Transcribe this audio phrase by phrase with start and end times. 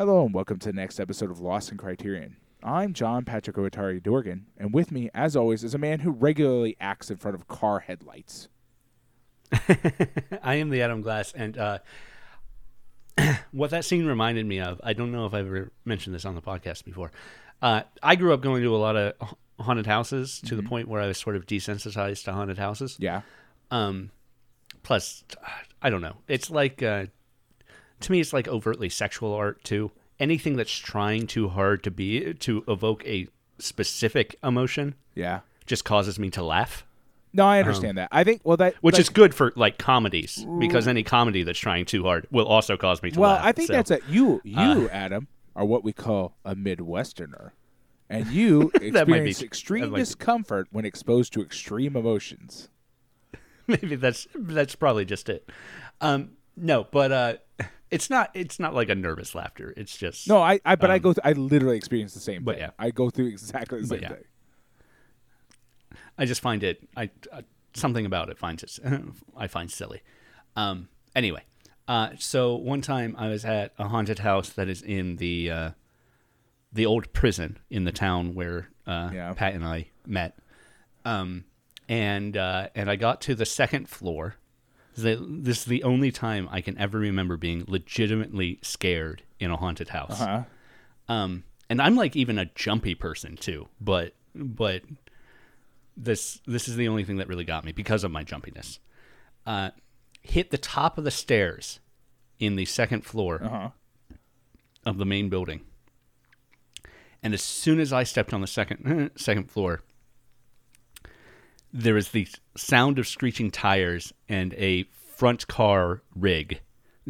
[0.00, 2.38] Hello and welcome to the next episode of Lost in Criterion.
[2.62, 6.74] I'm John Patrick Owatari Dorgan, and with me, as always, is a man who regularly
[6.80, 8.48] acts in front of car headlights.
[10.42, 11.78] I am the Adam Glass, and uh,
[13.52, 16.34] what that scene reminded me of, I don't know if I've ever mentioned this on
[16.34, 17.12] the podcast before.
[17.60, 19.12] Uh, I grew up going to a lot of
[19.58, 22.96] haunted houses to the point where I was sort of desensitized to haunted houses.
[22.98, 23.20] Yeah.
[23.70, 24.12] Um,
[24.82, 25.24] plus,
[25.82, 26.16] I don't know.
[26.26, 27.04] It's like uh,
[28.00, 29.90] to me, it's like overtly sexual art too.
[30.18, 35.40] Anything that's trying too hard to be to evoke a specific emotion Yeah.
[35.66, 36.84] just causes me to laugh.
[37.32, 38.08] No, I understand that.
[38.10, 41.58] I think well that which like- is good for like comedies because any comedy that's
[41.60, 43.40] trying too hard will also cause me to well, laugh.
[43.40, 46.56] Well, I think So, that's a you you uh, Adam are what we call a
[46.56, 47.50] Midwesterner,
[48.08, 52.68] and you might be- experience extreme discomfort when exposed to extreme emotions.
[53.68, 55.48] maybe that's that's probably just it.
[56.00, 57.34] Um, no, but uh,
[57.90, 59.74] it's not it's not like a nervous laughter.
[59.76, 62.44] It's just No, I, I but I Um, go th- I literally experience the same
[62.44, 62.62] but thing.
[62.62, 62.70] yeah.
[62.78, 64.08] I go through exactly the same yeah.
[64.10, 64.24] thing.
[66.18, 67.42] I just find it I uh,
[67.74, 68.78] something about it finds it
[69.36, 70.02] I find silly.
[70.56, 71.42] Um, anyway,
[71.88, 75.70] uh, so one time I was at a haunted house that is in the uh,
[76.72, 79.32] the old prison in the town where uh, Yeah.
[79.34, 80.38] Pat and I met.
[81.04, 81.44] Um,
[81.88, 84.36] and uh, and I got to the second floor.
[84.94, 89.22] This is the- this is the only time I can ever remember being legitimately scared
[89.38, 90.18] in a haunted house.
[90.18, 90.44] Huh?
[91.08, 94.82] Um, and I'm like even a jumpy person too, but but
[95.96, 98.78] this this is the only thing that really got me because of my jumpiness.
[99.46, 99.70] Uh,
[100.22, 101.80] hit the top of the stairs
[102.38, 103.70] in the second floor Uh huh.
[104.84, 105.60] of the main building,
[107.22, 109.82] and as soon as I stepped on the second second floor,
[111.72, 112.26] there was the
[112.56, 114.84] sound of screeching tires and a
[115.16, 116.60] front car rig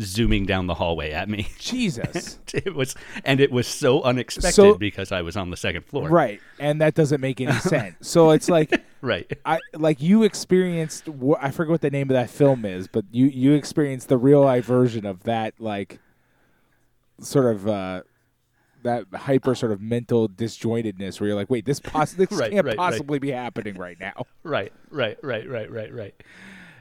[0.01, 1.49] zooming down the hallway at me.
[1.59, 2.39] Jesus.
[2.55, 2.95] it was
[3.25, 6.09] and it was so unexpected So- because I was on the second floor.
[6.09, 7.97] right, and that doesn't make any sense.
[8.09, 9.31] So it's like Right.
[9.47, 11.09] I like you experienced.
[11.41, 14.43] I forget what the name of that film is, but you you experienced the real
[14.43, 15.99] life version of that, like
[17.21, 18.03] sort of uh
[18.83, 22.65] that hyper sort of mental disjointedness, where you're like, wait, this poss- this Right, can't
[22.67, 22.91] right, right.
[22.91, 24.27] possibly be happening right now.
[24.43, 24.73] Right.
[24.91, 25.19] Right.
[25.23, 25.49] Right.
[25.49, 25.71] Right.
[25.71, 25.93] Right.
[25.95, 26.15] Right.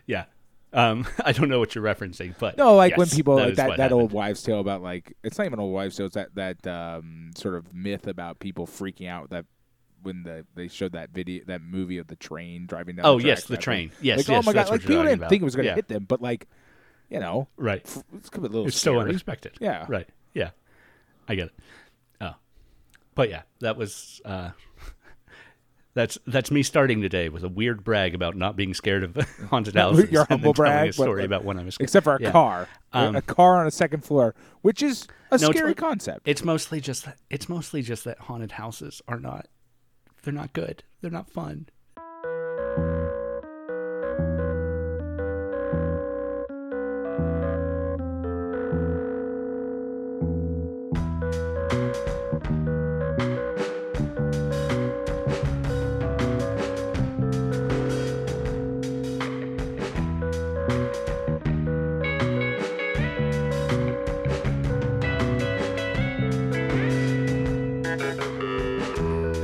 [0.05, 0.25] Yeah.
[0.71, 3.77] Um, I don't know what you're referencing, but No, like when people that like that
[3.77, 6.05] that old wives' tale about like it's not even old wives' tale.
[6.05, 9.45] It's that that um, sort of myth about people freaking out that
[10.03, 13.05] when the they showed that video that movie of the train driving down.
[13.05, 13.91] Oh the yes, the train.
[14.01, 14.19] Yes.
[14.19, 15.29] like yes, oh my god, like people didn't about.
[15.29, 15.75] think it was going to Yeah.
[15.75, 16.47] hit them, but like
[17.09, 17.81] you know, Right.
[18.15, 19.53] it's a little It's so unexpected.
[19.59, 19.85] Yeah.
[19.89, 20.07] Right.
[20.35, 20.51] Yeah.
[21.27, 21.53] I get it.
[23.19, 24.21] But yeah, that was.
[24.23, 24.51] Uh,
[25.93, 29.13] that's that's me starting today with a weird brag about not being scared of
[29.49, 30.09] haunted houses.
[30.09, 31.87] Your humble brag, a story but, about when I was scared.
[31.87, 32.31] Except for a Yeah.
[32.31, 35.75] car, A- Um, a car on a second floor, which is a No, scary like-
[35.77, 36.21] concept.
[36.29, 39.47] It's mostly just that it's mostly just that haunted houses are not
[40.23, 40.85] they're not good.
[41.01, 41.67] They're not fun.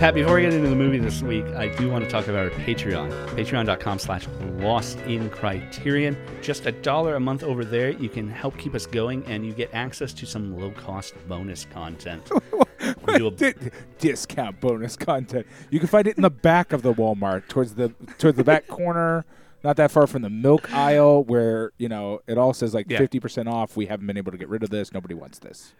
[0.05, 2.45] Pat, before we get into the movie this week, I do want to talk about
[2.45, 3.09] our Patreon.
[3.29, 4.27] Patreon.com slash
[4.59, 6.15] lost in criterion.
[6.43, 7.89] Just a dollar a month over there.
[7.89, 11.65] You can help keep us going and you get access to some low cost bonus
[11.65, 12.29] content.
[13.07, 13.53] We do a- Di-
[13.97, 15.47] discount bonus content.
[15.71, 17.89] You can find it in the back of the Walmart, towards the
[18.19, 19.25] towards the back corner,
[19.63, 22.99] not that far from the milk aisle, where you know it all says like Yeah.
[22.99, 23.75] fifty percent off.
[23.75, 24.93] We haven't been able to get rid of this.
[24.93, 25.73] Nobody wants this.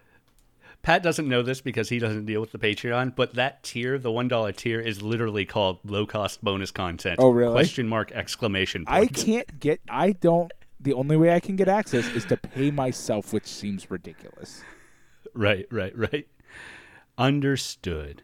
[0.86, 4.12] Pat doesn't know this because he doesn't deal with the Patreon, but that tier, the
[4.12, 7.16] one dollar tier, is literally called low cost bonus content.
[7.20, 7.54] Oh, really?
[7.54, 9.82] Question mark exclamation I can't get.
[9.90, 10.54] I don't.
[10.80, 14.62] The only way I can get access is to pay myself, which seems ridiculous.
[15.34, 16.28] Right, right, right.
[17.18, 18.22] Understood.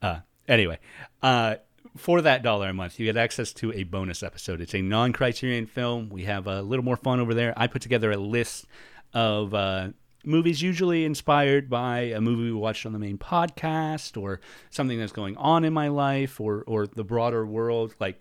[0.00, 0.78] Uh, anyway,
[1.20, 1.56] uh,
[1.96, 4.60] for that dollar a month, you get access to a bonus episode.
[4.60, 6.10] It's a non criterion film.
[6.10, 7.54] We have a little more fun over there.
[7.56, 8.66] I put together a list
[9.12, 9.88] of uh,
[10.26, 14.40] movies usually inspired by a movie we watched on the main podcast or
[14.70, 17.94] something that's going on in my life or, or the broader world.
[18.00, 18.18] Like,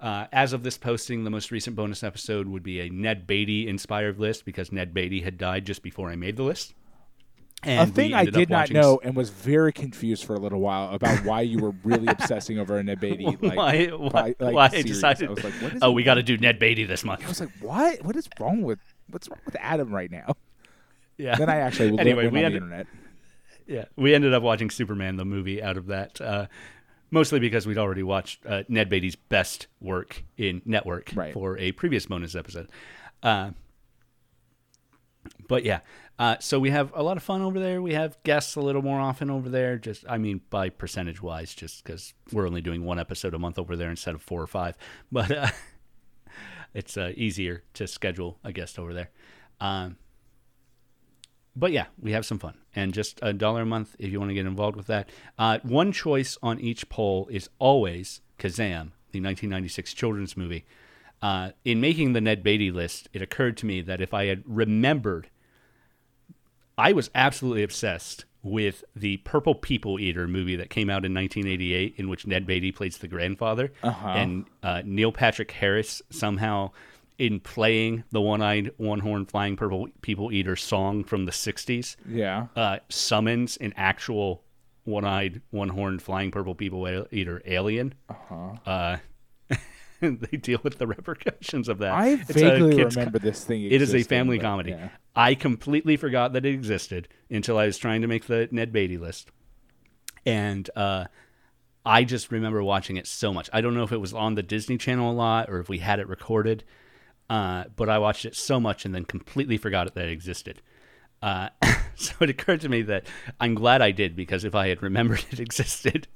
[0.00, 3.68] uh, as of this posting, the most recent bonus episode would be a Ned Beatty
[3.68, 6.74] inspired list because Ned Beatty had died just before I made the list.
[7.62, 10.60] a And we thing I did not know and was very confused for a little
[10.60, 13.24] while about why you were really obsessing over a Ned Beatty.
[13.40, 16.02] Like, why why, by- like, why I decided I was like, what is oh we
[16.02, 17.24] got to do Ned Beatty this month.
[17.24, 18.04] I was like, what?
[18.04, 20.34] What is wrong with what's wrong with Adam right now?
[21.16, 22.86] Yeah Then I actually Anyway, we on had- the internet.
[23.66, 26.46] yeah, we ended up watching Superman the movie out of that, uh,
[27.10, 31.32] mostly because we'd already watched uh, Ned Beatty's best work in Network Right.
[31.32, 32.68] for a previous bonus episode.
[33.22, 33.50] Uh,
[35.48, 35.80] but yeah,
[36.18, 37.80] uh, so we have a lot of fun over there.
[37.80, 39.78] We have guests a little more often over there.
[39.78, 43.58] Just, I mean, by percentage wise, just because we're only doing one episode a month
[43.58, 44.76] over there instead of four or five.
[45.12, 45.48] But uh,
[46.74, 49.10] it's uh, easier to schedule a guest over there.
[49.60, 49.96] Um,
[51.56, 52.54] but yeah, we have some fun.
[52.76, 55.08] And just a dollar a month if you want to get involved with that.
[55.38, 60.64] Uh, one choice on each poll is always Kazaam, the 1996 children's movie.
[61.22, 64.42] Uh, in making the Ned Beatty list, it occurred to me that if I had
[64.46, 65.30] remembered,
[66.76, 71.94] I was absolutely obsessed with the Purple People Eater movie that came out in 1988,
[71.96, 74.08] in which Ned Beatty plays the grandfather, Uh-huh.
[74.08, 76.72] and uh, Neil Patrick Harris somehow,
[77.18, 82.46] in playing the one-eyed, one-horned, flying Purple People Eater song from the 60s, Yeah.
[82.56, 84.42] uh, summons an actual
[84.84, 87.94] one-eyed, one-horned, flying Purple People Eater alien.
[88.08, 88.54] Uh-huh.
[88.66, 88.96] Uh,
[90.00, 91.92] they deal with the repercussions of that.
[91.92, 93.62] I It's vaguely remember this thing.
[93.64, 94.70] it is a family but, comedy.
[94.72, 94.88] yeah.
[95.14, 98.98] I completely forgot that it existed until I was trying to make the Ned Beatty
[98.98, 99.30] list.
[100.26, 101.04] And uh,
[101.86, 103.48] I just remember watching it so much.
[103.52, 105.78] I don't know if it was on the Disney Channel a lot or if we
[105.78, 106.64] had it recorded,
[107.30, 110.60] uh, but I watched it so much and then completely forgot that it existed.
[111.22, 111.48] Uh,
[111.94, 113.06] so it occurred to me that
[113.40, 116.06] I'm glad I did because if I had remembered it existed,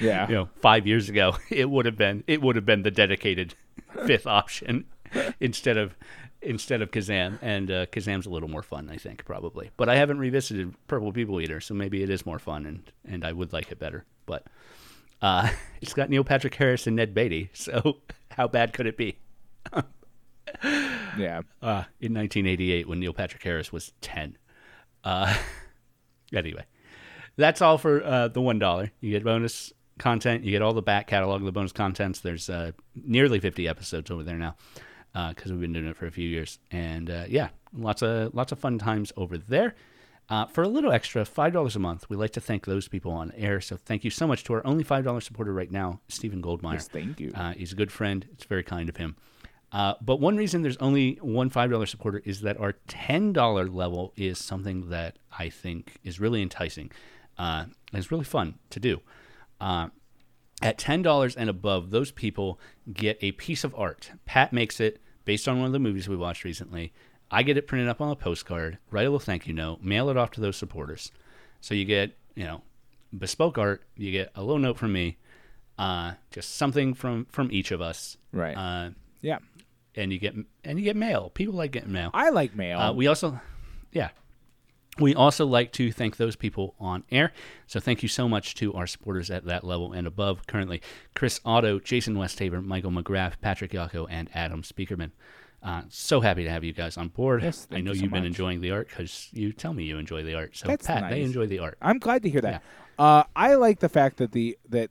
[0.00, 0.28] Yeah.
[0.28, 3.54] you know, five years ago, it would have been it would have been the dedicated
[4.06, 4.84] fifth option
[5.40, 5.96] instead of
[6.42, 9.70] instead of Kazaam, and uh, Kazaam's a little more fun, I think, probably.
[9.76, 13.24] But I haven't revisited Purple People Eater, so maybe it is more fun, and and
[13.24, 14.04] I would like it better.
[14.26, 14.46] But
[15.22, 15.48] uh,
[15.80, 17.98] it's got Neil Patrick Harris and Ned Beatty, so
[18.32, 19.16] how bad could it be?
[21.18, 21.40] Yeah.
[21.62, 24.36] uh, in 1988 when Neil Patrick Harris was 10.
[25.04, 25.34] Uh,
[26.34, 26.64] anyway,
[27.36, 28.90] that's all for uh, the one dollar.
[29.00, 30.44] You get bonus content.
[30.44, 32.20] You get all the back catalog of the bonus contents.
[32.20, 34.56] There's uh, nearly 50 episodes over there now
[35.30, 38.52] because we've been doing it for a few years, and uh, yeah, lots of lots
[38.52, 39.74] of fun times over there.
[40.28, 43.12] Uh, for a little extra, five dollars a month, we like to thank those people
[43.12, 43.60] on air.
[43.62, 46.74] So thank you so much to our only five dollar supporter right now, Stephen Goldmeyer.
[46.74, 47.32] Yes, thank you.
[47.34, 48.26] Uh, he's a good friend.
[48.32, 49.16] It's very kind of him.
[49.76, 54.38] Uh, but one reason there's only one $5 supporter is that our $10 level is
[54.38, 56.90] something that I think is really enticing.
[57.38, 59.02] Uh, and it's really fun to do.
[59.60, 59.88] Uh,
[60.62, 62.58] at $10 and above, those people
[62.90, 64.12] get a piece of art.
[64.24, 66.94] Pat makes it based on one of the movies we watched recently.
[67.30, 70.08] I get it printed up on a postcard, write a little thank you note, mail
[70.08, 71.12] it off to those supporters.
[71.60, 72.62] So you get, you know,
[73.18, 75.18] bespoke art, you get a little note from me,
[75.78, 78.16] uh, just something from from each of us.
[78.32, 78.54] Right.
[78.56, 78.90] Uh,
[79.20, 79.38] yeah.
[79.96, 80.34] And you get
[80.64, 81.30] and you get mail.
[81.30, 82.10] People like getting mail.
[82.14, 82.78] I like mail.
[82.78, 83.40] Uh, we also,
[83.92, 84.10] yeah,
[84.98, 87.32] we also like to thank those people on air.
[87.66, 90.46] So thank you so much to our supporters at that level and above.
[90.46, 90.80] Currently,
[91.14, 95.10] Chris Otto, Jason Westhaver, Michael McGrath, Patrick Yako, and Adam Speakerman.
[95.62, 97.42] Uh, so happy to have you guys on board.
[97.42, 99.98] Yes, I know you so you've been enjoying the art because you tell me you
[99.98, 100.56] enjoy the art.
[100.56, 101.76] So That's Pat, they enjoy the art.
[101.82, 102.62] I'm glad to hear that.
[102.98, 104.90] Uh, I like the fact that the that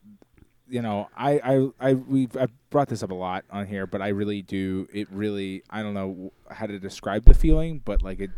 [0.68, 1.40] you know I
[1.80, 4.88] I I we've I brought this up a lot on here, but I really do.
[4.94, 8.32] It really I don't know how to describe the feeling, but like it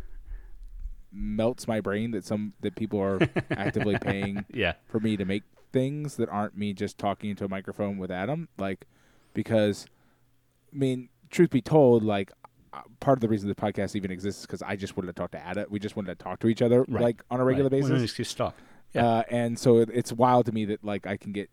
[1.11, 3.19] melts my brain that some that people are
[3.51, 7.49] actively paying Yeah, for me to make things that aren't me just talking into a
[7.49, 8.47] microphone with Adam.
[8.57, 8.85] Like,
[9.33, 9.85] because,
[10.73, 12.31] I mean, truth be told, like,
[12.73, 15.13] uh, part of the reason the podcast even exists is because I just wanted to
[15.13, 15.65] talk to Adam.
[15.69, 17.01] We just wanted to talk to each other, Right.
[17.03, 17.81] like, on a regular right.
[17.81, 18.01] Basis.
[18.01, 18.55] excuse to talk.
[18.93, 19.05] Yeah.
[19.05, 21.49] Uh, and so it, it's wild to me that, like, I can get,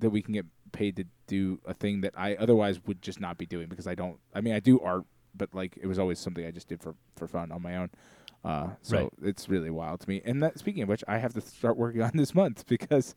[0.00, 3.38] that we can get paid to do a thing that I otherwise would just not
[3.38, 6.18] be doing because I don't, I mean, I do art, but, like, it was always
[6.18, 7.90] something I just did for, for fun on my own.
[8.44, 9.08] Uh, so Right.
[9.22, 10.20] it's really wild to me.
[10.24, 13.14] And that, speaking of which, I have to start working on this month because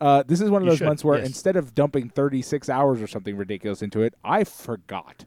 [0.00, 1.26] uh, this is one of You those should, months where yes.
[1.26, 5.24] instead of dumping 36 hours or something ridiculous into it, I forgot.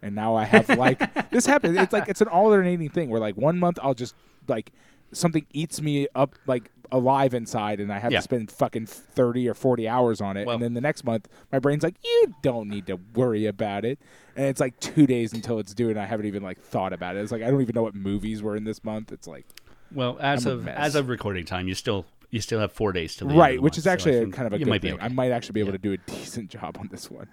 [0.00, 1.76] And now I have like this happens.
[1.76, 4.14] It's like it's an alternating thing where like one month I'll just
[4.46, 4.72] like
[5.12, 8.18] something eats me up like alive inside, and I have Yeah.
[8.18, 10.46] to spend fucking 30 or 40 hours on it.
[10.46, 13.84] Well- and then the next month, my brain's like, you don't need to worry about
[13.84, 13.98] it.
[14.36, 17.16] And it's like two days until it's due, and I haven't even like thought about
[17.16, 17.20] it.
[17.20, 19.12] It's like I don't even know what movies were in this month.
[19.12, 19.46] It's like
[19.92, 23.16] Well, as I'm of as of recording time, you still you still have four days
[23.16, 24.92] to right, which month, is so actually think kind of a good thing.
[24.94, 25.02] okay.
[25.02, 25.78] I might actually be able Yeah.
[25.78, 27.28] to do a decent job on this one.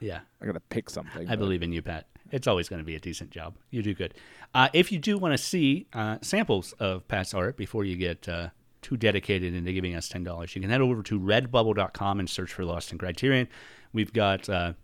[0.00, 0.20] yeah.
[0.40, 1.26] I gotta pick something.
[1.28, 2.06] I but- believe in you, Pat.
[2.30, 3.54] It's always going to be a decent job.
[3.70, 4.12] You do good.
[4.54, 8.28] Uh, if you do want to see uh, samples of Pat's art before you get
[8.28, 8.48] uh,
[8.82, 12.52] too dedicated into giving us ten dollars, you can head over to Redbubble.com and search
[12.52, 13.48] for Lost in Criterion.
[13.92, 14.74] We've got uh,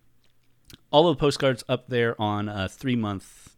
[0.91, 3.57] all of the postcards up there on a three month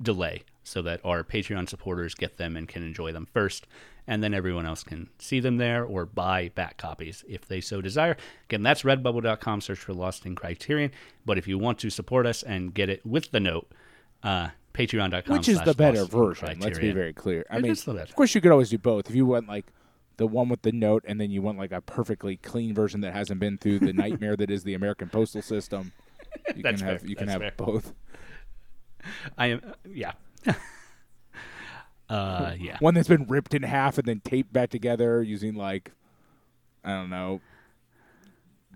[0.00, 0.42] delay.
[0.66, 3.66] so that our Patreon supporters get them and can enjoy them first,
[4.06, 7.80] and then everyone else can see them there or buy back copies if they so
[7.82, 8.16] desire.
[8.48, 10.90] Again, that's redbubble.com, search for Lost in Criterion.
[11.26, 13.70] But if you want to support us and get it with the note,
[14.22, 15.32] uh, patreon.com.
[15.36, 16.58] Which is the better version.
[16.60, 17.46] Let's be very clear.
[17.50, 18.04] I It mean, is the better.
[18.10, 19.08] of course, you could always do both.
[19.08, 19.66] If you want like
[20.16, 23.12] the one with the note, and then you want like a perfectly clean version that
[23.14, 25.92] hasn't been through the nightmare that is the American postal system,
[26.54, 27.08] you That's can have fair.
[27.10, 27.66] you can That's have fair.
[27.66, 27.92] both.
[29.38, 30.12] I am, yeah.
[32.08, 32.76] uh, yeah.
[32.80, 35.92] One that's been ripped in half and then taped back together using like
[36.84, 37.40] I don't know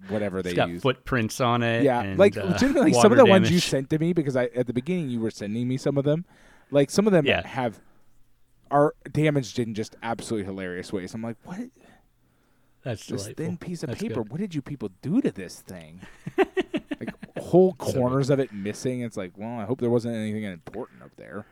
[0.09, 0.83] whatever they It's got use.
[0.83, 1.83] footprints on it.
[1.83, 2.77] Yeah, and, like uh, some
[3.13, 5.67] of the ones you sent to me because I at the beginning you were sending
[5.69, 6.25] me some of them.
[6.71, 7.47] Like some of them Yeah.
[7.47, 7.81] have
[8.71, 11.15] are damaged in just absolutely hilarious ways.
[11.15, 11.59] I'm like, what?
[12.85, 13.45] That's This delightful.
[13.47, 14.23] thin piece of That's paper.
[14.23, 14.31] good.
[14.31, 16.01] What did you people do to this thing?
[16.39, 19.01] like whole corners of it missing.
[19.01, 21.47] It's like, well, I hope there wasn't anything important up there.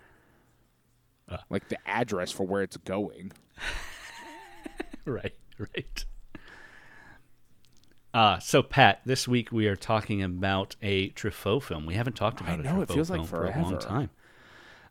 [1.29, 1.39] Uh.
[1.51, 3.33] like the address for where it's going.
[5.05, 6.05] Right, right.
[8.17, 11.85] Uh, so Pat, this week we are talking about a Truffaut film.
[11.85, 13.77] We haven't talked I about know, a it Truffaut feels like film for a long
[13.77, 14.09] time.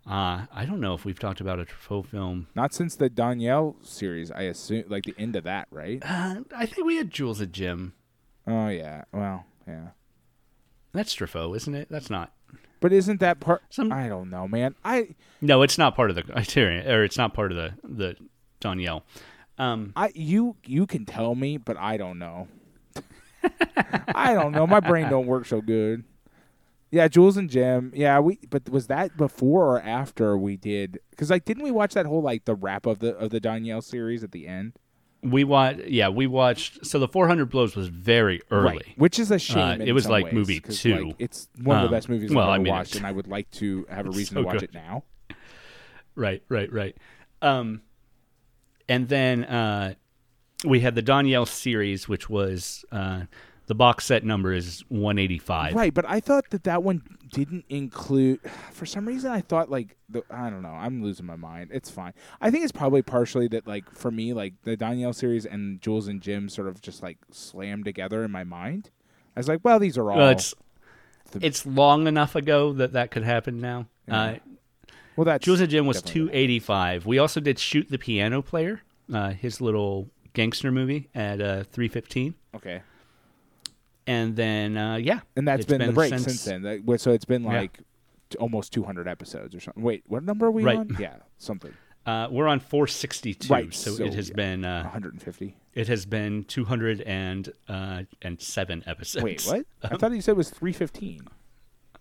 [0.05, 2.45] Uh, I don't know if we've talked about a Truffaut film.
[2.53, 6.03] Not since the Doinel series, I assume, like the end of that, right?
[6.05, 7.93] Uh, I think we had Jules and Jim.
[8.45, 9.87] Oh yeah, well, yeah.
[10.93, 11.87] That's Truffaut, isn't it?
[11.89, 12.31] That's not.
[12.79, 13.63] But isn't that part?
[13.71, 14.75] Some- I don't know, man.
[14.85, 18.17] I No, it's not part of the Criterion, or it's not part of the the
[18.61, 19.01] Doinel.
[19.57, 22.49] Um, I you you can tell me, but I don't know.
[24.15, 24.65] I don't know.
[24.67, 26.03] My brain don't work so good.
[26.91, 27.91] Yeah, Jules and Jim.
[27.95, 28.39] Yeah, we.
[28.49, 30.99] But was that before or after we did?
[31.09, 33.83] Because like, didn't we watch that whole like the wrap of the of the Doinel
[33.83, 34.73] series at the end?
[35.23, 35.79] we watched.
[35.87, 36.85] Yeah, we watched.
[36.85, 38.75] So the 400 Blows was very early.
[38.75, 38.85] Right.
[38.97, 39.81] Which is a shame.
[39.81, 41.07] Uh, it was like ways, movie two.
[41.07, 43.11] Like, it's one of the Um, best movies well, I've I mean, watched, and I
[43.11, 44.63] would like to have a reason so to watch good.
[44.65, 45.03] it now.
[46.13, 46.95] Right, right, right.
[47.41, 47.81] Um,
[48.87, 49.95] and then uh,
[50.65, 53.21] we had the Doinel series, which was uh,
[53.67, 55.73] the box set number is 185.
[55.73, 58.39] Right, but I thought that that one didn't include.
[58.71, 60.69] For some reason, I thought like the I don't know.
[60.69, 61.71] I'm losing my mind.
[61.73, 62.13] It's fine.
[62.41, 66.07] I think it's probably partially that like for me, like the Doinel series and Jules
[66.07, 68.91] and Jim sort of just like slammed together in my mind.
[69.35, 70.17] I was like, well, these are all.
[70.17, 70.53] Well, it's
[71.31, 73.87] the- it's long enough ago that that could happen now.
[74.09, 74.35] Uh,
[75.15, 77.05] well, that Jules and Jim was definitely 285.
[77.05, 78.81] We also did Shoot the Piano Player,
[79.13, 82.35] uh, his little gangster movie at uh, 315.
[82.55, 82.81] okay.
[84.07, 85.21] And then, uh, yeah.
[85.35, 86.61] And that's it's been, the break since, since then.
[86.61, 87.79] That- so it's been like
[88.29, 89.81] t- almost 200 episodes or something.
[89.81, 90.77] Wait, what number are we Right.
[90.77, 90.95] on?
[90.99, 91.73] Yeah, something.
[92.05, 94.35] Uh, we're on 462, Right, so, so, it has yeah.
[94.35, 95.57] been uh, 150.
[95.73, 99.23] it has been 200 and uh, and seven episodes.
[99.23, 99.65] Wait, what?
[99.91, 101.21] I thought you said it was 315.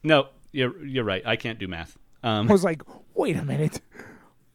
[0.02, 1.22] No, you're you're right.
[1.24, 1.96] I can't do math.
[2.22, 2.82] Um, I was like,
[3.14, 3.80] wait a minute.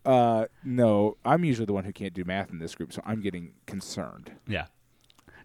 [0.09, 3.21] Uh, no, I'm usually the one who can't do math in this group, so I'm
[3.21, 4.31] getting concerned.
[4.47, 4.65] yeah,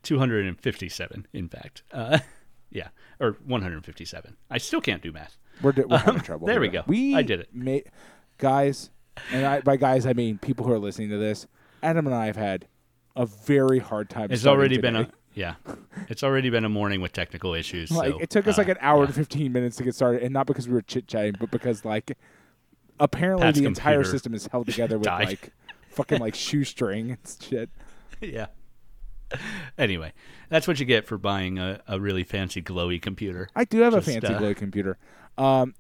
[0.02, 1.82] 257, in fact.
[1.92, 2.20] Uh,
[2.70, 2.88] yeah,
[3.20, 4.36] or 157.
[4.50, 5.36] I still can't do math.
[5.60, 6.46] We're, d- we're having trouble.
[6.46, 6.82] Um, there we go.
[6.86, 7.50] We I did it.
[7.52, 7.90] Ma-
[8.38, 8.88] guys,
[9.30, 11.46] and I, by guys I mean people who are listening to this.
[11.82, 12.66] Adam and I have had
[13.14, 14.28] a very hard time.
[14.30, 15.56] It's already been a yeah.
[16.08, 17.90] It's already been a morning with technical issues.
[17.90, 19.08] like so, it took us uh, like an hour yeah.
[19.08, 21.84] to 15 minutes to get started, and not because we were chit chatting, but because
[21.84, 22.16] like
[23.00, 25.26] apparently Pat's the entire system is held together with died.
[25.26, 25.52] like
[25.90, 27.70] fucking like shoestring and shit.
[28.20, 28.46] yeah.
[29.76, 30.12] Anyway,
[30.48, 33.48] that's what you get for buying a, a really fancy glowy computer.
[33.56, 34.98] I do have Just, a fancy uh, glow computer.
[35.36, 35.74] Um,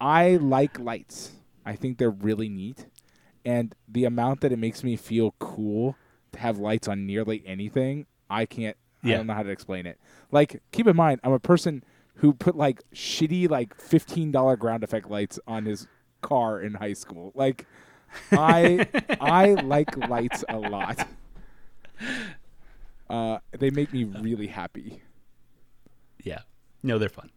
[0.00, 1.32] I like lights.
[1.66, 2.86] I think they're really neat,
[3.44, 5.96] and the amount that it makes me feel cool
[6.32, 8.76] to have lights on nearly anything, I can't.
[9.02, 9.14] Yeah.
[9.14, 9.98] I don't know how to explain it.
[10.32, 11.84] Like, keep in mind, I'm a person
[12.16, 15.86] who put like shitty like fifteen dollar ground effect lights on his
[16.20, 17.32] car in high school.
[17.34, 17.66] Like,
[18.32, 18.86] I
[19.20, 21.06] I like lights a lot.
[23.08, 25.02] Uh, they make me really happy.
[26.22, 26.40] Yeah.
[26.82, 27.30] No, they're fun.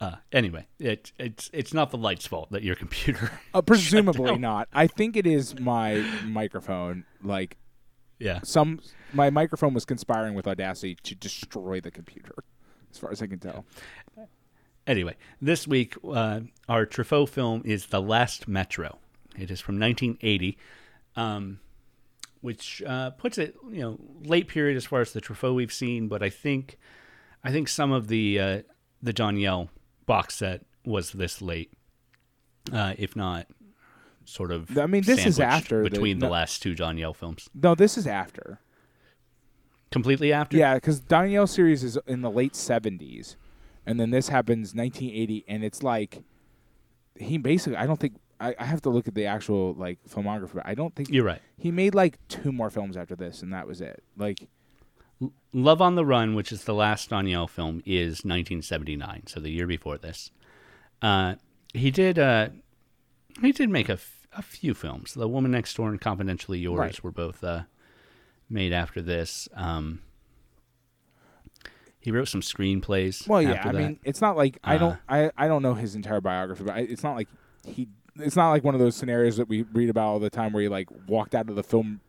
[0.00, 3.32] Uh, anyway, it, it's it's not the light's fault that your computer.
[3.52, 4.68] Uh, presumably not.
[4.72, 7.04] I think it is my microphone.
[7.20, 7.58] Like
[8.20, 8.40] yeah.
[8.44, 8.80] some,
[9.12, 12.34] my microphone was conspiring with Audacity to destroy the computer,
[12.92, 13.64] as far as I can tell.
[14.90, 18.98] Anyway, this week uh, our Truffaut film is The Last Metro.
[19.38, 20.58] It is from 1980,
[21.14, 21.60] um,
[22.40, 26.08] which uh, puts it you know late period as far as the Truffaut we've seen,
[26.08, 26.76] but I think
[27.44, 28.62] I think some of the uh,
[29.00, 29.68] the Doinel
[30.06, 31.72] box set was this late,
[32.72, 33.46] uh, if not
[34.24, 34.76] sort of.
[34.76, 37.48] I mean, this is after between the, no- last two Doinel films.
[37.54, 38.58] No, this is after.
[39.92, 40.56] Completely after.
[40.56, 43.36] Yeah, because Doinel series is in the late seventies,
[43.90, 46.22] and then this happens 1980, and it's like
[47.16, 47.76] he basically.
[47.76, 50.54] I don't think I, I have to look at the actual like filmography.
[50.54, 51.42] But I don't think You're right.
[51.58, 54.02] he made like two more films after this, and that was it.
[54.16, 54.48] Like,
[55.52, 59.66] Love on the Run, which is the last Doinel film, is 1979, so the year
[59.66, 60.30] before this.
[61.02, 61.34] Uh,
[61.74, 62.18] he did.
[62.18, 62.48] Uh,
[63.42, 65.14] he did make a, f- a few films.
[65.14, 67.02] The Woman Next Door and Confidentially Yours Right.
[67.04, 67.62] were both uh,
[68.48, 69.48] made after this.
[69.54, 70.00] Um,
[72.00, 73.28] he wrote some screenplays.
[73.28, 73.60] well, yeah.
[73.62, 73.74] I that.
[73.74, 74.94] mean, it's not like I don't.
[74.94, 77.28] Uh, I I don't know his entire biography, but I, it's not like
[77.64, 77.88] he.
[78.16, 80.62] It's not like one of those scenarios that we read about all the time where
[80.62, 82.00] he like walked out of the film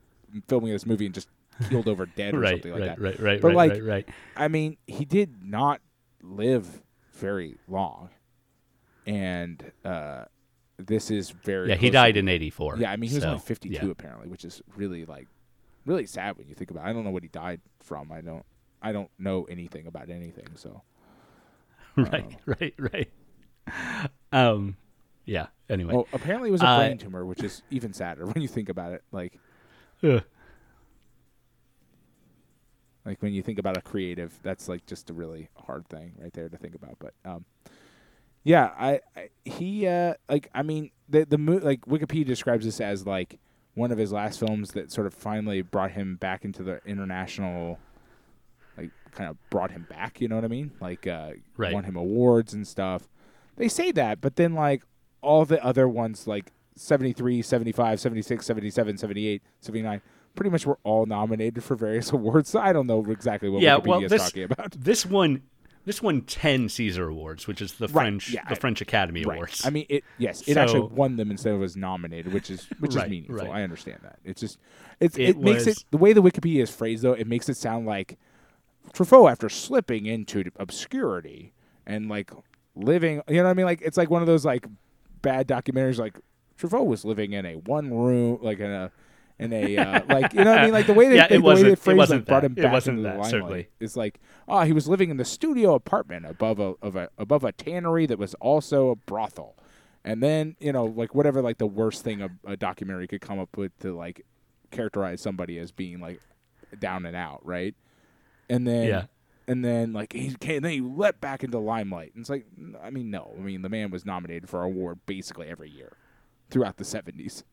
[0.48, 1.28] filming this movie and just
[1.70, 3.00] keeled over dead or right, something like right, that.
[3.00, 4.10] right, right, But, right, like, right, right.
[4.36, 5.82] I mean, he did not
[6.24, 6.82] live
[7.14, 8.10] very long,
[9.06, 10.26] and uh,
[10.78, 11.70] this is very.
[11.70, 12.78] Yeah, he close to- died in '84.
[12.78, 13.92] Yeah, I mean, he was so, only 52 yeah.
[13.92, 15.28] apparently, which is really like
[15.86, 16.86] really sad when you think about.
[16.86, 16.90] it.
[16.90, 18.12] I don't know what he died from.
[18.12, 18.46] I don't.
[18.82, 20.48] I don't know anything about anything.
[20.56, 20.82] So
[21.96, 23.10] right, right, right.
[24.32, 24.78] Um,
[25.26, 25.48] yeah.
[25.70, 28.48] Anyway, well, apparently it was a Uh, brain tumor, which is even sadder when you
[28.48, 29.04] think about it.
[29.12, 29.38] Like
[30.04, 30.24] Ugh.
[33.06, 36.34] like when you think about a creative, that's like just a really hard thing right
[36.34, 36.98] there to think about.
[37.00, 37.46] But um,
[38.44, 42.80] yeah, I, I he uh like I mean the the mo- like Wikipedia describes this
[42.82, 43.40] as like
[43.74, 47.80] one of his last films that sort of finally brought him back into the international
[49.12, 50.72] kind of brought him back, you know what I mean?
[50.80, 51.74] Like uh Right.
[51.74, 53.08] won him awards and stuff.
[53.58, 54.84] They say that, but then like
[55.22, 60.02] all the other ones like 73, 75, 76, 77, 78, 79
[60.34, 62.50] pretty much were all nominated for various awards.
[62.50, 64.72] So I don't know exactly what Yeah, Wikipedia well, is talking about.
[64.80, 65.44] this one,
[65.86, 69.24] this won ten César Awards, which is the Right, French, yeah, the I- French Academy
[69.26, 69.36] Right.
[69.36, 69.66] Awards.
[69.66, 72.96] I mean, it yes, it actually won them instead of was nominated, which is which
[72.96, 73.52] Right, is meaningful.
[73.52, 74.20] I understand that.
[74.24, 74.58] It's just
[75.00, 77.14] it's It it, makes it the way the Wikipedia is phrased though.
[77.14, 78.18] It makes it sound like
[78.94, 81.54] Truffaut after slipping into obscurity
[81.86, 82.32] and like
[82.76, 83.22] living.
[83.28, 83.66] You know what I mean?
[83.66, 84.66] Like it's like one of those like
[85.22, 85.98] bad documentaries.
[86.00, 86.20] Like
[86.58, 88.92] Truffaut was living in a one room, like in a.
[89.40, 91.40] In a uh, like you know what I mean like the way they Yeah, it
[91.40, 92.46] the way they it phrased wasn't like, brought that.
[92.46, 93.32] him back into the limelight.
[93.32, 93.68] certainly.
[93.80, 97.44] It's like oh he was living in the studio apartment above a of a above
[97.44, 99.58] a tannery that was also a brothel,
[100.06, 103.40] and then you know like whatever like the worst thing a, a documentary could come
[103.40, 104.24] up with to like
[104.70, 106.20] characterize somebody as being like
[106.80, 107.74] down and out, right?
[108.52, 109.06] And then Yeah.
[109.48, 112.12] and then like he came, then he leapt back into limelight.
[112.14, 112.46] And it's like
[112.84, 115.98] I mean no, I mean the man was nominated for an award basically every year
[116.50, 117.44] throughout the seventies.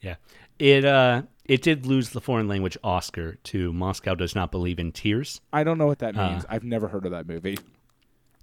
[0.00, 0.16] yeah,
[0.58, 4.92] it uh, it did lose the foreign language Oscar to Moscow Does Not Believe in
[4.92, 5.40] Tears.
[5.52, 6.30] I don't know what that Uh.
[6.30, 6.44] means.
[6.48, 7.56] I've never heard of that movie.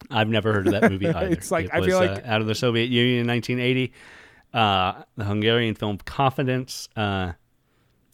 [0.10, 1.28] I've never heard of that movie either.
[1.28, 3.94] It's like- It I feel like- uh, out of the Soviet Union in 1980.
[4.54, 6.90] Uh, the Hungarian film Confidence.
[6.96, 7.34] Uh,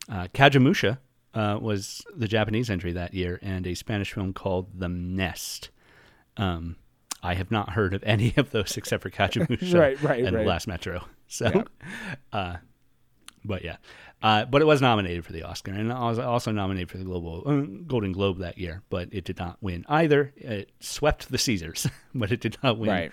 [0.08, 0.98] uh, Kagemusha
[1.34, 5.70] uh, was the Japanese entry that year, and a Spanish film called The Nest.
[6.38, 6.76] Um,
[7.22, 10.44] I have not heard of any of those except for Kagemusha Right, right, and right.
[10.44, 11.04] The Last Metro.
[11.32, 12.15] So, Yeah.
[12.34, 12.58] uh,
[13.46, 13.76] but yeah,
[14.24, 17.04] uh, but it was nominated for the Oscar, and I was also nominated for the
[17.04, 20.34] Global uh, Golden Globe that year, but it did not win either.
[20.36, 23.12] It swept the Césars, but it did not win Right.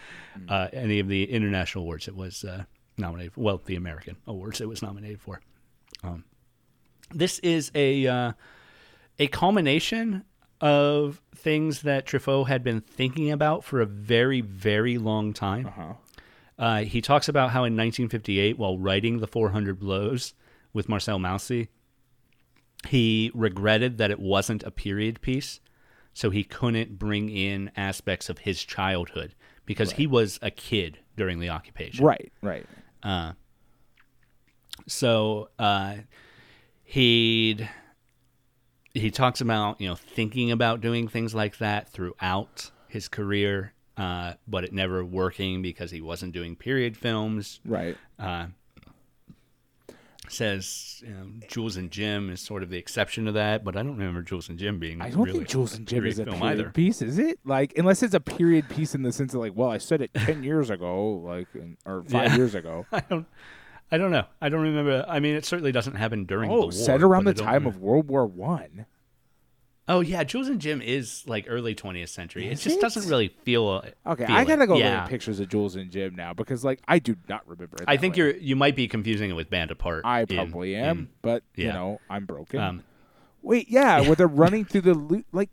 [0.49, 2.65] uh, any of the international awards it was uh,
[2.97, 3.41] nominated for.
[3.43, 5.43] Well, the American awards it was nominated for.
[6.03, 6.25] Um,
[7.11, 8.33] this is a uh,
[9.19, 10.25] a culmination
[10.61, 15.67] of things that Truffaut had been thinking about for a very, very long time.
[15.67, 15.93] Uh-huh.
[16.59, 20.35] Uh, he talks about how in 1958, while writing The 400 Blows
[20.73, 21.69] with Marcel Moussy,
[22.89, 25.61] he regretted that it wasn't a period piece,
[26.15, 29.35] so he couldn't bring in aspects of his childhood
[29.67, 32.05] because he was a kid during the occupation.
[32.05, 32.65] Right, right.
[33.03, 33.33] Uh,
[34.87, 35.97] so uh,
[36.87, 37.69] he'd
[38.95, 44.33] he talks about you know thinking about doing things like that throughout his career, uh,
[44.49, 47.61] but it never working because he wasn't doing period films.
[47.67, 47.97] Right.
[48.19, 48.47] Uh,
[50.29, 53.83] says you know, Jules and Jim is sort of the exception to that, but I
[53.83, 55.01] don't remember Jules and Jim being.
[55.01, 56.71] I don't really think Jules and Jim is a period either.
[56.71, 57.39] piece, is it?
[57.45, 60.13] Like, unless it's a period piece in the sense of like, well, I said it
[60.15, 61.47] ten years ago, like,
[61.85, 62.37] or five Yeah.
[62.37, 62.87] years ago.
[62.93, 63.27] I don't.
[63.91, 64.25] I don't know.
[64.41, 65.05] I don't remember.
[65.09, 66.73] I mean, it certainly doesn't happen during the Oh, war.
[66.73, 68.87] set around the time remember- of World War One.
[69.89, 72.49] Oh yeah, Jules and Jim is like early 20th century.
[72.49, 72.81] Is it just it?
[72.81, 73.85] doesn't really feel.
[74.05, 74.67] Okay, feel I gotta it.
[74.67, 75.05] go look Yeah.
[75.05, 77.77] at pictures of Jules and Jim now because, like, I do not remember.
[77.81, 78.19] It I think way.
[78.19, 80.03] you're you might be confusing it with Band Apart.
[80.05, 82.59] I in- probably am, in- but you know, I'm broken.
[82.59, 82.83] um,
[83.43, 85.51] Wait, yeah, where they're running through the lo- like.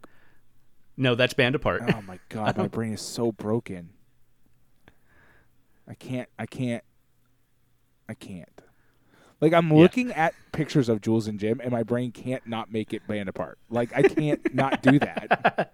[0.98, 1.84] no, that's Band Apart.
[1.96, 3.90] Oh my god, my brain is so broken.
[5.88, 6.30] I can't.
[6.40, 6.84] I can't.
[8.14, 8.62] I can't.
[9.42, 9.78] Like I'm Yeah.
[9.80, 13.28] looking at pictures of Jules and Jim, and my brain can't not make it band
[13.28, 13.58] apart.
[13.72, 15.74] Like I can't not do that.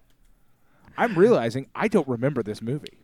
[0.97, 2.99] I'm realizing I don't remember this movie.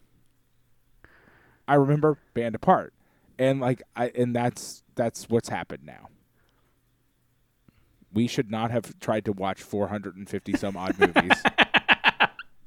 [1.67, 2.93] I remember Band Apart,
[3.37, 6.07] and like I and that's that's what's happened now.
[8.13, 11.33] We should not have tried to watch 450 some odd movies.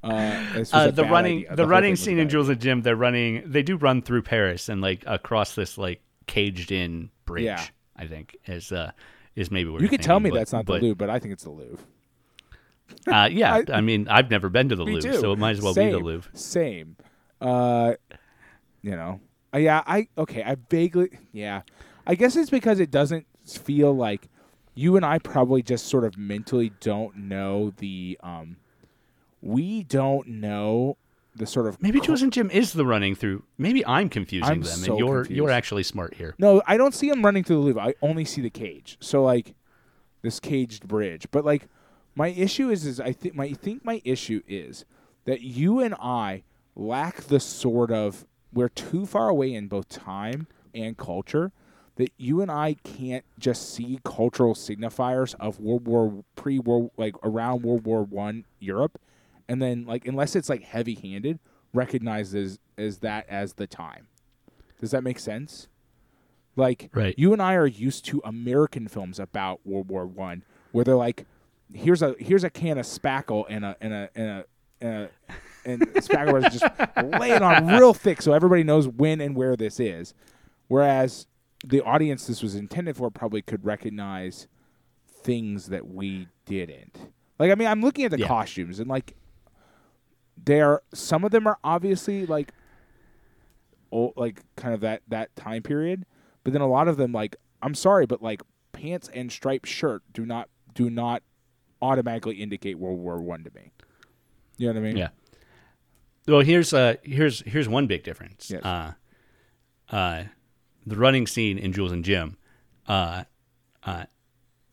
[0.01, 2.29] Uh, Uh, the running, the, whole running scene in.
[2.29, 3.43] Jules and Jim, they're running.
[3.45, 7.45] They do run through Paris and like across this like caged in bridge.
[7.45, 7.65] Yeah.
[7.97, 8.93] I think is uh
[9.35, 11.19] is maybe what You could tell me but- that's not but, the Louvre, but I
[11.19, 11.85] think it's the Louvre.
[13.07, 15.21] Uh, yeah, I- I, mean, I've never been to the Louvre, too.
[15.21, 16.31] so it might as well Same, be the Louvre.
[16.37, 16.97] Same.
[17.41, 17.95] Uh,
[18.83, 19.21] you know.
[19.53, 20.43] Uh, yeah, I okay.
[20.43, 21.63] I vaguely yeah.
[22.07, 24.29] I guess it's because it doesn't feel like
[24.75, 28.57] you and I probably just sort of mentally don't know the um.
[29.41, 30.97] We don't know
[31.39, 33.45] the sort of Maybe Jules and Jim is the running through.
[33.57, 35.37] Maybe I'm confusing I'm them, so and you're confused.
[35.37, 36.35] you're actually smart here.
[36.39, 37.79] No, I don't see him running through the loop.
[37.79, 38.99] I only see the cage.
[39.01, 39.55] So like
[40.23, 41.29] this caged bridge.
[41.31, 41.69] But like
[42.15, 44.85] my issue is is I think my I think my issue is
[45.25, 46.43] that you and I
[46.75, 51.53] lack the sort of we're too far away in both time and culture
[51.97, 57.17] that you and I can't just see cultural signifiers of World War pre World like
[57.23, 59.01] around World War One Europe
[59.49, 61.39] and then like unless it's like heavy handed,
[61.73, 64.09] recognizes as that as the time.
[64.81, 65.69] Does that make sense?
[66.57, 67.15] Like Right.
[67.19, 71.25] you and I are used to American films about World War One, where they're like,
[71.73, 74.45] "Here's a here's a can of spackle and a and a and a
[74.81, 75.11] and, a,
[75.65, 79.57] and spackle is just lay it on real thick so everybody knows when and where
[79.57, 80.15] this is."
[80.67, 81.27] Whereas
[81.65, 84.47] the audience this was intended for probably could recognize
[85.07, 86.97] things that we didn't.
[87.39, 88.27] Like I mean, I'm looking at the Yeah.
[88.29, 89.15] costumes and like
[90.45, 92.53] they're some of them are obviously like
[93.91, 96.07] old, like kind of that that time period,
[96.45, 100.03] but then a lot of them like I'm sorry, but like pants and striped shirt
[100.13, 101.23] do not do not
[101.83, 103.73] automatically indicate World War One to me.
[104.57, 104.97] You know what I mean?
[104.97, 105.09] Yeah.
[106.27, 108.51] Well, here's uh here's here's one big difference.
[108.51, 108.65] Yes.
[108.65, 108.93] Uh,
[109.91, 110.25] uh,
[110.87, 112.37] the running scene in Jules and Jim,
[112.87, 113.25] uh,
[113.85, 114.05] uh,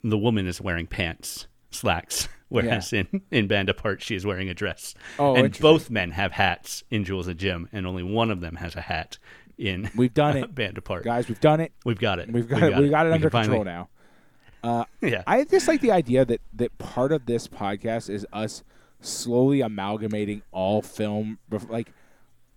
[0.04, 4.54] the woman is wearing pants, slacks, whereas in in Band Apart she is wearing a
[4.54, 4.94] dress.
[5.20, 8.56] Oh, and both men have hats in Jules and Jim, and only one of them
[8.58, 9.18] has a hat
[9.58, 11.04] in We've done it, Band Apart.
[11.04, 11.28] guys.
[11.28, 11.72] We've done it.
[11.86, 12.32] We've got it.
[12.32, 12.78] We've got it.
[12.78, 13.90] We got it We under control finally- now.
[15.02, 15.24] Yeah.
[15.28, 18.64] I just like the idea that that part of this podcast is us
[19.00, 21.38] slowly amalgamating all film,
[21.70, 21.92] like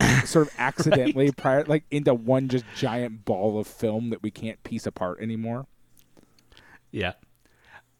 [0.24, 4.62] sort of accidentally prior, like into one just giant ball of film that we can't
[4.62, 5.66] piece apart anymore.
[6.90, 7.12] Yeah.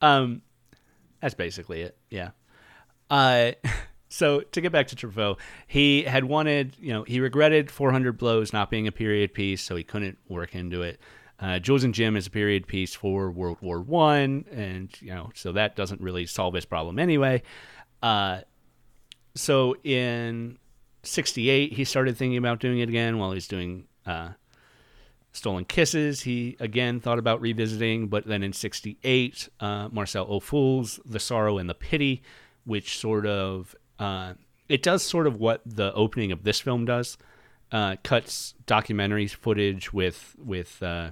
[0.00, 0.40] Um,
[1.20, 1.96] that's basically it.
[2.10, 2.30] Yeah.
[3.10, 3.52] Uh,
[4.08, 8.52] so to get back to Truffaut, he had wanted, you know, he regretted 400 Blows
[8.52, 11.00] not being a period piece, so he couldn't work into it.
[11.40, 15.30] Uh, Jules and Jim is a period piece for World War One, and you know,
[15.34, 17.42] so that doesn't really solve his problem anyway.
[18.02, 18.40] Uh,
[19.36, 20.58] so in
[21.04, 24.30] '68, he started thinking about doing it again while he's doing uh,
[25.38, 31.18] Stolen Kisses, he again thought about revisiting, but then in 68, uh, Marcel Ophuls' The
[31.20, 32.22] Sorrow and the Pity,
[32.64, 34.34] which sort of, uh,
[34.68, 37.16] it does sort of what the opening of this film does,
[37.72, 41.10] uh, cuts documentary footage with, with uh,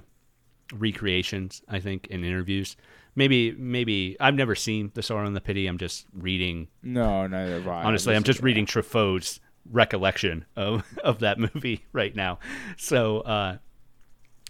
[0.73, 2.75] recreations, I think, in interviews.
[3.15, 5.65] Maybe, maybe, I've never seen The Sorrow and the Pity.
[5.67, 7.83] I'm just reading No, neither have I.
[7.83, 9.39] honestly i'm just reading truffaut's
[9.71, 12.39] recollection of of that movie right now
[12.77, 13.57] so uh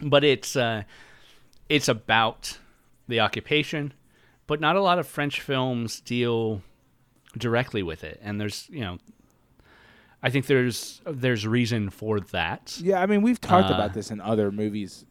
[0.01, 0.83] but it's uh
[1.69, 2.57] it's about
[3.07, 3.93] the occupation
[4.47, 6.61] but not a lot of french films deal
[7.37, 8.97] directly with it and there's you know
[10.23, 14.09] i think there's there's reason for that Yeah, I mean, we've talked Uh, about this
[14.11, 15.05] in other movies.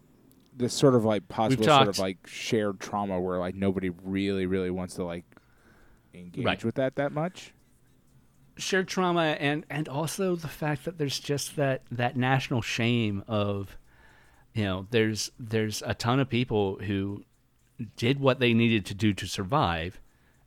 [0.57, 4.71] This sort of like possible sort of like shared trauma where like nobody really, really
[4.71, 5.25] wants to like
[6.15, 6.65] engage Right.
[6.65, 7.53] with that that much.
[8.57, 13.77] shared trauma and and also the fact that there's just that that national shame of
[14.57, 17.23] you know there's there's a ton of people who
[17.97, 20.01] did what they needed to do to survive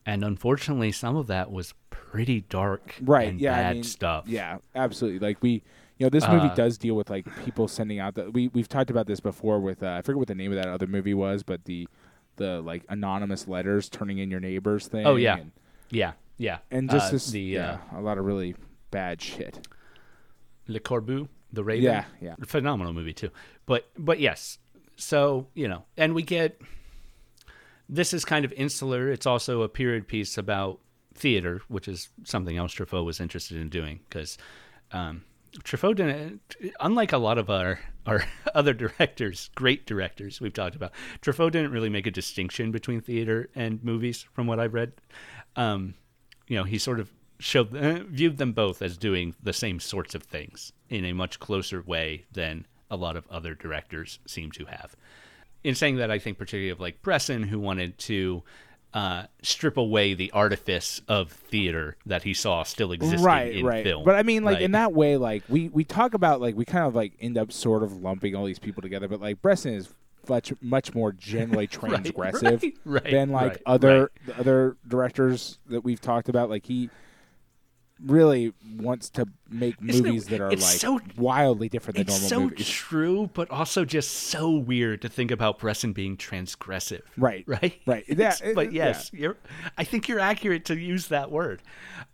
[0.05, 3.27] and unfortunately some of that was pretty dark Right.
[3.29, 3.55] and yeah.
[3.55, 4.57] bad I mean, stuff Yeah.
[4.73, 5.19] Absolutely.
[5.19, 5.51] Like we,
[5.99, 8.31] you know, this movie Uh, does deal with like people sending out the.
[8.31, 10.67] We we've talked about this before with uh, I forget what the name of that
[10.69, 11.87] other movie was, but the
[12.37, 15.05] the like anonymous letters turning in your neighbors thing.
[15.05, 15.35] Oh, yeah.
[15.37, 15.51] And,
[15.91, 18.55] yeah yeah and just Uh, this the yeah, uh, a lot of really
[18.91, 19.67] bad shit.
[20.67, 21.83] le corbeau the raven?
[21.83, 22.05] Yeah.
[22.21, 22.35] Yeah.
[22.45, 23.29] phenomenal movie too.
[23.65, 24.57] But but yes.
[24.95, 26.61] So you know and we get
[27.87, 29.11] this is kind of insular.
[29.11, 30.79] It's also a period piece about
[31.19, 34.37] theater which is something else truffaut was interested in doing because
[34.91, 35.23] um,
[35.63, 36.39] truffaut didn't
[36.79, 38.23] unlike a lot of our our
[38.55, 43.49] other directors great directors we've talked about truffaut didn't really make a distinction between theater
[43.53, 44.93] and movies from what i've read.
[45.55, 45.95] Um,
[46.47, 50.15] you know he sort of showed uh, viewed them both as doing the same sorts
[50.15, 54.65] of things in a much closer way than a lot of other directors seem to
[54.65, 54.95] have.
[55.63, 58.43] In saying that, I think particularly of like Bresson, who wanted to
[58.93, 63.83] uh, strip away the artifice of theater that he saw still existing right, in right.
[63.83, 64.03] film.
[64.03, 64.63] But I mean, like right?
[64.63, 67.51] in that way, like we we talk about like we kind of like end up
[67.51, 69.07] sort of lumping all these people together.
[69.07, 69.93] But like Bresson is
[70.27, 76.01] much much more generally transgressive right, right, than like right, other other directors that we've
[76.01, 76.49] talked about.
[76.49, 76.89] Like he
[78.05, 82.13] really wants to make Isn't it- movies that are like so- wildly different than it's
[82.13, 82.69] normal so movies.
[82.69, 87.01] true, but also just so weird to think about Bresson being transgressive.
[87.17, 87.43] Right.
[87.47, 87.79] Right.
[87.85, 88.05] Right.
[88.17, 88.85] Yeah, it- but yeah.
[88.87, 89.37] yes, you're.
[89.77, 91.61] I think you're accurate to use that word.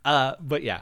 [0.03, 0.81] Uh, but yeah,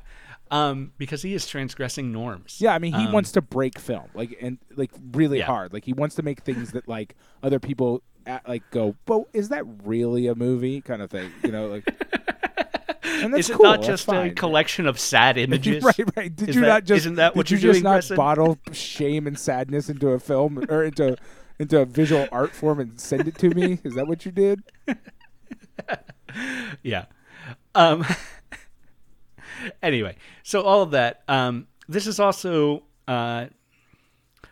[0.52, 2.58] um, because he is transgressing norms.
[2.60, 5.46] Yeah, I mean, he Um, wants to break film, like and like really Yeah.
[5.48, 5.74] hard.
[5.74, 9.50] Like he wants to make things that like other people at, like go, "But is
[9.50, 11.68] that really a movie?" kind of thing, you know?
[11.68, 11.86] Like,
[13.24, 13.64] and that's Is it cool.
[13.66, 15.84] not that's just a collection of sad images?
[15.84, 16.36] right, right.
[16.36, 18.18] Did Is you that- not just isn't that what did you just not Bresson?
[18.18, 21.16] bottle shame and sadness into a film or into
[21.60, 23.80] into a visual art form and send it to me?
[23.84, 24.62] Is that what you did?
[26.84, 27.06] yeah.
[27.76, 28.06] Um,
[29.82, 31.24] anyway, so all of that.
[31.28, 33.48] Um, this is also uh,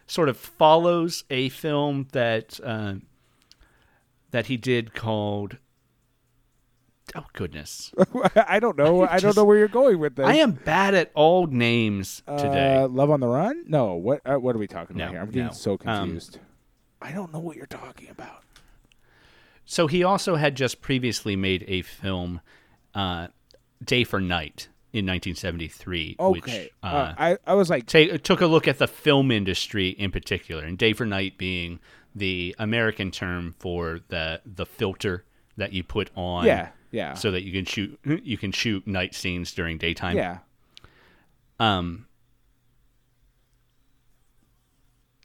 [0.08, 2.96] sort of follows a film that uh,
[4.32, 5.58] that he did called.
[7.16, 7.94] Oh goodness!
[8.36, 9.06] I don't know.
[9.06, 10.26] I, don't know where you're going with this.
[10.26, 12.78] I am bad at all names today.
[12.78, 13.66] Uh, Love on the Run?
[13.68, 13.96] No.
[13.96, 14.22] What?
[14.26, 15.22] Uh, what are we talking No, about here?
[15.22, 15.52] I'm getting no.
[15.52, 16.40] so Um, confused.
[17.02, 18.44] I don't know what you're talking about.
[19.66, 22.42] So he also had just previously made a film,
[22.94, 23.28] uh,
[23.84, 26.18] Day for Night, in 1973.
[26.20, 26.40] Okay.
[26.40, 29.90] Which, uh, uh, I I was like, take, took a look at the film industry
[29.90, 31.80] in particular, and day for night being
[32.14, 35.26] the American term for the the filter
[35.58, 39.16] that you put on, yeah, yeah, so that you can shoot you can shoot night
[39.16, 40.18] scenes during daytime.
[40.18, 40.40] yeah.
[41.60, 42.06] Um.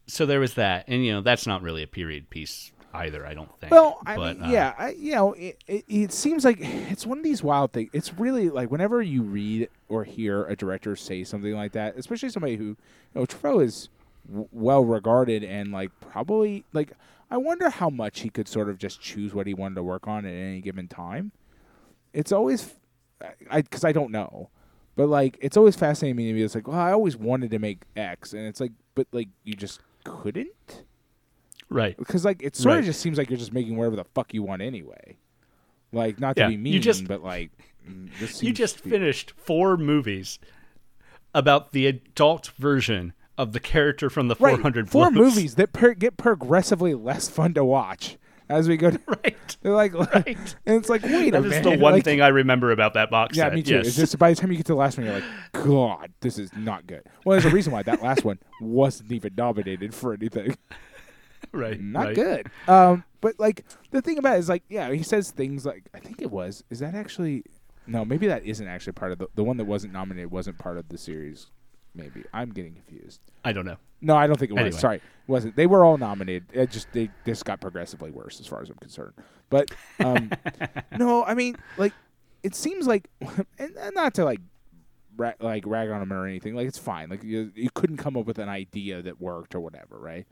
[0.09, 3.27] So there was that, and you know that's not really a period piece either.
[3.27, 3.73] I don't think.
[3.73, 7.05] Well, I But, mean, uh, yeah, I, you know, it, it, it seems like it's
[7.07, 7.91] one of these wild things.
[7.93, 12.29] It's really like whenever you read or hear a director say something like that, especially
[12.29, 12.77] somebody who, you
[13.15, 13.89] know, Truffaut is
[14.29, 16.93] w- well regarded and like probably like
[17.31, 20.07] I wonder how much he could sort of just choose what he wanted to work
[20.07, 21.33] on at any given time.
[22.17, 22.75] It's always,
[23.51, 24.51] I because I don't know,
[24.97, 26.43] but like it's always fascinating to me.
[26.43, 29.55] It's like, well, I always wanted to make X, and it's like, but like you
[29.55, 30.85] just couldn't
[31.69, 31.97] right.
[31.97, 32.79] because like it sort Right.
[32.81, 35.17] of just seems like you're just making whatever the fuck you want anyway.
[35.93, 37.51] Like not to Yeah, be you mean, just- but like
[37.89, 38.09] mm,
[38.43, 40.39] You just be- finished four movies
[41.35, 45.93] about the adult version of the character from the right 400 four movies that per-
[45.95, 48.17] get progressively less fun to watch
[48.49, 48.91] as we go.
[48.97, 49.57] To, Right.
[49.63, 50.55] they're like, Right.
[50.67, 51.63] and it's like wait a That is minute.
[51.65, 53.55] the one like, thing I remember about that box Yeah, set.
[53.55, 53.75] me too.
[53.77, 53.89] Yes.
[53.89, 55.25] It's just by the time you get to the last one, you're like,
[55.65, 57.03] God, this is not good.
[57.25, 60.57] Well, there's a reason why that last one wasn't even nominated for anything.
[61.53, 61.81] right.
[61.81, 62.15] not right.
[62.15, 62.51] good.
[62.69, 65.99] Um, but like the thing about it is like, yeah, he says things like, I
[65.99, 66.63] think it was.
[66.71, 67.45] Is that actually?
[67.89, 70.31] No, maybe that isn't actually part of the the one that wasn't nominated.
[70.31, 71.47] Wasn't part of the series.
[71.97, 73.21] Maybe I'm getting confused.
[73.45, 73.77] I don't know.
[74.01, 74.61] No, I don't think it was.
[74.61, 74.79] Anyway.
[74.79, 75.57] Sorry, it wasn't.
[75.57, 76.47] They were all nominated.
[76.53, 79.15] It just they this got progressively worse as far as I'm concerned.
[79.49, 80.31] But um,
[80.99, 81.93] no, I mean like
[82.43, 83.09] it seems like,
[83.59, 84.41] and, and not to like
[85.17, 86.55] ra- like rag on him or anything.
[86.55, 87.09] Like it's fine.
[87.09, 90.27] Like you you couldn't come up with an idea that worked or whatever, right?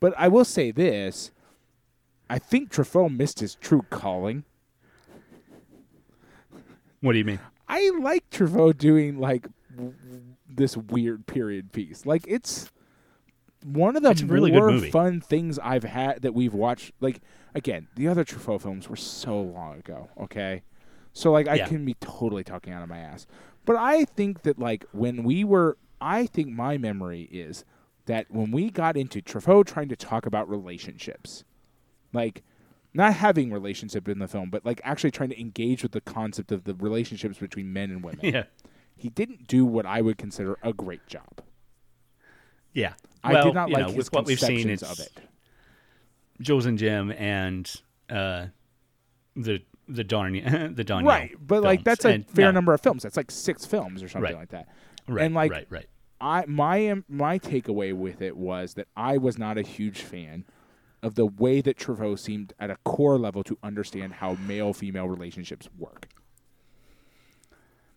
[0.00, 1.30] But I will say this:
[2.28, 4.44] I think Truffaut missed his true calling.
[7.00, 7.40] What do you mean?
[7.68, 9.46] I like Truffaut doing like
[10.48, 12.04] this weird period piece.
[12.06, 12.70] Like it's
[13.64, 16.92] one of the really more fun things I've had that we've watched.
[17.00, 17.20] Like
[17.54, 20.08] again, the other Truffaut films were so long ago.
[20.20, 20.62] Okay,
[21.12, 21.68] so like I Yeah.
[21.68, 23.26] can be totally talking out of my ass.
[23.64, 27.64] But I think that like when we were, I think my memory is
[28.06, 31.44] that when we got into Truffaut trying to talk about relationships,
[32.12, 32.42] like
[32.92, 36.52] not having relationship in the film, but like actually trying to engage with the concept
[36.52, 38.20] of the relationships between men and women.
[38.34, 38.44] Yeah.
[38.96, 41.42] He didn't do what I would consider a great job.
[42.72, 42.94] Yeah.
[43.22, 45.12] I well, did not like know, his what we've seen of it.
[46.40, 47.70] Jules and Jim and
[48.10, 48.46] uh,
[49.36, 50.32] the the Darn
[50.74, 53.02] the Don Right, but like that's a And fair no, number of films.
[53.02, 54.38] That's like six films or something Right.
[54.38, 54.68] like that.
[55.06, 55.86] Right, and, like, right, right.
[56.20, 60.44] I my um, my takeaway with it was that I was not a huge fan
[61.02, 65.06] of the way that Truffaut seemed at a core level to understand how male female
[65.06, 66.08] relationships work.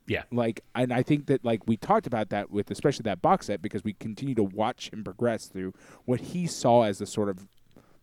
[0.07, 0.23] Yeah.
[0.31, 3.61] Like, and I think that like we talked about that with especially that box set
[3.61, 5.73] because we continue to watch him progress through
[6.05, 7.47] what he saw as the sort of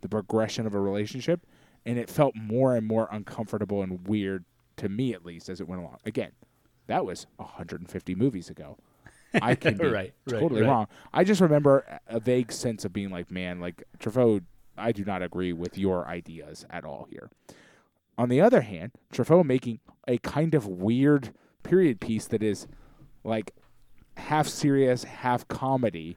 [0.02, 1.46] the progression of a relationship,
[1.86, 4.44] and it felt more and more uncomfortable and weird
[4.76, 5.96] to me at least as it went along.
[6.04, 6.32] Again,
[6.88, 8.76] that was 150 movies ago.
[9.40, 10.68] I can be Right, right, totally right.
[10.68, 10.86] wrong.
[11.12, 14.42] I just remember a vague sense of being like, man, like Truffaut.
[14.76, 17.30] I do not agree with your ideas at all here.
[18.18, 21.32] On the other hand, Truffaut making a kind of weird
[21.64, 22.66] period piece that is
[23.24, 23.53] like
[24.16, 26.16] half serious, half comedy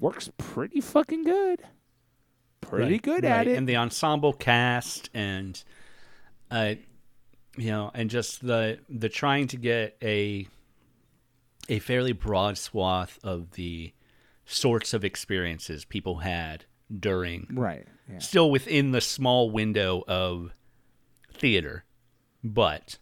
[0.00, 1.60] works pretty fucking good.
[2.62, 3.32] Pretty Right, good right.
[3.40, 3.58] at it.
[3.58, 5.62] and the ensemble cast and
[6.50, 6.74] uh
[7.56, 10.46] you know and just the the trying to get a
[11.68, 13.92] a fairly broad swath of the
[14.46, 16.64] sorts of experiences people had
[16.98, 17.86] during right.
[18.10, 18.18] Yeah.
[18.18, 20.52] still within the small window of
[21.32, 21.84] theater
[22.44, 22.98] but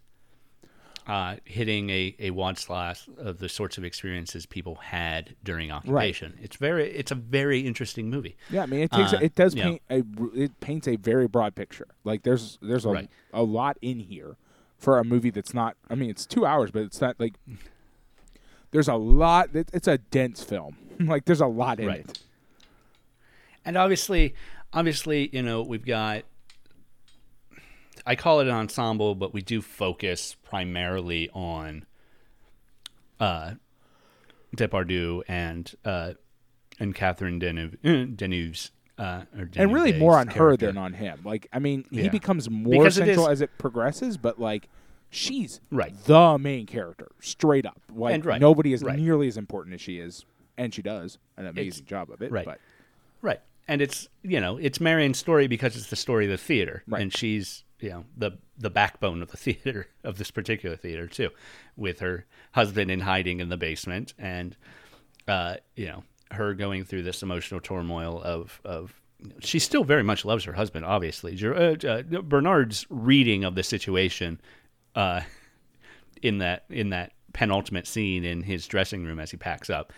[1.07, 6.39] uh, hitting a, a wide swath of the sorts of experiences people had during occupation.
[6.43, 8.37] It's very it's a very interesting movie.
[8.51, 10.03] Yeah, I mean, it takes Uh, it does paint a
[10.35, 11.89] it paints a very broad picture.
[12.05, 13.11] Like there's there's a Right.
[13.33, 14.37] a lot in here
[14.79, 15.77] for a movie that's not.
[15.89, 17.35] I mean, it's two hours, but it's not like
[18.71, 19.55] there's a lot.
[19.55, 20.77] It, it's a dense film.
[21.01, 22.01] like there's a lot in Right.
[22.01, 22.19] it.
[23.65, 24.35] And obviously,
[24.73, 26.23] obviously, you know, we've got.
[28.11, 31.87] I call it an ensemble, but we do focus primarily on
[33.21, 33.53] uh,
[34.57, 36.15] Depardieu and uh,
[36.81, 37.77] and Catherine Deneuve,
[38.17, 41.21] Deneuve's uh, or And really more on her than on him.
[41.25, 42.09] Like I mean, he Yeah.
[42.09, 44.69] becomes more Because central is- as it progresses, but like
[45.11, 45.95] she's Right.
[46.05, 47.81] the main character, straight up.
[47.95, 48.99] Like And right, nobody is right.
[48.99, 50.25] nearly as important as she is,
[50.59, 52.33] and she does an amazing job of it.
[52.33, 52.45] right.
[52.45, 52.59] But
[53.23, 53.41] Right.
[53.69, 57.03] And it's you know it's Marion's story because it's the story of the theater, Right.
[57.03, 61.31] and she's you know the the backbone of the theater of this particular theater too,
[61.77, 64.57] with her husband in hiding in the basement, and
[65.29, 68.95] uh, you know her going through this emotional turmoil of of
[69.41, 70.85] she still very much loves her husband.
[70.85, 74.41] Obviously, uh, uh, Bernard's reading of the situation
[74.95, 75.21] uh,
[76.23, 79.93] in that in that penultimate scene in his dressing room as he packs up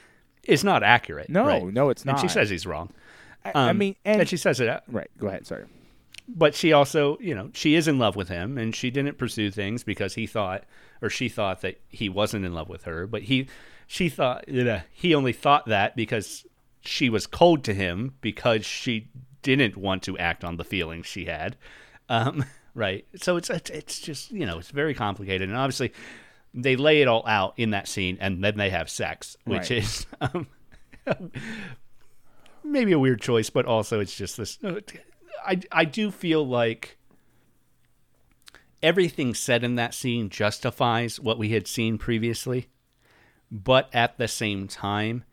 [0.44, 1.30] is not accurate.
[1.30, 1.64] No, right?
[1.64, 2.12] no, it's not.
[2.12, 2.90] And she says he's wrong.
[3.44, 5.10] I, I Um, mean, and, and she says it right.
[5.18, 5.46] Go ahead.
[5.46, 5.64] Sorry.
[6.28, 9.50] But she also, you know, she is in love with him, and she didn't pursue
[9.50, 10.64] things because he thought,
[11.02, 13.06] or she thought that he wasn't in love with her.
[13.06, 13.48] But he,
[13.86, 16.46] she thought, uh, he only thought that because
[16.84, 19.08] she was cold to him because she
[19.42, 21.56] didn't want to act on the feelings she had.
[22.08, 23.04] Um, right.
[23.16, 25.92] So it's, it's it's just you know it's very complicated, and obviously
[26.54, 29.82] they lay it all out in that scene, and then they have sex, which Right.
[29.82, 30.06] is.
[30.20, 30.46] Um,
[32.64, 34.56] maybe a weird choice, but also it's just this.
[35.46, 36.98] I I do feel like
[38.82, 42.68] everything said in that scene justifies what we had seen previously,
[43.50, 45.24] but at the same time,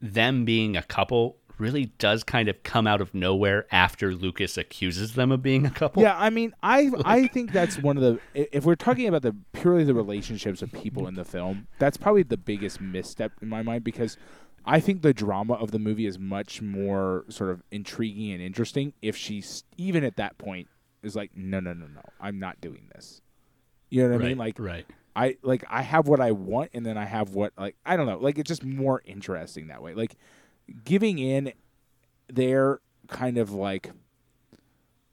[0.00, 5.14] them being a couple really does kind of come out of nowhere after Lucas accuses
[5.14, 6.02] them of being a couple.
[6.02, 9.36] Yeah, I mean, I I think that's one of the if we're talking about the
[9.52, 13.62] purely the relationships of people in the film, that's probably the biggest misstep in my
[13.62, 14.16] mind because
[14.64, 18.92] I think the drama of the movie is much more sort of intriguing and interesting
[19.00, 20.68] if she's even at that point
[21.02, 23.22] is like, no, no, no, no, I'm not doing this.
[23.88, 24.38] You know what I mean?
[24.38, 24.86] Like, right.
[25.16, 28.06] I like I have what I want, and then I have what like I don't
[28.06, 28.18] know.
[28.18, 29.94] Like it's just more interesting that way.
[29.94, 30.14] Like
[30.84, 31.52] giving in
[32.28, 33.90] there kind of like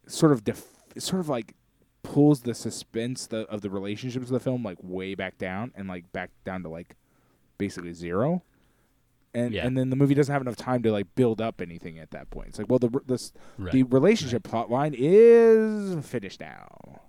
[0.05, 1.55] sort of def- sort of like
[2.03, 5.87] pulls the suspense the, of the relationships of the film like way back down and
[5.87, 6.95] like back down to like
[7.57, 8.43] basically zero.
[9.37, 9.65] And Yeah.
[9.67, 12.29] and then the movie doesn't have enough time to like build up anything at that
[12.29, 12.49] point.
[12.49, 17.01] It's like, well, the the Right, the relationship plot line is finished now.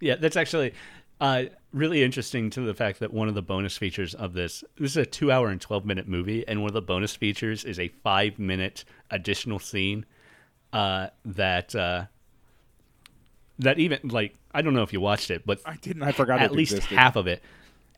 [0.00, 0.74] Yeah, that's actually
[1.20, 4.90] uh, really interesting to the fact that one of the bonus features of this this
[4.90, 7.78] is a two hour and twelve minute movie, and one of the bonus features is
[7.78, 10.04] a five minute additional scene
[10.74, 12.04] uh, that uh,
[13.58, 16.02] that even like I don't know if you watched it, but I didn't.
[16.02, 16.98] I forgot at it least existed.
[16.98, 17.42] half of it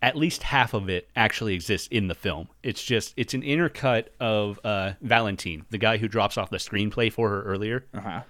[0.01, 4.07] at least half of it actually exists in the film it's just it's an intercut
[4.21, 8.21] of uh, valentine the guy who drops off the screenplay for her earlier Uh-huh.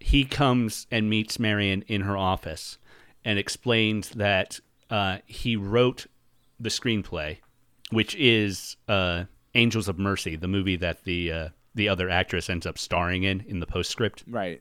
[0.00, 2.78] he comes and meets marion in her office
[3.24, 4.58] and explains that
[4.90, 6.06] uh, he wrote
[6.58, 7.38] the screenplay
[7.90, 9.24] which is uh,
[9.54, 13.40] angels of mercy the movie that the uh, the other actress ends up starring in
[13.48, 14.60] in the postscript Right.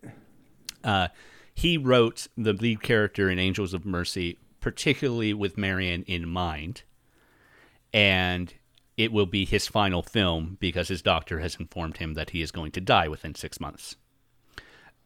[0.84, 1.08] uh,
[1.54, 6.84] he wrote the lead character in Angels of Mercy, particularly with Marion in mind,
[7.94, 8.54] and
[8.96, 12.52] it will be his final film because his doctor has informed him that he is
[12.52, 13.96] going to die within six months.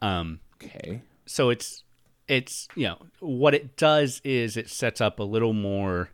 [0.01, 1.01] Um, Okay.
[1.25, 1.83] so it's
[2.27, 6.09] it's you know what it does is it sets up a little more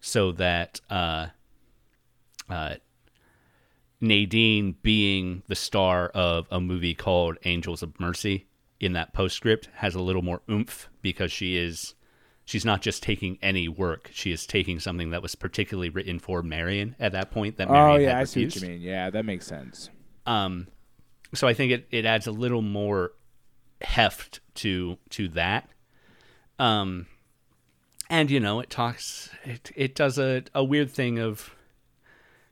[0.00, 1.26] so that uh,
[2.48, 2.74] uh,
[4.00, 8.46] Nadine being the star of a movie called Angels of Mercy
[8.80, 11.94] in that postscript has a little more oomph because she is
[12.44, 16.42] she's not just taking any work; she is taking something that was particularly written for
[16.42, 17.56] Marion at that point.
[17.56, 18.80] That Oh yeah, had I see what you mean.
[18.80, 19.90] Yeah, that makes sense.
[20.26, 20.68] Um,
[21.34, 23.12] so I think it, it adds a little more
[23.80, 25.68] heft to to that.
[26.58, 27.06] Um,
[28.08, 31.54] and you know, it talks it it does a, a weird thing of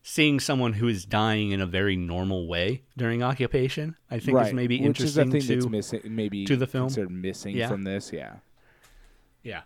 [0.02, 3.96] seeing someone who is dying in a very normal way during occupation.
[4.10, 6.00] I think right, is maybe which is the interesting that's to missing.
[6.04, 6.86] Maybe to the film.
[6.86, 7.68] considered missing Yeah.
[7.68, 8.12] from this.
[8.12, 8.36] Yeah.
[9.42, 9.62] yeah.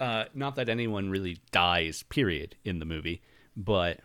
[0.00, 3.20] Uh, not that anyone really dies, period, in the movie,
[3.56, 4.00] but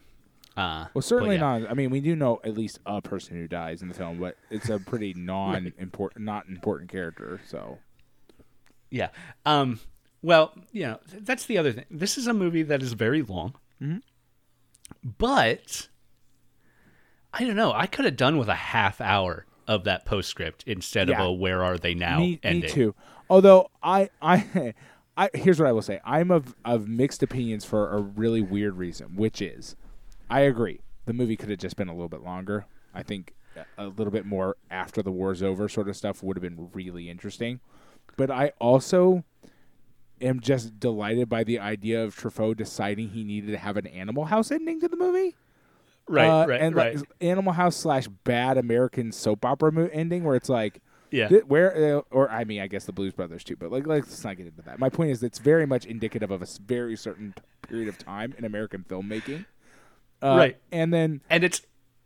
[0.57, 1.59] uh, Well, certainly yeah.
[1.59, 1.69] not.
[1.71, 4.35] I mean, we do know at least a person who dies in the film, but
[4.49, 7.41] it's a pretty non-important, not important character.
[7.47, 7.77] So
[8.89, 9.09] Yeah.
[9.45, 9.79] Um,
[10.21, 11.85] well, you know, th- that's the other thing.
[11.91, 13.55] This is a movie that is very long.
[13.81, 13.97] Mm-hmm.
[15.17, 15.89] But
[17.33, 17.71] I don't know.
[17.73, 21.21] I could have done with a half hour of that postscript instead Yeah.
[21.21, 22.69] of a "Where are they now?" me, me ending.
[22.69, 22.95] too.
[23.29, 24.73] Although I, I,
[25.15, 25.99] I here's what I will say.
[26.03, 29.75] I'm of of mixed opinions for a really weird reason, which is,
[30.29, 30.79] I agree.
[31.05, 32.65] The movie could have just been a little bit longer.
[32.93, 33.33] I think
[33.77, 37.09] a little bit more after the war's over, sort of stuff would have been really
[37.09, 37.59] interesting.
[38.17, 39.23] But I also
[40.21, 44.25] am just delighted by the idea of Truffaut deciding he needed to have an Animal
[44.25, 45.35] House ending to the movie.
[46.07, 46.95] Right, Uh, right, and right.
[46.97, 50.81] like Animal House slash bad American soap opera mo- ending, where it's like,
[51.13, 51.27] Yeah.
[51.29, 54.23] thi- where uh, or I mean, I guess the Blues Brothers too, but like let's
[54.23, 54.79] not get into that.
[54.79, 58.33] My point is, it's very much indicative of a s- very certain period of time
[58.37, 59.45] in American filmmaking,
[60.21, 60.57] uh, Right.
[60.71, 61.61] And then and it's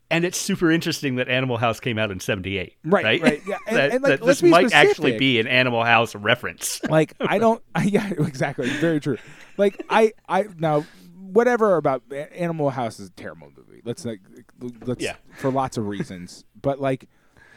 [0.10, 2.74] and it's super interesting that Animal House came out in '78.
[2.86, 5.84] Right, right, right, yeah, and- that, and, like, that this might actually be an Animal
[5.84, 6.82] House reference.
[6.89, 9.18] like I don't, I, yeah, exactly, very true.
[9.58, 10.86] Like I, I now
[11.20, 12.03] whatever about
[12.36, 13.82] Animal House is a terrible movie.
[13.84, 14.20] Let's like
[14.86, 15.16] let's Yeah.
[15.38, 17.08] for lots of reasons, but like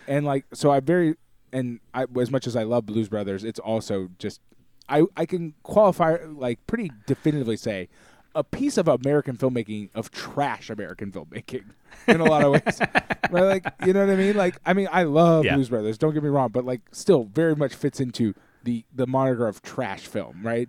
[0.09, 1.15] and like so I very
[1.53, 4.41] and I as much as I love Blues Brothers, it's also just
[4.89, 7.89] I I can qualify like pretty definitively say
[8.35, 11.65] a piece of American filmmaking of trash American filmmaking
[12.07, 12.81] in a lot of ways.
[13.31, 13.63] right?
[13.65, 14.37] Like you know what I mean?
[14.37, 15.55] Like I mean I love Yeah.
[15.55, 19.07] Blues Brothers, don't get me wrong, but like still very much fits into the the
[19.07, 20.69] moniker of trash film, right?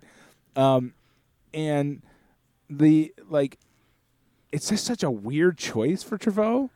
[0.56, 0.94] Um
[1.54, 2.02] and
[2.68, 3.58] the like
[4.50, 6.70] it's just such a weird choice for Truffaut.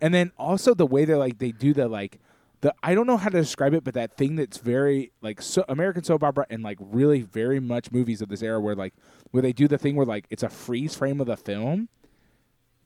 [0.00, 2.18] And then also the way that like they do the like
[2.64, 5.66] the I don't know how to describe it, but that thing that's very like so
[5.68, 8.94] American soap opera and like really very much movies of this era where like
[9.32, 11.90] where they do the thing where like it's a freeze frame of the film,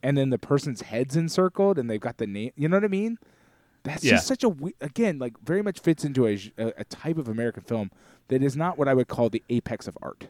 [0.03, 2.51] and then the person's head's encircled and they've got the name.
[2.57, 3.19] You know what I mean?
[3.83, 4.15] That's Yeah.
[4.15, 7.63] just such a we- again like very much fits into a, a type of American
[7.63, 7.89] film
[8.27, 10.27] that is not what I would call the apex of art.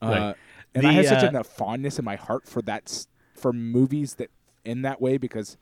[0.00, 0.34] Uh,
[0.72, 4.14] and The, I have such uh, a fondness in my heart for that for movies
[4.14, 4.30] that
[4.64, 5.56] in that way because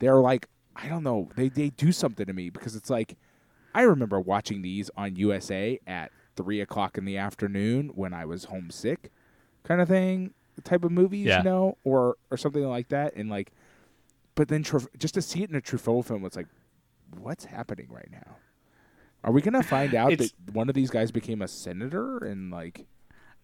[0.00, 3.16] they're like I don't know they they do something to me because it's like
[3.74, 8.44] I remember watching these on USA at three o'clock in the afternoon when I was
[8.44, 9.10] homesick,
[9.64, 11.38] kind of thing, type of movies, Yeah.
[11.38, 13.52] you know, or or something like that, and like,
[14.34, 16.48] but then just to see it in a Truffaut film, it's like,
[17.18, 18.36] what's happening right now?
[19.24, 22.86] Are we gonna find out that one of these guys became a senator and like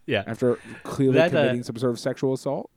[0.07, 2.70] Yeah, after clearly That, uh, committing some sort of sexual assault?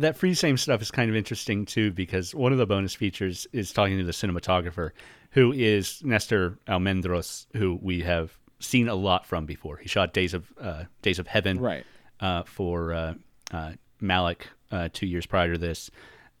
[0.00, 3.46] That free same stuff is kind of interesting too because one of the bonus features
[3.52, 4.90] is talking to the cinematographer
[5.32, 9.76] who is Nestor Almendros who we have seen a lot from before.
[9.76, 11.84] He shot Days of uh, Days of Heaven Right.
[12.20, 13.14] uh, for uh,
[13.52, 13.72] uh,
[14.02, 15.90] Malick uh, 2 years prior to this.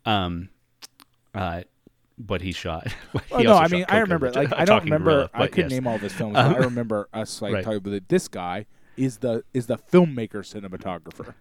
[0.06, 0.48] Um
[1.34, 1.62] uh
[2.18, 2.86] but he shot.
[3.12, 4.30] he Well, no, I mean, I remember.
[4.30, 5.10] Like, I don't remember.
[5.10, 5.76] Gorilla, I couldn't yes.
[5.80, 6.34] name all of his films.
[6.34, 7.64] but I remember us like Right.
[7.64, 11.34] talking about this guy is the is the filmmaker cinematographer.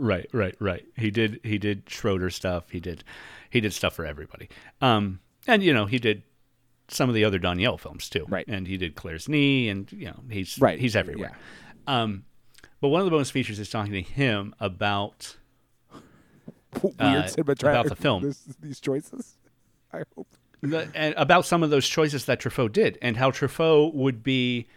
[0.00, 0.84] Right, right, right.
[0.96, 2.70] He did he did Schroeder stuff.
[2.70, 3.04] He did
[3.50, 4.48] he did stuff for everybody.
[4.80, 6.22] Um and you know, he did
[6.88, 8.24] some of the other Doinel films too.
[8.28, 8.46] Right.
[8.48, 10.78] And he did Claire's Knee and you know, he's Right.
[10.78, 11.36] he's everywhere.
[11.86, 12.24] Um
[12.80, 15.36] but one of the bonus features is talking to him about
[16.82, 17.28] Weird Uh,
[17.62, 18.22] about the film.
[18.22, 19.36] This, these choices.
[19.92, 20.28] I hope.
[20.62, 24.68] the, and about some of those choices that Truffaut did and how Truffaut would be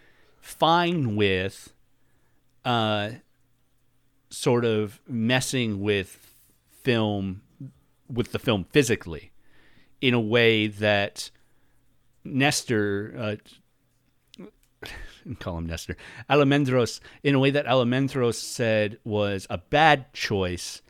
[0.42, 1.72] fine with
[2.66, 3.12] uh
[4.34, 6.36] sort of messing with
[6.82, 7.42] film
[8.12, 9.32] with the film physically
[10.02, 11.30] in a way that
[12.24, 13.40] Nestor
[14.42, 14.48] uh,
[15.40, 15.96] call him Nestor
[16.30, 20.82] Almendros in a way that Almendros said was a bad choice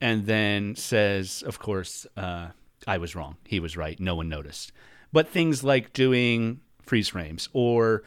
[0.00, 2.48] and then says, of course, uh,
[2.86, 3.36] I was wrong.
[3.46, 3.98] He was right.
[3.98, 4.72] No one noticed.
[5.12, 8.02] But things like doing freeze frames or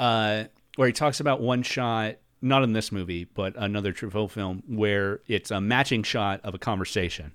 [0.00, 4.62] uh, where he talks about one shot, not in this movie, but another Truffaut film,
[4.68, 7.32] where it's a matching shot of a conversation.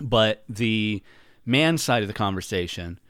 [0.00, 1.02] But the
[1.44, 3.00] man side of the conversation,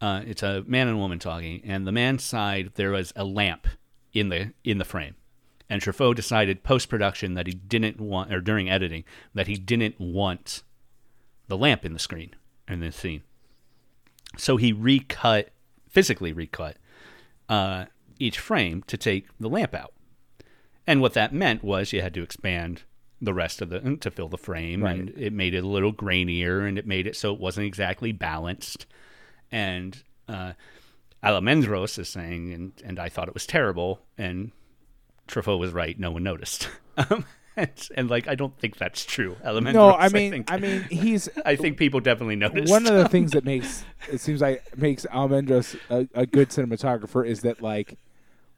[0.00, 3.68] uh, it's a man and woman talking, and the man's side, there was a lamp
[4.12, 5.14] in the in the frame.
[5.70, 9.98] And Truffaut decided post production that he didn't want, or during editing, that he didn't
[9.98, 10.62] want
[11.48, 12.34] the lamp in the screen
[12.68, 13.22] in the scene.
[14.36, 15.50] So he recut,
[15.88, 16.76] physically recut,
[17.48, 17.86] uh,
[18.18, 19.92] each frame to take the lamp out.
[20.86, 22.82] And what that meant was you had to expand
[23.20, 24.98] the rest of the to fill the frame, Right.
[24.98, 28.10] and it made it a little grainier, and it made it so it wasn't exactly
[28.12, 28.86] balanced.
[29.52, 30.54] And uh,
[31.22, 34.50] Almendros is saying, and and I thought it was terrible, and
[35.28, 35.98] Truffaut was right.
[35.98, 36.68] No one noticed.
[36.98, 37.24] Um,
[37.56, 39.36] and, and like I don't think that's true.
[39.42, 42.70] Almendros, No, I mean, think, I mean, he's I think people definitely noticed.
[42.70, 47.26] one of the things that makes it seems like makes Almendros a, a good cinematographer
[47.26, 47.96] is that like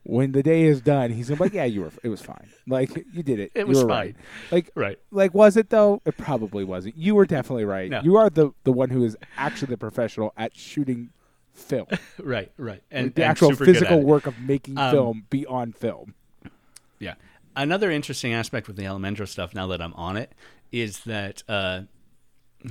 [0.05, 2.49] when the day is done, he's gonna be like, yeah, you were, it was fine.
[2.67, 3.53] Like you did it.
[3.55, 3.99] It You was were fine.
[3.99, 4.17] right.
[4.51, 4.99] Like right.
[5.11, 6.01] like was it though?
[6.05, 6.97] It probably wasn't.
[6.97, 7.91] You were definitely right.
[7.91, 8.01] No.
[8.03, 11.11] You are the the one who is actually the professional at shooting
[11.53, 11.87] film.
[12.23, 16.15] Right, right, and the and actual physical work of making Um, film be on film.
[16.99, 17.15] Yeah.
[17.57, 20.33] Another interesting aspect with the Almendros stuff, now that I'm on it,
[20.73, 21.83] is that uh,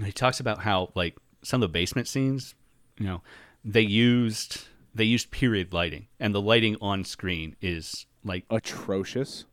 [0.04, 2.54] he talks about how like some of the basement scenes,
[3.00, 3.22] you know,
[3.64, 9.46] they used they used period lighting, and the lighting on screen is like Atrocious.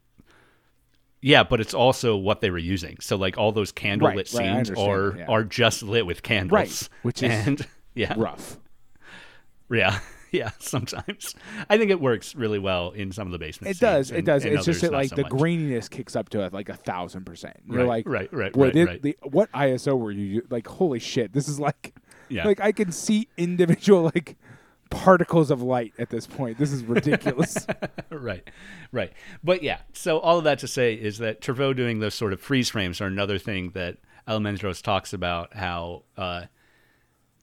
[1.23, 2.99] yeah, but it's also what they were using.
[3.01, 5.27] So like all those candlelit Right, right, scenes understand are yeah.
[5.29, 8.59] are just lit with candles, Right, which is and yeah, Rough.
[9.71, 9.99] yeah.
[10.33, 11.35] Yeah, sometimes
[11.69, 13.75] I think it works really well in some of the basement.
[13.75, 14.13] It does.
[14.13, 14.45] it does.
[14.45, 15.33] it's just that like so the much.
[15.33, 17.57] graininess kicks up to like a thousand percent.
[17.67, 19.03] You're Right, like, right, right, boy, right, right.
[19.03, 20.69] The, what ISO were you like?
[20.69, 21.33] Holy shit!
[21.33, 21.97] This is like,
[22.29, 22.45] Yeah.
[22.47, 24.37] like I can see individual like
[24.91, 26.59] particles of light at this point.
[26.59, 27.67] This is ridiculous.
[28.11, 28.49] right,
[28.93, 29.13] right.
[29.43, 32.41] But yeah, so all of that to say is that Truffaut doing those sort of
[32.41, 36.45] freeze frames are another thing that Almendros talks about how uh,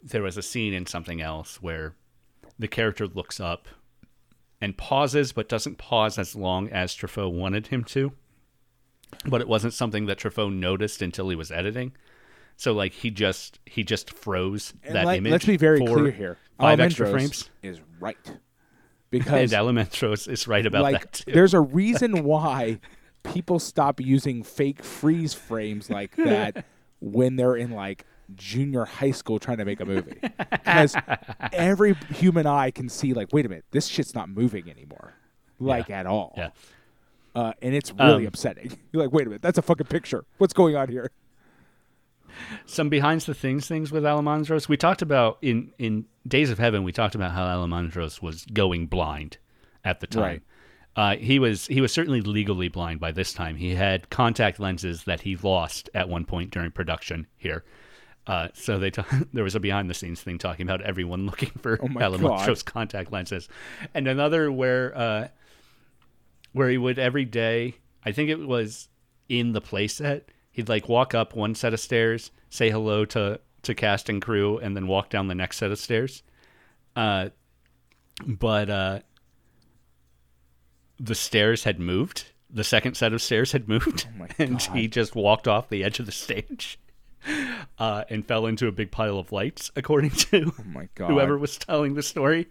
[0.03, 1.95] there was a scene in something else where
[2.59, 3.67] the character looks up
[4.59, 8.11] and pauses, but doesn't pause as long as Truffaut wanted him to.
[9.25, 11.93] But it wasn't something that Truffaut noticed until he was editing.
[12.57, 15.33] So like he just he just froze And that let, image.
[15.33, 16.37] us be very clear here.
[16.59, 17.49] Five extra frames.
[17.63, 18.17] is right
[19.11, 21.31] because And because Almendros is right about like that too.
[21.31, 22.79] there's a reason why
[23.23, 26.65] people stop using fake freeze frames like that
[26.99, 28.05] when they're in like
[28.35, 30.17] junior high school trying to make a movie
[30.51, 30.95] because
[31.53, 35.13] every human eye can see like wait a minute this shit's not moving anymore
[35.59, 36.49] like at all Yeah.
[37.35, 40.25] uh, and it's really Um, upsetting you're like wait a minute that's a fucking picture
[40.39, 41.11] what's going on here
[42.65, 44.67] some behind the things things with Almendros.
[44.67, 46.83] We talked about in in Days of Heaven.
[46.83, 49.37] We talked about how Almendros was going blind
[49.83, 50.23] at the time.
[50.23, 50.41] Right.
[50.95, 53.55] Uh, he was he was certainly legally blind by this time.
[53.55, 57.63] He had contact lenses that he lost at one point during production here.
[58.25, 61.51] Uh, so they t- there was a behind the scenes thing talking about everyone looking
[61.61, 63.47] for Oh my Almendros' contact lenses,
[63.93, 65.27] and another where uh,
[66.51, 67.75] where he would every day.
[68.03, 68.89] I think it was
[69.29, 70.23] in the playset.
[70.57, 74.57] He'd like walk up one set of stairs, say hello to to cast and crew,
[74.57, 76.23] and then walk down the next set of stairs.
[76.95, 77.29] Uh,
[78.25, 78.99] but uh,
[80.99, 82.31] the stairs had moved.
[82.49, 85.99] The second set of stairs had moved, Oh and he just walked off the edge
[85.99, 86.79] of the stage
[87.77, 91.37] uh, and fell into a big pile of lights, according to oh my god whoever
[91.37, 92.47] was telling the story,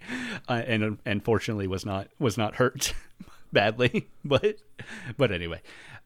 [0.49, 2.95] uh, and and fortunately was not was not hurt
[3.53, 4.07] badly.
[4.25, 4.59] But
[5.17, 5.61] but anyway,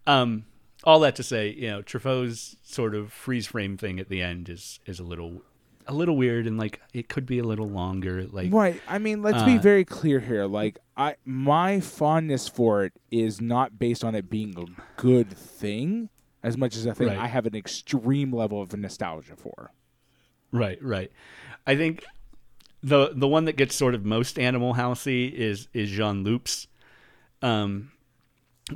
[0.07, 0.47] um,
[0.85, 4.49] all that to say, you know, Truffaut's sort of freeze frame thing at the end
[4.49, 5.43] is is a little
[5.87, 8.25] a little weird, and like it could be a little longer.
[8.27, 8.81] Like Right.
[8.89, 10.47] I mean, let's be Uh, very clear here.
[10.47, 14.67] Like, I my fondness for it is not based on it being a
[15.01, 16.09] good thing,
[16.43, 17.19] as much as I think Right.
[17.19, 19.73] I have an extreme level of nostalgia for.
[20.53, 21.11] Right, right.
[21.67, 22.05] I think
[22.83, 26.67] the the one that gets sort of most Animal Housey is is Jean Loup's,
[27.43, 27.93] um,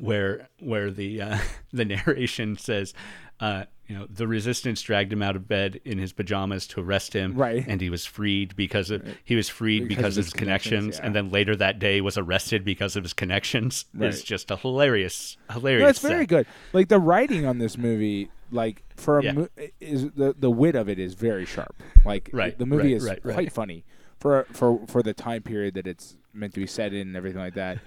[0.00, 1.38] where where the uh,
[1.72, 2.94] the narration says,
[3.40, 7.12] uh, you know, the resistance dragged him out of bed in his pajamas to arrest
[7.12, 7.64] him, Right.
[7.66, 11.06] And he was freed because of he was freed because, of his connections, yeah.
[11.06, 13.84] and then later that day was arrested because of his connections.
[13.94, 14.08] Right.
[14.08, 15.82] It's just a hilarious, hilarious.
[15.82, 16.46] No, it's very good.
[16.72, 19.32] Like the writing on this movie, like for a Yeah.
[19.32, 19.48] mo-
[19.80, 21.74] is the the wit of it is very sharp.
[22.04, 23.52] Like Right, the movie right, is right, quite right.
[23.52, 23.84] funny
[24.18, 27.40] for for for the time period that it's meant to be set in and everything
[27.40, 27.78] like that.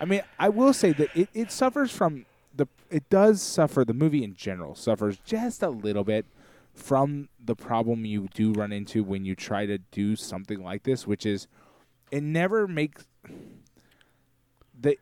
[0.00, 3.94] I mean, I will say that it, it suffers from the it does suffer the
[3.94, 6.26] movie in general suffers just a little bit
[6.74, 11.06] from the problem you do run into when you try to do something like this,
[11.06, 11.46] which is
[12.10, 13.06] it never makes
[14.78, 14.96] the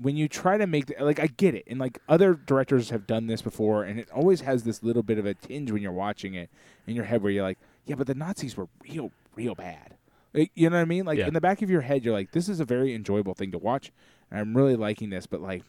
[0.00, 3.06] when you try to make the, like I get it, and like other directors have
[3.06, 5.92] done this before, and it always has this little bit of a tinge when you're
[5.92, 6.50] watching it
[6.86, 9.97] in your head where you're like, yeah, but the Nazis were real, real bad.
[10.34, 11.04] Like, you know what I mean?
[11.06, 11.26] Like Yeah.
[11.28, 13.58] in the back of your head, you're like, this is a very enjoyable thing to
[13.58, 13.92] watch,
[14.30, 15.26] and I'm really liking this.
[15.26, 15.62] But like,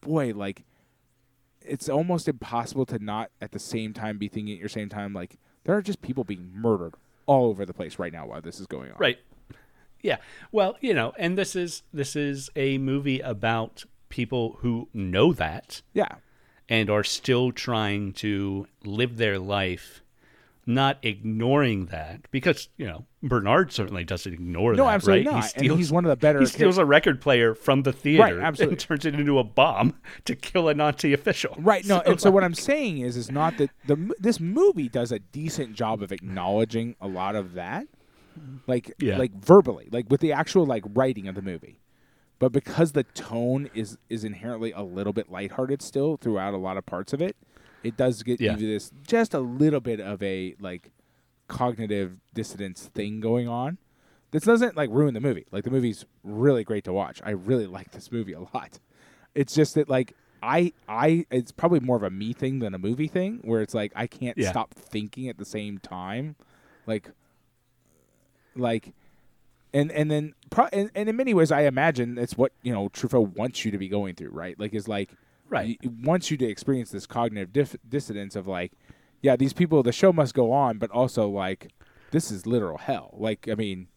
[0.00, 0.64] boy, like,
[1.60, 5.12] it's almost impossible to not at the same time be thinking at your same time
[5.14, 6.94] like there are just people being murdered
[7.26, 8.96] all over the place right now while this is going on.
[8.98, 9.18] Right.
[10.02, 10.16] Yeah.
[10.50, 15.82] Well, you know, and this is this is a movie about people who know that
[15.94, 16.16] Yeah.
[16.68, 20.02] and are still trying to live their life
[20.64, 25.34] not ignoring that because, you know, Bernard certainly doesn't ignore No, that, absolutely right?
[25.34, 25.42] not.
[25.44, 26.38] He steals, and he's one of the better.
[26.40, 28.74] he steals a record player from the theater absolutely.
[28.74, 29.94] and turns it into a bomb
[30.24, 31.56] to kill a Nazi official.
[31.58, 31.84] Right.
[31.84, 35.10] No, So, and so what I'm saying is, is not that the this movie does
[35.10, 37.86] a decent job of acknowledging a lot of that,
[38.66, 39.18] like Yeah.
[39.18, 41.80] like verbally, like with the actual like writing of the movie,
[42.38, 46.76] but because the tone is is inherently a little bit lighthearted still throughout a lot
[46.76, 47.36] of parts of it,
[47.84, 48.56] it does get Yeah.
[48.56, 50.90] you this just a little bit of a like
[51.48, 53.78] cognitive dissonance thing going on.
[54.30, 55.46] This doesn't like ruin the movie.
[55.52, 57.20] Like the movie's really great to watch.
[57.24, 58.78] I really like this movie a lot.
[59.34, 62.78] It's just that like I I it's probably more of a me thing than a
[62.78, 64.50] movie thing where it's like I can't Yeah.
[64.50, 66.36] stop thinking at the same time.
[66.86, 67.10] Like
[68.54, 68.92] like
[69.74, 72.88] and and then pro- and, and in many ways I imagine it's what, you know,
[72.88, 74.58] Truffaut wants you to be going through, right?
[74.58, 75.10] Like is like
[75.52, 75.76] Right.
[75.80, 78.72] he wants you to experience this cognitive dif- dissonance of like
[79.20, 81.72] yeah, these people the show must go on, but also like
[82.10, 83.14] this is literal hell.
[83.16, 83.88] Like I mean,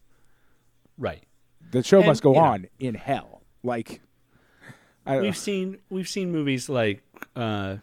[0.98, 1.24] Right.
[1.72, 3.42] the show And, must go you know- on in hell.
[3.62, 4.00] Like
[5.06, 5.28] I don't know.
[5.28, 7.02] We've seen we've seen movies like
[7.34, 7.76] uh,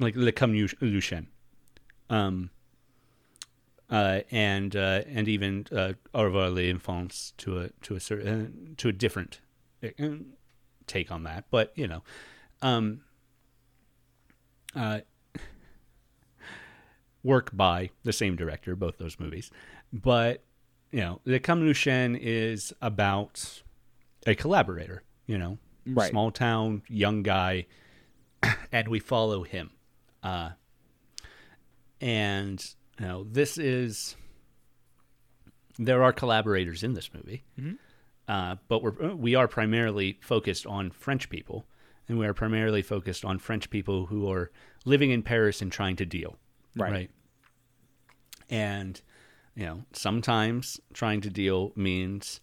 [0.00, 1.28] like Lacombe Lucien,
[2.10, 2.50] um,
[3.90, 8.68] uh, and uh, and even uh, Au revoir les enfants to a to a certain
[8.70, 9.40] uh, to a different
[9.84, 9.88] uh,
[10.86, 12.02] take on that, but you know,
[12.62, 13.00] um,
[14.74, 15.00] uh,
[17.22, 19.50] work by the same director, both those movies,
[19.92, 20.42] but
[20.90, 23.62] you know, Lacombe Lucien is about
[24.26, 26.10] a collaborator, you know, Right.
[26.10, 27.66] small town young guy,
[28.72, 29.70] and we follow him.
[30.22, 30.50] Uh,
[32.00, 32.64] and
[33.00, 34.16] you know, this is
[35.78, 37.42] there are collaborators in this movie,
[38.28, 41.64] uh, but we're we are primarily focused on French people,
[42.12, 44.50] and we are primarily focused on French people who are
[44.84, 46.36] living in Paris and trying to deal,
[46.92, 47.10] Right.
[48.50, 49.00] And
[49.54, 52.42] you know, sometimes trying to deal means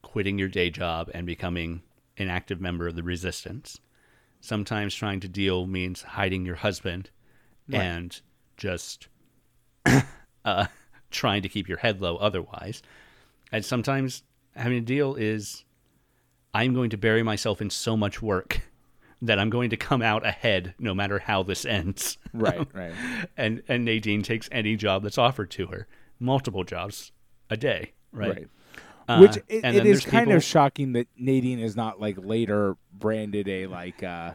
[0.00, 1.82] quitting your day job and becoming
[2.16, 3.78] an active member of the resistance.
[4.40, 7.10] Sometimes trying to deal means hiding your husband
[7.70, 8.18] and
[8.56, 9.08] just
[10.46, 10.66] uh,
[11.10, 12.82] trying to keep your head low otherwise.
[13.52, 14.22] And sometimes
[14.54, 15.64] having to deal is
[16.54, 18.62] I'm going to bury myself in so much work
[19.22, 22.18] that I'm going to come out ahead no matter how this ends.
[22.34, 22.92] Right, right.
[23.36, 25.86] and and Nadine takes any job that's offered to her,
[26.20, 27.12] multiple jobs
[27.48, 28.28] a day, right?
[28.28, 28.48] Right.
[29.08, 32.76] Uh, Which it, it is kind people- of shocking that Nadine is not like later
[32.92, 34.32] branded a like uh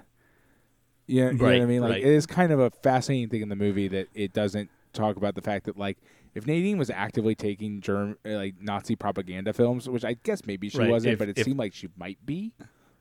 [1.07, 1.81] you know, you know what I mean?
[1.81, 2.01] Like right.
[2.01, 5.35] it is kind of a fascinating thing in the movie that it doesn't talk about
[5.35, 5.97] the fact that like
[6.33, 10.77] if Nadine was actively taking germ like Nazi propaganda films, which I guess maybe she
[10.79, 12.53] Right, wasn't, if- but it if- seemed like she might be.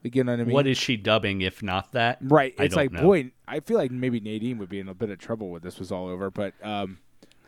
[0.03, 0.55] Like you know what I mean?
[0.55, 2.19] What is she dubbing if not that?
[2.23, 2.55] Right.
[2.59, 3.03] I It's like, know.
[3.03, 5.79] boy, I feel like maybe Nadine would be in a bit of trouble when this
[5.79, 6.99] was all over, but um,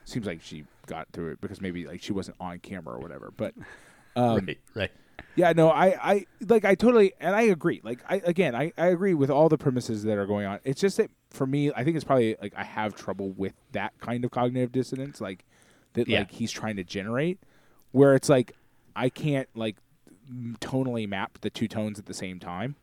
[0.05, 3.33] seems like she got through it because maybe like she wasn't on camera or whatever.
[3.35, 3.55] But
[4.17, 4.91] um, right, right.
[5.37, 7.81] yeah, no, I, I like I totally and I agree.
[7.83, 10.59] Like I again, I, I agree with all the premises that are going on.
[10.65, 13.93] It's just that for me, I think it's probably like I have trouble with that
[14.01, 15.47] kind of cognitive dissonance, like
[15.95, 16.19] that Yeah.
[16.21, 17.39] like he's trying to generate,
[17.93, 18.53] where it's like
[18.95, 19.77] I can't like
[20.61, 22.77] tonally map the two tones at the same time,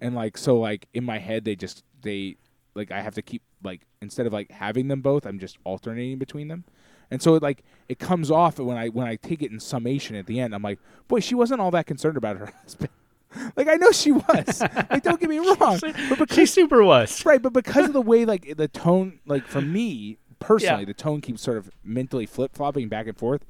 [0.00, 2.36] and like so like in my head they just they
[2.74, 6.18] like I have to keep like instead of like having them both, I'm just alternating
[6.18, 6.64] between them.
[7.10, 10.16] And so it like it comes off when I when I take it in summation
[10.16, 10.78] at the end, I'm like,
[11.08, 12.90] boy, she wasn't all that concerned about her husband.
[13.56, 14.60] like I know she was.
[14.90, 15.78] like don't get me wrong.
[15.80, 17.24] But because She super was.
[17.24, 20.86] right, but because of the way like the tone like for me personally, Yeah.
[20.86, 23.44] the tone keeps sort of mentally flip flopping back and forth.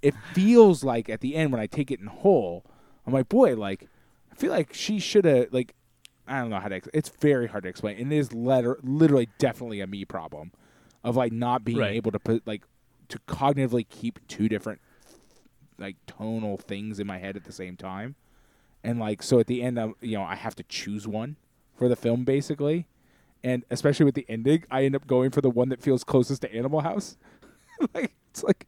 [0.00, 2.64] It feels like at the end when I take it in whole,
[3.06, 3.88] I'm like, boy, like
[4.30, 5.74] I feel like she should have like
[6.26, 6.76] I don't know how to.
[6.76, 10.52] Ex- it's very hard to explain, and it is letter, literally definitely a me problem
[11.02, 11.94] of like not being Right.
[11.94, 12.62] able to put like
[13.08, 14.80] to cognitively keep two different
[15.78, 18.14] like tonal things in my head at the same time,
[18.84, 21.36] and like so at the end, I'm, you know, I have to choose one
[21.76, 22.86] for the film basically,
[23.42, 26.42] and especially with the ending, I end up going for the one that feels closest
[26.42, 27.16] to Animal House.
[27.94, 28.66] like it's like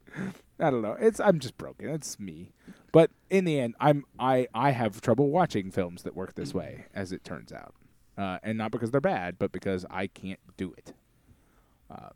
[0.58, 0.96] I don't know.
[1.00, 1.88] It's I'm just broken.
[1.88, 2.52] It's me.
[2.92, 6.86] But in the end, I'm I I have trouble watching films that work this way,
[6.94, 7.74] as it turns out,
[8.16, 10.92] uh, and not because they're bad, but because I can't do it.
[11.90, 12.10] Uh,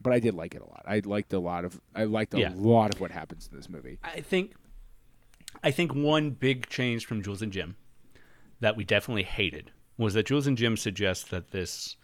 [0.00, 0.82] but I did like it a lot.
[0.86, 2.52] I liked a lot of I liked a Yeah.
[2.56, 3.98] lot of what happens in this movie.
[4.02, 4.54] I think
[5.62, 7.76] I think one big change from Jules and Jim
[8.60, 11.96] that we definitely hated was that Jules and Jim suggests that this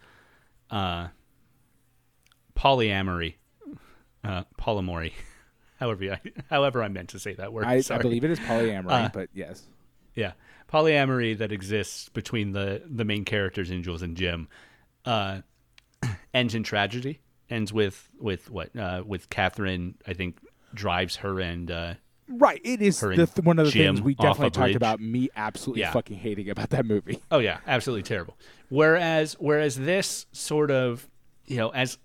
[0.70, 1.08] uh,
[2.56, 3.34] polyamory,
[4.24, 5.12] uh, polyamory,
[5.82, 6.20] however I,
[6.50, 7.64] however I meant to say that word.
[7.64, 9.62] I, I believe it is polyamory, Uh, but yes,
[10.14, 10.32] yeah,
[10.72, 14.48] polyamory that exists between the the main characters in Jules and Jim
[15.04, 15.40] uh,
[16.34, 17.20] ends in tragedy.
[17.50, 19.96] Ends with with what uh, with Catherine.
[20.06, 20.38] I think
[20.72, 21.94] drives her and uh,
[22.28, 22.60] right.
[22.64, 24.76] It is the th- one of the things we definitely talked bridge.
[24.76, 25.00] about.
[25.00, 25.92] Me absolutely Yeah.
[25.92, 27.20] fucking hating about that movie.
[27.30, 28.38] Oh yeah, absolutely terrible.
[28.70, 31.06] Whereas whereas this sort of
[31.44, 31.98] you know as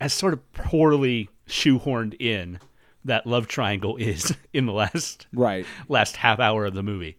[0.00, 2.58] as sort of poorly shoehorned in
[3.04, 5.64] that love triangle is in the last Right.
[5.88, 7.16] last half hour of the movie.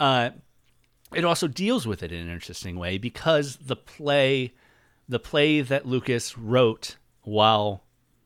[0.00, 0.30] Uh,
[1.14, 4.52] it also deals with it in an interesting way because the play,
[5.08, 7.84] the play that Lucas wrote while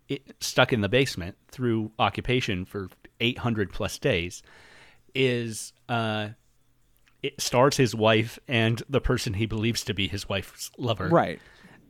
[0.08, 2.88] it, stuck in the basement through occupation for
[3.20, 4.42] 800 plus days,
[5.14, 6.28] is uh,
[7.22, 11.40] it stars his wife and the person he believes to be his wife's lover Right.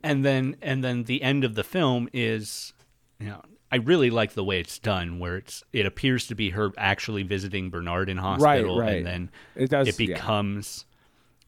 [0.03, 2.73] and then and then the end of the film is
[3.19, 6.49] you know I really like the way it's done where it's it appears to be
[6.51, 8.97] her actually visiting Bernard in hospital right.
[8.97, 10.15] and then It does- it yeah.
[10.15, 10.85] becomes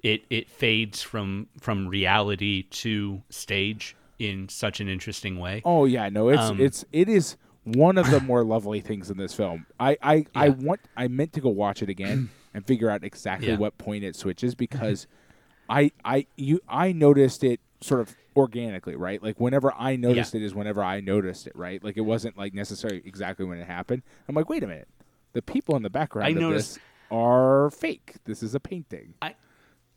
[0.04, 5.62] it it fades from from reality to stage in such an interesting way.
[5.66, 9.18] Oh yeah, no, it's Um, it's it is one of the more lovely things in
[9.18, 9.66] this film.
[9.80, 13.50] I I, I want I meant to go watch it again and figure out exactly
[13.50, 13.58] Yeah.
[13.58, 15.08] what point it switches because
[15.70, 19.22] I I you I noticed it sort of organically, right?
[19.22, 21.84] Like whenever I noticed it is whenever I noticed it, right?
[21.84, 24.04] Like it wasn't like necessarily exactly when it happened.
[24.28, 24.88] I'm like, wait a minute,
[25.34, 26.80] the people in the background I noticed-
[27.10, 28.16] are fake.
[28.26, 29.16] This is a painting.
[29.22, 29.36] I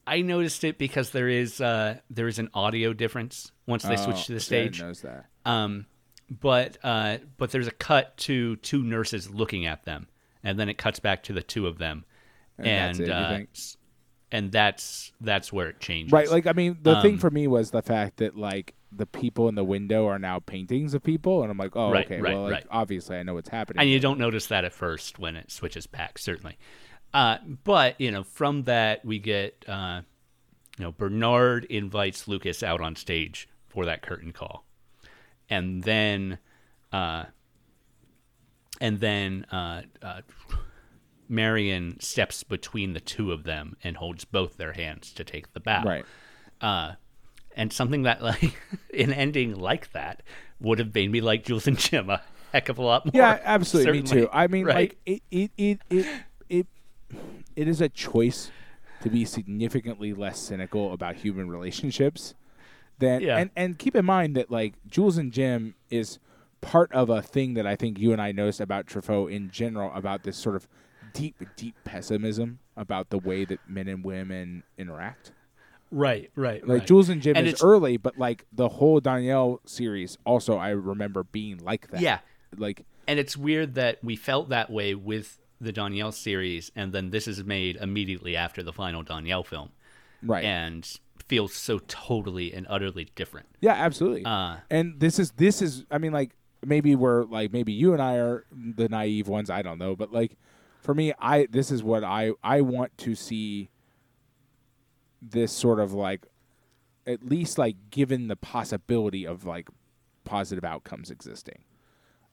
[0.07, 4.05] I noticed it because there is uh there is an audio difference once they Oh,
[4.05, 4.83] switch to the see, I didn't stage.
[4.83, 5.27] notice that.
[5.47, 5.87] Um,
[6.31, 10.09] but uh, but there's a cut to two nurses looking at them,
[10.43, 12.05] and then it cuts back to the two of them,
[12.59, 13.39] And and that's it, you uh,
[14.35, 16.11] and that's that's where it changes.
[16.13, 19.07] Right, like I mean, the thing Um, for me was the fact that like the
[19.07, 22.21] people in the window are now paintings of people, and I'm like, oh, Right, okay,
[22.21, 22.67] right, well, like, right.
[22.69, 23.81] obviously I know what's happening.
[23.81, 26.59] and you don't notice that at first when it switches back, certainly.
[27.13, 30.01] Uh, but you know, from that we get uh,
[30.79, 34.65] you know Bernard invites Lucas out on stage for that curtain call,
[35.49, 36.39] and then
[36.93, 37.27] uh,
[38.81, 40.23] and then uh, uh,
[41.29, 45.61] Marion steps between the two of them and holds both their hands to take the
[45.61, 45.83] bow.
[45.85, 46.05] right.
[46.61, 46.93] Uh,
[47.57, 48.55] and something that like
[48.99, 50.23] an ending like that
[50.61, 52.21] would have made me like Jules and Jim a
[52.53, 53.13] heck of a lot more.
[53.15, 54.03] Yeah, absolutely.
[54.03, 54.29] Me too.
[54.33, 54.75] I mean, right?
[54.75, 56.07] like it, it, it, it,
[56.49, 56.67] it,
[57.57, 58.51] it is a choice
[59.03, 62.35] to be significantly less cynical about human relationships
[62.99, 63.37] than Yeah.
[63.39, 66.19] and and keep in mind that like Jules and Jim is
[66.61, 69.93] part of a thing that I think you and I noticed about Truffaut in general
[69.95, 70.67] about this sort of
[71.15, 75.33] deep, deep pessimism about the way that men and women interact.
[75.91, 76.87] right, right, Like right.
[76.87, 81.25] Jules and Jim And is early, but like the whole Doinel series also I remember
[81.25, 82.01] being like that.
[82.01, 82.19] Yeah.
[82.57, 87.11] Like and it's weird that we felt that way with the Doinel series, and then
[87.11, 89.71] this is made immediately after the final Doinel film,
[90.23, 90.45] right.
[90.45, 90.99] and
[91.29, 93.47] feels so totally and utterly different.
[93.61, 94.25] Yeah, absolutely.
[94.25, 98.03] Uh, and this is this is I mean like maybe we're like maybe you and
[98.03, 100.37] I are the naive ones, I don't know, but like
[100.85, 103.71] for me I this is what I I want to see
[105.21, 106.27] this sort of like
[107.07, 109.69] at least like given the possibility of like
[110.25, 111.65] positive outcomes existing.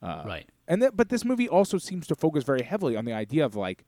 [0.02, 0.50] Uh, right.
[0.68, 3.56] And that, but this movie also seems to focus very heavily on the idea of
[3.56, 3.86] like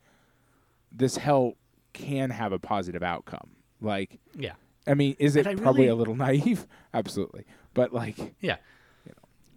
[0.91, 1.53] this hell
[1.93, 3.51] can have a positive outcome.
[3.81, 4.53] Like, Yeah.
[4.85, 6.67] I mean, is it probably a little naive?
[6.93, 8.57] Absolutely, but like, Yeah.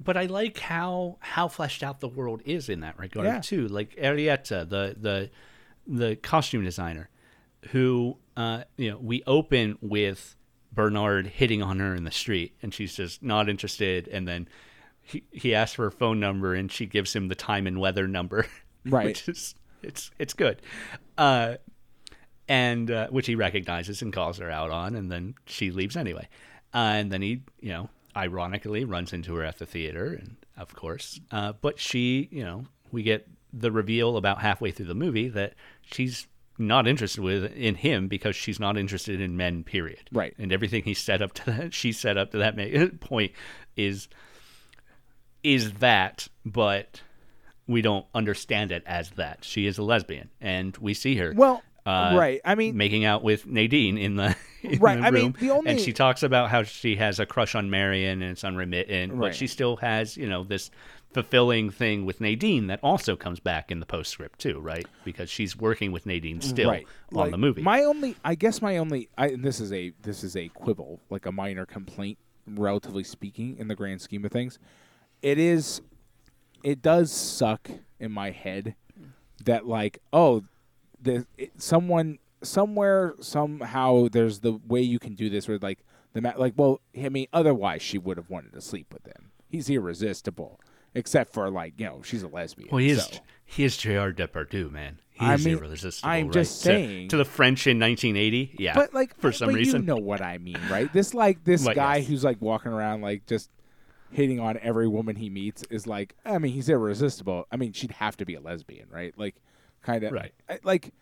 [0.02, 3.40] But I like how how fleshed out the world is in that regard Yeah.
[3.40, 3.66] too.
[3.68, 5.30] Like Arlette, the the
[5.86, 7.08] the costume designer,
[7.70, 10.36] who uh, you know, we open with
[10.72, 14.06] Bernard hitting on her in the street, and she's just not interested.
[14.08, 14.48] And then
[15.00, 18.06] he he asks for her phone number, and she gives him the time and weather
[18.06, 18.46] number,
[18.84, 19.06] Right.
[19.06, 20.60] Which is it's it's good.
[21.16, 21.56] Uh,
[22.48, 26.28] and uh, which he recognizes and calls her out on, and then she leaves anyway.
[26.74, 30.74] Uh, and then he, you know, ironically runs into her at the theater, and of
[30.74, 35.28] course, uh, but she, you know, we get the reveal about halfway through the movie
[35.28, 36.26] that she's
[36.58, 39.62] not interested with in him because she's not interested in men.
[39.62, 40.08] Period.
[40.12, 40.34] Right.
[40.38, 43.32] And everything he set up to that, she set up to that point
[43.76, 44.08] is
[45.42, 47.02] is that, but
[47.68, 49.44] we don't understand it as that.
[49.44, 51.32] She is a lesbian, and we see her.
[51.36, 52.40] well, uh, right.
[52.44, 55.70] I mean, making out with Nadine in the, in Right, the I mean, the only-
[55.70, 59.28] and she talks about how she has a crush on Marion and it's unremittent, Right.
[59.28, 60.70] but she still has, you know, this
[61.12, 64.86] fulfilling thing with Nadine that also comes back in the postscript too, right?
[65.04, 66.86] Because she's working with Nadine still right.
[67.12, 67.62] on Like, the movie.
[67.62, 71.00] My only, I guess, my only, I, and this is a this is a quibble,
[71.08, 74.58] like a minor complaint, relatively speaking, in the grand scheme of things.
[75.22, 75.80] It is,
[76.62, 78.74] it does suck in my head
[79.44, 80.44] that like, oh,
[81.06, 85.78] the it, someone somewhere somehow there's the way you can do this where like
[86.12, 89.32] the ma- like, well, I mean, otherwise she would have wanted to sleep with him.
[89.48, 90.60] He's irresistible,
[90.94, 92.68] except for like, you know, she's a lesbian.
[92.70, 93.18] well, he is so.
[93.44, 95.00] he is Gérard Depardieu, man.
[95.10, 96.08] He I is mean, irresistible.
[96.10, 96.32] I'm right?
[96.32, 98.74] just To- saying- to, the French in 1980, yeah.
[98.74, 100.92] but like for some reason, you know what I mean, right?
[100.92, 102.06] This like this guy yes.
[102.08, 103.50] who's like walking around like just
[104.10, 107.46] hitting on every woman he meets is like I mean he's irresistible.
[107.52, 109.12] I mean she'd have to be a lesbian, right?
[109.18, 109.36] Like
[109.86, 110.32] kind of Right.
[110.48, 110.92] I, like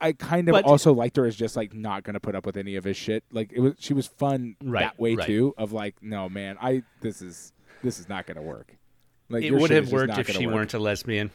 [0.00, 2.56] I kind of But- also liked her as just like not gonna put up with
[2.56, 3.24] any of his shit.
[3.32, 5.26] Like it was she was fun Right, that way right.
[5.26, 5.54] too.
[5.56, 7.52] Of like no man, I this is
[7.82, 8.76] this is not gonna work.
[9.28, 10.54] Like it would have worked if she work.
[10.54, 11.30] weren't a lesbian.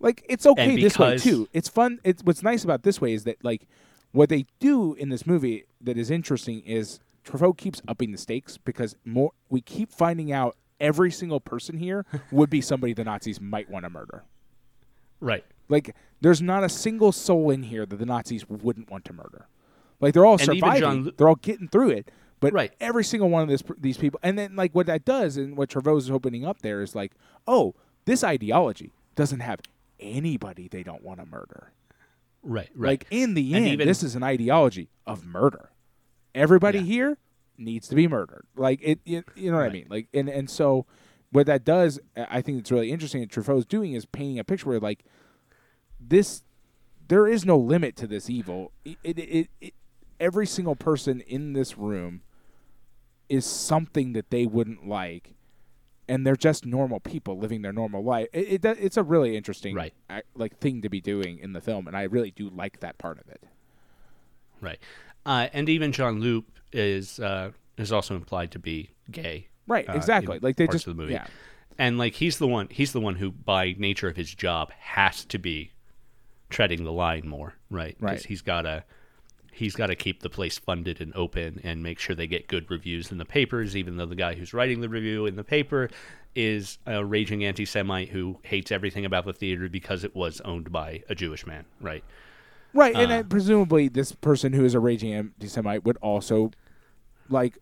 [0.00, 1.48] Like it's okay And this way too.
[1.52, 2.00] It's fun.
[2.04, 3.68] It's what's nice about this way is that like
[4.12, 8.56] what they do in this movie that is interesting is Truffaut keeps upping the stakes
[8.58, 13.40] because more we keep finding out every single person here would be somebody the Nazis
[13.40, 14.24] might want to murder.
[15.20, 15.44] Right.
[15.70, 19.46] Like there's not a single soul in here that the Nazis wouldn't want to murder.
[20.00, 20.80] Like they're all And surviving.
[20.80, 22.10] John- they're all getting through it.
[22.40, 22.72] But Right.
[22.80, 25.68] every single one of this, these people, and then like what that does, and what
[25.68, 27.12] Truffaut is opening up there is like,
[27.46, 27.74] oh,
[28.06, 29.60] this ideology doesn't have
[29.98, 31.72] anybody they don't want to murder.
[32.42, 32.70] Right.
[32.74, 32.88] Right.
[32.92, 35.70] Like in the end, even- this is an ideology of murder.
[36.34, 36.84] Everybody Yeah.
[36.84, 37.18] here
[37.58, 38.46] needs to be murdered.
[38.56, 39.86] Like it, you, you know what I mean?
[39.90, 40.86] Like and and so
[41.32, 43.20] what that does, I I think it's really interesting.
[43.20, 45.04] That Truffaut's doing is painting a picture where like
[46.00, 46.42] this,
[47.08, 48.72] there is no limit to this evil.
[48.84, 49.74] It, it, it, it
[50.18, 52.22] every single person in this room
[53.28, 55.34] is something that they wouldn't like.
[56.08, 58.26] And they're just normal people living their normal life.
[58.32, 59.94] It, it it's a really interesting Right.
[60.34, 63.20] like thing to be doing in the film, and I really do like that part
[63.20, 63.44] of it.
[64.60, 64.78] Right.
[65.24, 69.46] Uh, and even Jean-Loup is uh, is also implied to be gay.
[69.68, 70.36] Right, uh, exactly.
[70.38, 71.12] in Like they parts just of the movie.
[71.12, 71.28] yeah,
[71.78, 75.24] And like he's the one he's the one who by nature of his job has
[75.26, 75.70] to be
[76.50, 77.96] treading the line more, right?
[78.00, 78.22] Right.
[78.24, 78.84] he's got to
[79.52, 82.70] he's got to keep the place funded and open and make sure they get good
[82.70, 85.90] reviews in the papers even though the guy who's writing the review in the paper
[86.36, 91.02] is a raging anti-semite who hates everything about the theater because it was owned by
[91.08, 92.04] a Jewish man, right?
[92.72, 92.94] right.
[92.94, 93.16] and Uh.
[93.16, 96.52] then presumably this person who is a raging anti-Semite would also
[97.28, 97.58] like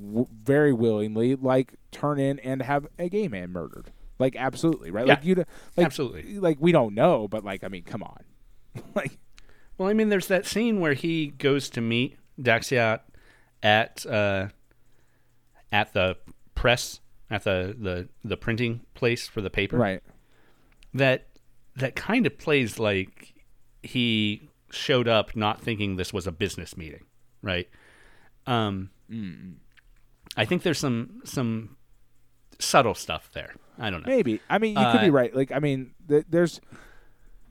[0.00, 3.90] w- very willingly like turn in and have a gay man murdered.
[4.18, 5.06] Like absolutely, right?
[5.06, 6.38] Like you, like absolutely.
[6.38, 8.24] Like we don't know, but like I mean, come on,
[8.94, 9.18] like
[9.78, 13.00] Well, I mean, there's that scene where he goes to meet Daxiat
[13.62, 14.48] at uh,
[15.70, 16.16] at the
[16.54, 17.00] press
[17.30, 19.76] at the, the the printing place for the paper.
[19.76, 20.02] right,
[20.94, 21.28] That
[21.76, 23.34] that kind of plays like
[23.82, 27.04] he showed up not thinking this was a business meeting,
[27.42, 27.68] right?
[28.46, 28.90] Um,
[30.36, 31.75] I think there's some some
[32.66, 33.54] subtle stuff there.
[33.78, 34.08] I don't know.
[34.14, 34.40] maybe.
[34.48, 35.34] I mean, you could be Uh, right.
[35.34, 36.60] Like I mean, th- there's.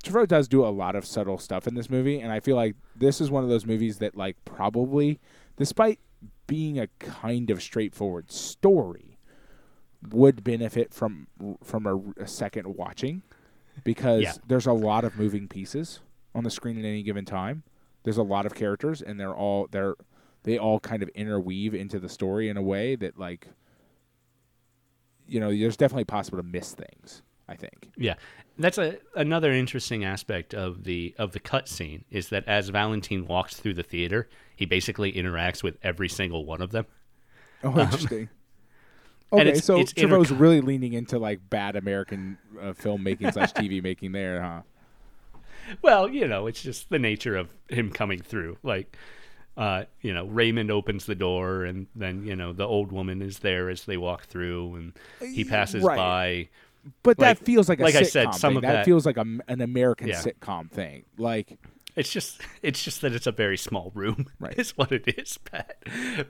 [0.04, 2.76] Truffaut does do a lot of subtle stuff in this movie, and I feel like
[2.96, 5.20] this is one of those movies that, like, probably,
[5.58, 6.00] despite
[6.46, 9.18] being a kind of straightforward story,
[10.12, 11.28] would benefit from
[11.64, 13.24] from a, a second watching
[13.84, 14.34] because Yeah.
[14.48, 16.02] there's a lot of moving pieces
[16.36, 17.64] on the screen at any given time.
[18.04, 19.96] There's a lot of characters, and they're all they're
[20.44, 23.48] they all kind of interweave into the story in a way that, like,
[25.28, 27.22] you know, there's definitely possible to miss things.
[27.48, 27.90] I think.
[27.96, 28.16] Yeah,
[28.58, 33.28] that's a another interesting aspect of the of the cut scene is that as Valentine
[33.28, 36.88] walks through the theater, he basically interacts with every single one of them.
[37.64, 38.30] Oh, interesting.
[39.32, 43.54] and Okay, it's- so it's interco- really leaning into like bad American uh, filmmaking slash
[43.54, 44.62] TV making there, huh?
[45.82, 48.58] Well, you know, it's just the nature of him coming through.
[48.64, 48.98] Like,
[49.58, 53.40] uh, you know, Raymond opens the door, and then you know the old woman is
[53.40, 54.94] there as they walk through, and
[55.34, 55.98] he passes Right.
[55.98, 56.50] by.
[57.04, 58.58] But Like- that feels like a like I said, some thing.
[58.58, 60.22] of that, that- feels like a, an American Yeah.
[60.22, 61.06] sitcom thing.
[61.18, 61.58] Like,
[61.96, 64.28] It's just it's just that it's a very small room.
[64.40, 64.58] Right.
[64.60, 65.78] Is what it is, Pat.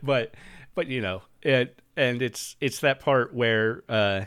[0.04, 0.36] But
[0.76, 4.26] but you know, it and it's it's that part where uh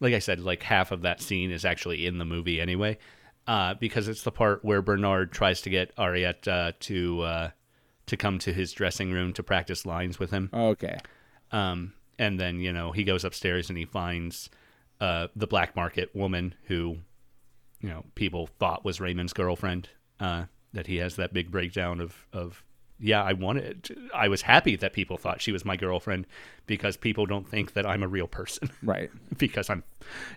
[0.00, 2.98] like I said, like half of that scene is actually in the movie anyway.
[3.46, 7.22] Uh, because it's the part where Bernard tries to get Arlette to uh, to
[8.16, 10.50] come to his dressing room to practice lines with him.
[10.52, 10.98] okay,
[11.52, 14.50] Um, and then you know he goes upstairs and he finds
[15.00, 16.98] uh, the black market woman who
[17.80, 19.88] you know people thought was Raymond's girlfriend
[20.20, 22.62] uh, that he has that big breakdown of of
[23.00, 23.96] yeah, I wanted.
[24.12, 26.26] I was happy that people thought she was my girlfriend
[26.66, 29.08] because people don't think that I'm a real person Right.
[29.36, 29.84] because I'm,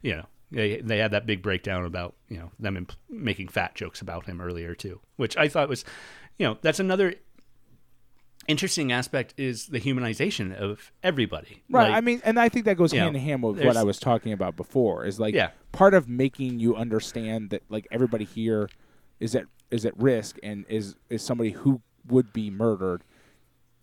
[0.03, 3.73] you know, they they had that big breakdown about you know them imp- making fat
[3.73, 5.83] jokes about him earlier too, which I thought was,
[6.37, 7.15] you know, that's another
[8.47, 11.61] interesting aspect is the humanization of everybody.
[11.69, 11.89] Right.
[11.89, 13.83] Like, I mean, and I think that goes hand know, in hand with what I
[13.83, 15.05] was talking about before.
[15.05, 15.51] Is like Yeah.
[15.71, 18.69] part of making you understand that like everybody here
[19.19, 23.03] is at is at risk and is is somebody who would be murdered.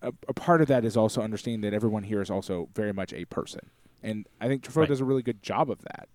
[0.02, 3.12] A, a part of that is also understanding that everyone here is also very much
[3.12, 3.70] a person,
[4.02, 4.88] and I think Truffaut Right.
[4.88, 6.08] does a really good job of that.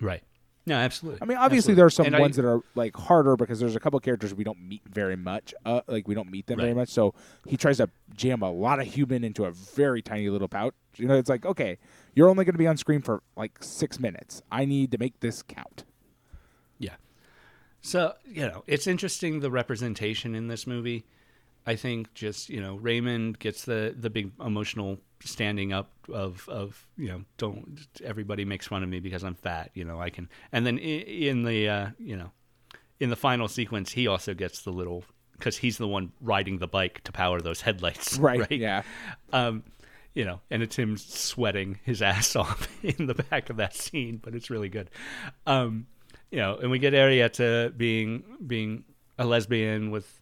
[0.00, 0.22] right.
[0.68, 1.20] No, absolutely.
[1.22, 1.74] I mean, obviously Absolutely.
[1.76, 4.34] there are some And I- ones that are like harder because there's a couple characters
[4.34, 5.54] we don't meet very much.
[5.64, 6.88] Uh, like we don't meet them very much.
[6.88, 7.14] So
[7.46, 10.74] he tries to jam a lot of human into a very tiny little pouch.
[10.96, 11.78] You know, it's like okay,
[12.14, 14.42] you're only going to be on screen for like six minutes.
[14.50, 15.84] I need to make this count.
[16.78, 16.96] Yeah.
[17.80, 21.06] So, you know, it's interesting the representation in this movie.
[21.66, 26.86] I think just, you know, Raymond gets the the big emotional standing up of of,
[26.96, 30.28] you know, don't everybody makes fun of me because I'm fat, you know, I can
[30.52, 32.30] and then in, in the uh, you know,
[33.00, 35.04] in the final sequence he also gets the little
[35.40, 38.50] cuz he's the one riding the bike to power those headlights, Right.
[38.50, 38.82] Yeah.
[39.32, 39.64] um,
[40.14, 44.18] you know, and it's him sweating his ass off in the back of that scene,
[44.22, 44.88] but it's really good.
[45.46, 45.86] Um,
[46.30, 48.84] you know, and we get Arlette being being
[49.18, 50.20] a lesbian with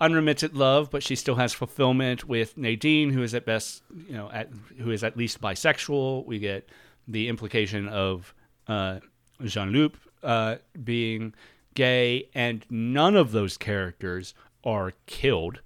[0.00, 4.30] unremitted love, but she still has fulfillment with Nadine, who is at best, you know,
[4.32, 6.24] at who is at least bisexual.
[6.26, 6.68] We get
[7.06, 8.34] the implication of
[8.68, 9.00] uh,
[9.42, 11.34] Jean-Loup uh, being
[11.74, 14.34] gay, and none of those characters
[14.64, 15.60] are killed,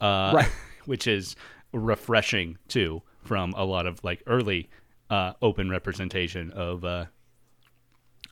[0.00, 0.50] uh, Right.
[0.86, 1.36] which is
[1.72, 4.68] refreshing too from a lot of like early
[5.10, 7.06] uh, open representation of uh,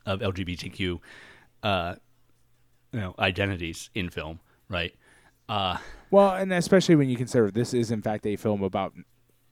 [0.05, 0.99] of LGBTQ
[1.63, 1.95] uh,
[2.91, 4.39] you know identities in film,
[4.69, 4.93] right?
[5.49, 5.77] Uh,
[6.11, 8.93] Well, and especially when you consider this is in fact a film about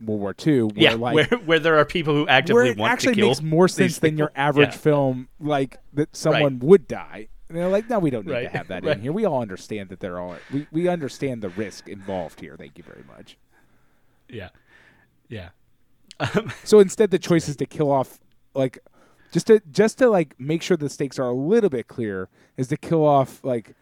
[0.01, 2.77] World War II, where yeah, like where where there are people who actively where it
[2.77, 4.77] want actually to kill makes more sense than your average Yeah.
[4.77, 7.27] film, like that someone would die.
[7.49, 8.95] And they're like, no, we don't need Right, to have that right.
[8.97, 9.11] in here.
[9.11, 12.55] We all understand that they're all we we understand the risk involved here.
[12.57, 13.37] Thank you very much.
[14.29, 14.49] Yeah,
[15.29, 15.49] yeah,
[16.63, 18.19] So instead, the choice is to kill off
[18.55, 18.79] like
[19.31, 22.67] just to just to like make sure the stakes are a little bit clear is
[22.69, 23.75] to kill off like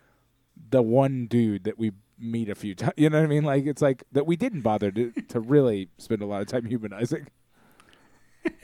[0.71, 2.93] the one dude that we meet a few times.
[2.97, 3.43] You know what I mean?
[3.43, 6.65] Like it's like that we didn't bother to to really spend a lot of time
[6.73, 7.27] humanizing.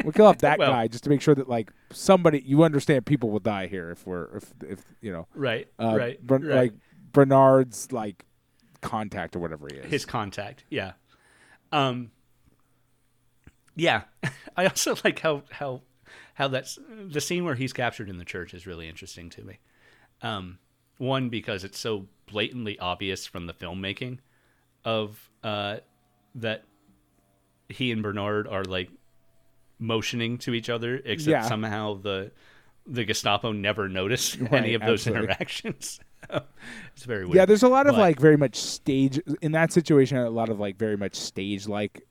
[0.04, 3.06] We'll kill off that Well- guy just to make sure that like somebody you understand
[3.06, 6.56] people will die here if we're if if you know right, uh, right, Bern- right.
[6.56, 6.74] like
[7.14, 8.26] Bernard's like
[8.82, 9.86] contact or whatever he is.
[9.92, 10.64] his contact.
[10.70, 10.94] Yeah.
[11.72, 12.12] Um.
[13.76, 14.04] Yeah,
[14.58, 15.82] I also like how how
[16.34, 19.60] how that's the scene where he's captured in the church is really interesting to me.
[20.22, 20.58] Um,
[20.98, 24.20] one because it's so blatantly obvious from the filmmaking
[24.86, 25.78] of uh
[26.36, 26.64] that
[27.70, 28.90] he and Bernard are like
[29.80, 31.42] motioning to each other, except Yeah.
[31.44, 32.32] somehow the
[32.86, 35.24] the Gestapo never noticed Right, any of those absolutely.
[35.26, 36.00] interactions.
[36.96, 37.36] it's very weird.
[37.36, 40.18] Yeah, there's a lot of But- like very much stage in that situation.
[40.18, 42.04] A lot of like very much stage like,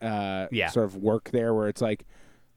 [0.00, 0.68] uh, Yeah.
[0.70, 2.06] sort of work there where it's like,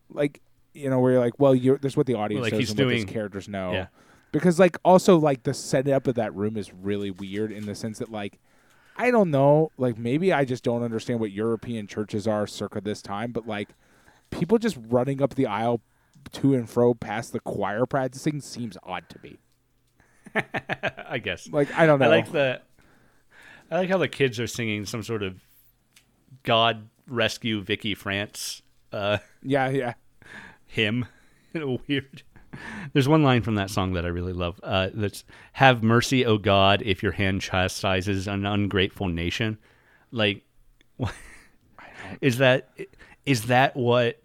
[0.10, 0.42] like
[0.74, 2.80] you know, where you're like, well, you're there's what the audience like knows he's and
[2.80, 3.74] what these doing- characters know.
[3.74, 3.88] Yeah.
[4.34, 8.00] Because like also like the setup of that room is really weird in the sense
[8.00, 8.40] that like.
[8.96, 9.72] I don't know.
[9.76, 13.70] Like maybe I just don't understand what European churches are circa this time, but like
[14.30, 15.82] people just running up the aisle
[16.32, 19.38] to and fro past the choir practicing seems odd to me.
[21.08, 21.48] I guess.
[21.50, 22.06] Like I don't know.
[22.06, 22.62] I like the
[23.70, 25.42] I like how the kids are singing some sort of
[26.44, 28.62] God rescue Vicky France
[28.92, 29.94] uh yeah, yeah.
[30.66, 31.06] hymn.
[31.54, 32.24] Weird.
[32.94, 34.60] There's one line from that song that I really love.
[34.64, 35.24] Uh, that's
[35.54, 39.58] "Have mercy, O God, if your hand chastises an ungrateful nation."
[40.12, 40.44] Like,
[42.22, 42.70] is that
[43.26, 44.22] is that what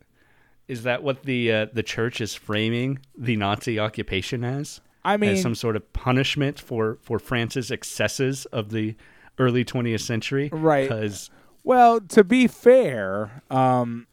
[0.67, 4.81] is that what the uh, the church is framing the Nazi occupation as?
[5.05, 8.97] I mean, as some sort of punishment for for France's excesses of the
[9.39, 10.89] early 20th century, Right.
[10.89, 11.31] Because
[11.65, 14.08] Well, to be fair, um,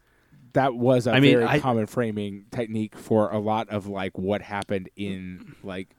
[0.55, 4.17] that was a I mean, very I- common framing technique for a lot of like
[4.17, 5.89] what happened in like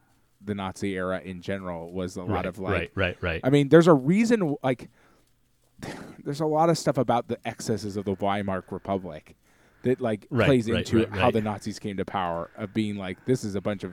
[0.45, 3.41] the Nazi era in general was a lot right, of like right, right, right.
[3.45, 4.89] I mean, there's a reason like
[6.25, 9.37] there's a lot of stuff about the excesses of the Weimar Republic
[9.83, 11.33] that like Right, plays right, into right, how right.
[11.35, 13.93] the Nazis came to power of being like this is a bunch of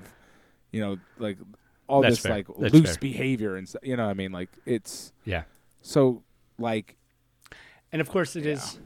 [0.72, 1.38] you know like
[1.88, 2.32] all That's this fair.
[2.38, 2.97] like That's loose fair.
[3.01, 3.72] behavior and.
[3.84, 4.32] You know what I mean?
[4.32, 5.43] Like it's yeah,
[5.82, 6.24] so
[6.57, 6.95] like
[7.91, 8.80] and of course it is.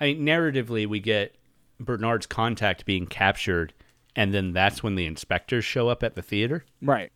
[0.00, 1.34] I mean, narratively, we get
[1.80, 3.72] Bernard's contact being captured
[4.16, 6.64] and then that's when the inspectors show up at the theater.
[6.80, 7.10] Right.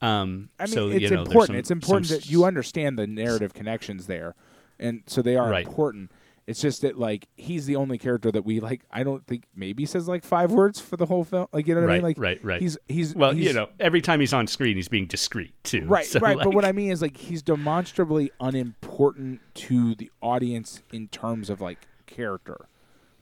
[0.00, 1.46] Um, I mean, so, it's you know, important.
[1.46, 4.34] some- it's important some that you understand the narrative connections there,
[4.78, 5.66] and so they are Right.
[5.66, 6.12] important.
[6.46, 8.82] It's just that like he's the only character that we like.
[8.90, 11.46] I don't think maybe says like five words for the whole film.
[11.52, 12.02] Like you know what I mean?
[12.02, 12.60] Like right, right.
[12.60, 15.84] He's he's Well, he's, you know, every time he's on screen, he's being discreet too.
[15.86, 16.36] right, So, right.
[16.36, 21.62] but what I mean is like he's demonstrably unimportant to the audience in terms of
[21.62, 22.66] like character.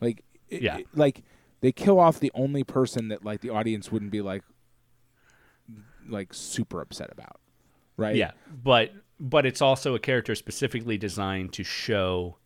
[0.01, 0.79] Like it- Yeah.
[0.79, 1.23] it- like
[1.61, 4.43] they kill off the only person that like the audience wouldn't be like
[6.09, 7.39] like super upset about.
[7.95, 8.15] Right?
[8.15, 8.31] Yeah,
[8.63, 12.37] but but it's also a character specifically designed to show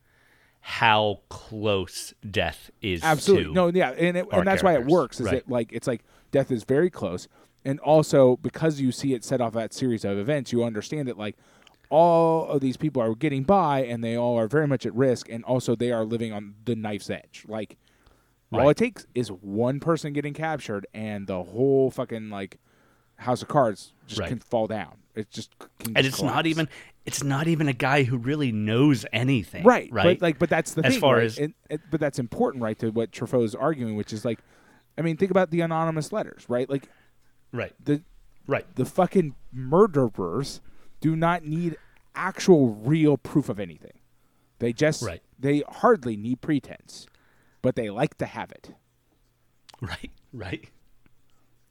[0.70, 3.02] how close death is.
[3.02, 3.54] Absolutely.
[3.54, 5.22] No, yeah, and it, and that's why it works.
[5.22, 5.36] Is Right.
[5.46, 7.30] that like it's like death is very close,
[7.64, 11.18] and also because you see it set off that series of events, you understand that
[11.18, 11.38] like
[11.90, 15.30] all of these people are getting by, and they all are very much at risk,
[15.30, 17.46] and also they are living on the knife's edge.
[17.48, 17.78] Like
[18.52, 22.58] all it takes is one person getting captured, and the whole fucking like
[23.16, 24.28] house of cards just Right.
[24.28, 24.98] can fall down.
[25.18, 25.52] It just
[25.96, 26.70] and it's not even
[27.06, 29.64] it's not even a guy who really knows anything.
[29.64, 30.20] right Right.
[30.20, 31.24] but like but that's the As thing far right?
[31.26, 34.40] as- and, and- but that's important right to what Truffaut's arguing which is like
[34.98, 36.88] i mean think about the anonymous letters right like
[37.52, 37.74] right.
[37.84, 38.04] the
[38.46, 38.66] Right.
[38.76, 40.62] the fucking murderers
[41.02, 41.78] do not need
[42.16, 44.00] actual real proof of anything
[44.60, 45.22] they just Right.
[45.40, 47.08] they hardly need pretense
[47.62, 48.76] but they like to have it
[49.82, 50.12] Right.
[50.34, 50.70] Right.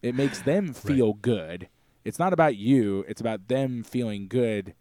[0.02, 1.68] it makes them feel good
[2.06, 4.74] it's not about you it's about them feeling good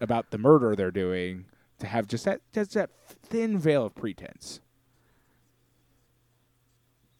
[0.00, 1.44] about the murder they're doing
[1.80, 4.60] to have just that just that thin veil of pretense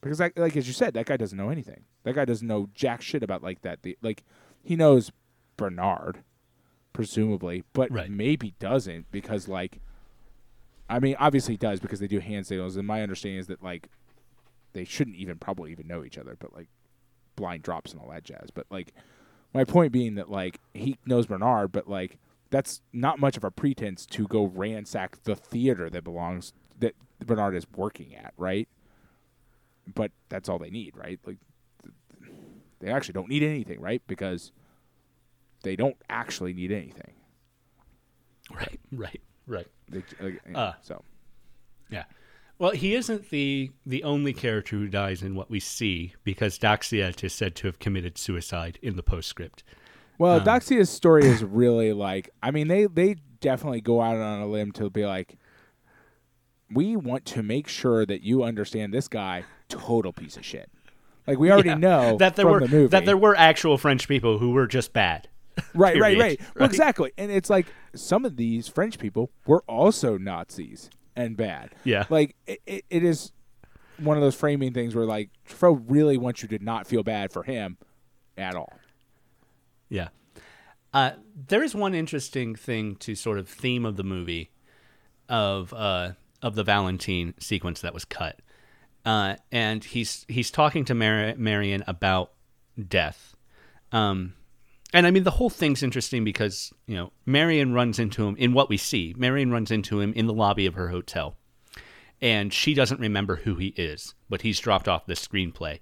[0.01, 2.69] because like, like as you said that guy doesn't know anything that guy doesn't know
[2.73, 4.23] jack shit about like that the, like
[4.63, 5.11] he knows
[5.57, 6.23] bernard
[6.93, 8.11] presumably but Right.
[8.11, 9.81] maybe doesn't because like
[10.89, 13.63] i mean obviously he does because they do hand signals and my understanding is that
[13.63, 13.89] like
[14.73, 16.69] they shouldn't even probably even know each other but like
[17.37, 18.51] blind drops and all that jazz.
[18.53, 18.95] But like
[19.55, 22.19] my point being that like he knows Bernard, but like
[22.51, 26.95] that's not much of a pretense to go ransack the theater that belongs that
[27.25, 28.69] Bernard is working at, right?
[29.93, 31.19] But that's all they need, right?
[31.27, 31.39] Like
[32.81, 34.03] they actually don't need anything, right?
[34.07, 34.53] Because
[35.63, 37.15] they don't actually need anything.
[38.53, 38.81] Right.
[38.91, 39.21] Right.
[39.47, 39.67] Right.
[39.89, 40.73] They, like, Uh.
[40.83, 41.03] so
[41.91, 42.05] Yeah.
[42.63, 47.25] Well, he isn't the the only character who dies in what we see because Daxiat
[47.25, 49.65] is said to have committed suicide in the postscript.
[50.17, 54.39] Well, Um, Daxiat's story is really like I mean they they definitely go out on
[54.41, 55.39] a limb to be like
[56.73, 60.71] we want to make sure that you understand this guy total piece of shit.
[61.27, 61.75] Like we already Yeah.
[61.79, 64.69] know that there from were the movie that there were actual French people who were
[64.69, 65.29] just bad.
[65.75, 66.71] right, right, period, right, Well, right?
[66.71, 67.11] exactly.
[67.19, 71.71] And it's like some of these French people were also Nazis and bad.
[71.85, 72.05] Yeah.
[72.09, 73.33] Like it, it, is
[73.99, 77.33] one of those framing things where like Truffaut really wants you to not feel bad
[77.33, 77.79] for him
[78.37, 78.73] at all.
[79.89, 80.09] Yeah.
[80.93, 81.13] Uh,
[81.49, 84.51] there is one interesting thing to sort of theme of the movie
[85.29, 88.41] of uh, of the Valentine sequence that was cut,
[89.07, 92.33] uh, and he's he's talking to Mar- Marion about
[92.89, 93.37] death,
[93.91, 94.35] um,
[94.93, 98.53] and I mean the whole thing's interesting because you know Marion runs into him in
[98.53, 99.15] what we see.
[99.17, 101.37] Marion runs into him in the lobby of her hotel,
[102.21, 105.81] and she doesn't remember who he is, but he's dropped off the screenplay,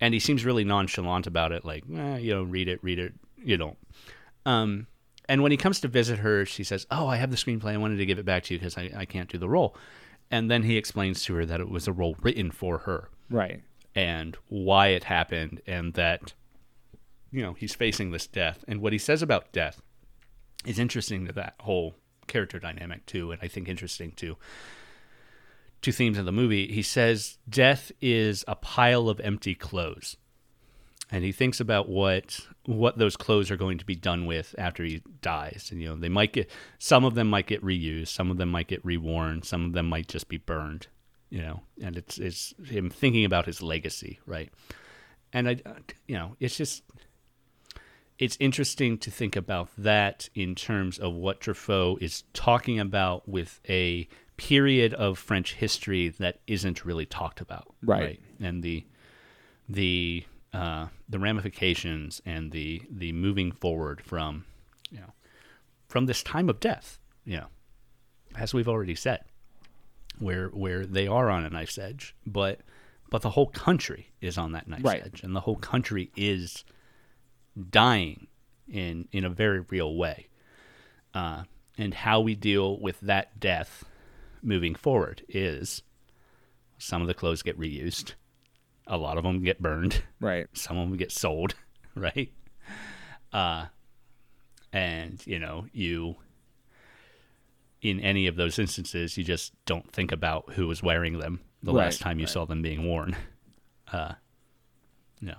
[0.00, 3.14] and he seems really nonchalant about it, like eh, you know read it, read it,
[3.42, 3.78] you don't.
[4.44, 4.86] Um,
[5.28, 7.72] and when he comes to visit her, she says, "Oh, I have the screenplay.
[7.72, 9.76] I wanted to give it back to you because I, I can't do the role."
[10.30, 13.62] And then he explains to her that it was a role written for her Right.
[13.94, 16.34] and why it happened, and that
[17.36, 18.64] you know he's facing this death.
[18.66, 19.82] And what he says about death
[20.64, 21.94] is interesting to that whole
[22.26, 24.36] character dynamic too, and I think interesting to
[25.82, 26.72] two themes of the movie.
[26.72, 30.16] He says death is a pile of empty clothes
[31.10, 34.82] and he thinks about what what those clothes are going to be done with after
[34.82, 38.30] he dies and you know they might get some of them might get reused some
[38.30, 40.88] of them might get reworn some of them might just be burned
[41.30, 44.50] you know and it's it's him thinking about his legacy right
[45.32, 45.56] and i
[46.08, 46.82] you know it's just
[48.18, 53.60] it's interesting to think about that in terms of what Truffaut is talking about with
[53.68, 58.20] a period of French history that isn't really talked about, Right.
[58.40, 58.84] And the
[59.68, 64.44] the uh, the ramifications and the the moving forward from
[64.90, 65.12] you know
[65.88, 67.46] from this time of death, you know,
[68.36, 69.24] as we've already said,
[70.18, 72.60] where where they are on a knife's edge, but
[73.10, 75.02] but the whole country is on that knife's Right.
[75.04, 76.64] edge, and the whole country is
[77.70, 78.26] dying
[78.68, 80.28] in in a very real way,
[81.14, 81.44] uh,
[81.78, 83.84] and how we deal with that death
[84.42, 85.82] moving forward is
[86.78, 88.12] some of the clothes get reused,
[88.86, 90.02] a lot of them get burned.
[90.20, 90.46] Right.
[90.52, 91.54] Some of them get sold,
[91.94, 92.30] right?
[93.32, 93.66] Uh,
[94.72, 96.16] and you know, you
[97.82, 101.72] in any of those instances, you just don't think about who was wearing them the
[101.72, 102.32] Right, last time you right.
[102.32, 103.16] saw them being worn.
[103.92, 104.14] Uh,
[105.20, 105.34] no,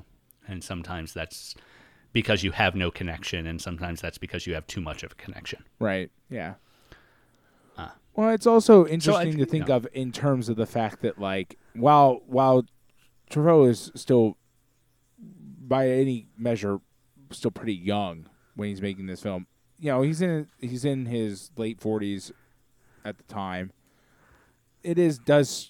[0.47, 1.55] and sometimes that's
[2.17, 5.15] because you have no connection, and sometimes that's because you have too much of a
[5.15, 5.63] connection.
[5.77, 6.09] Right.
[6.31, 6.55] Yeah.
[7.77, 7.93] Ah.
[8.15, 9.75] well, it's also interesting I- to think no.
[9.75, 12.65] of in terms of the fact that, like, while while
[13.29, 14.35] Truffaut is still,
[15.19, 16.79] by any measure,
[17.29, 18.25] still pretty young
[18.55, 19.45] when he's making this film.
[19.77, 22.31] You know, he's in he's in his late forties
[23.05, 23.73] at the time.
[24.81, 25.69] It is does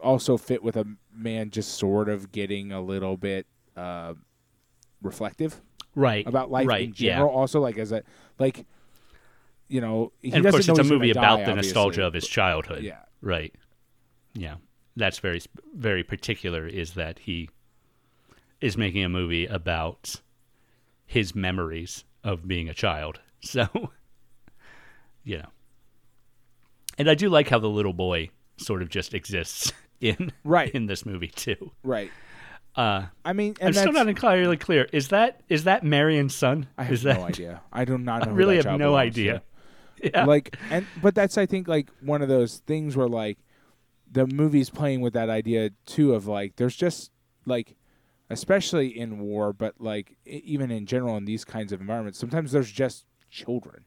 [0.00, 4.14] also fit with a man just sort of getting a little bit uh,
[5.02, 5.60] reflective
[5.94, 7.30] Right about life right, in general.
[7.30, 8.02] Also, like as a
[8.38, 8.66] like,
[9.68, 12.12] you know, he and of course, it's a movie die, about the obviously, nostalgia of
[12.14, 12.82] his childhood.
[12.82, 13.54] Yeah, Right.
[14.34, 14.56] Yeah.
[14.94, 15.40] That's very
[15.74, 17.48] very particular is that he
[18.60, 20.16] is making a movie about
[21.06, 23.20] his memories of being a child.
[23.42, 23.68] So,
[25.22, 25.48] you know.
[26.98, 30.70] And I do like how the little boy sort of just exists in Right.
[30.74, 31.72] in this movie too.
[31.82, 32.10] right.
[32.76, 34.88] Uh I mean, and I'm still not entirely clear.
[34.92, 36.68] Is that is that Marion's son?
[36.76, 37.62] I have is that no idea.
[37.72, 38.32] I do not know.
[38.32, 39.32] I really have no belongs idea.
[39.34, 39.42] to.
[40.02, 40.26] Yeah.
[40.26, 43.38] Like, and but that's I think like one of those things where like
[44.12, 47.10] the movie's playing with that idea too of like there's just
[47.46, 47.76] like
[48.28, 52.70] especially in war, but like even in general in these kinds of environments, sometimes there's
[52.70, 53.84] just children.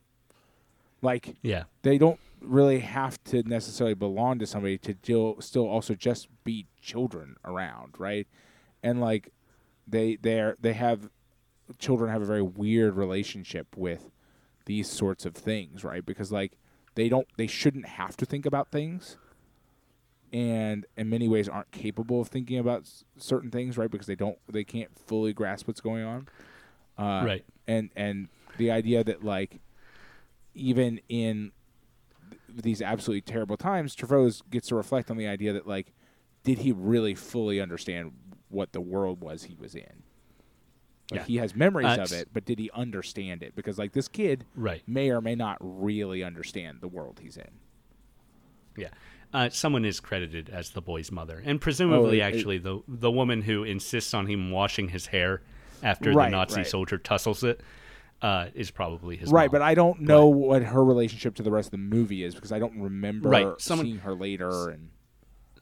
[1.01, 1.63] Like yeah.
[1.81, 6.67] they don't really have to necessarily belong to somebody to still still also just be
[6.81, 8.27] children around, right?
[8.83, 9.31] And like
[9.87, 11.09] they they're they have
[11.77, 14.11] children have a very weird relationship with
[14.65, 16.05] these sorts of things, right?
[16.05, 16.53] Because like
[16.95, 19.17] they don't they shouldn't have to think about things
[20.31, 23.89] and in many ways aren't capable of thinking about s- certain things, right?
[23.89, 26.27] Because they don't they can't fully grasp what's going on.
[26.97, 27.45] Uh, Right.
[27.67, 29.59] And and the idea that like
[30.53, 31.51] even in
[32.29, 35.93] th- these absolutely terrible times, Truffaut gets to reflect on the idea that like,
[36.43, 38.11] did he really fully understand
[38.49, 40.03] what the world was he was in?
[41.11, 41.25] Like Yeah.
[41.25, 43.55] he has memories Uh, of it, but did he understand it?
[43.55, 44.83] Because like this kid Right.
[44.87, 47.49] may or may not really understand the world he's in.
[48.77, 48.89] Yeah.
[49.33, 52.81] Uh, someone is credited as the boy's mother, and presumably, Oh, it- it- actually, the
[52.87, 55.41] the woman who insists on him washing his hair
[55.83, 56.67] after Right, the Nazi right.
[56.67, 57.61] soldier tussles it
[58.21, 59.51] uh, is probably his right, mom.
[59.51, 62.51] but I don't know what her relationship to the rest of the movie is because
[62.51, 64.89] I don't remember Right, someone- seeing her later and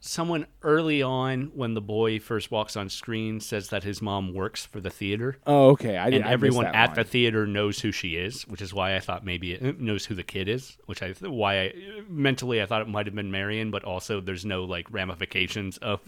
[0.00, 4.64] someone early on when the boy first walks on screen says that his mom works
[4.64, 5.36] for the theater.
[5.46, 6.94] oh okay I did and everyone at line.
[6.96, 10.14] the theater knows who she is, which is why I thought maybe it knows who
[10.14, 11.72] the kid is, which I why I
[12.08, 16.00] mentally I thought it might have been Marion, but also there's no like ramifications of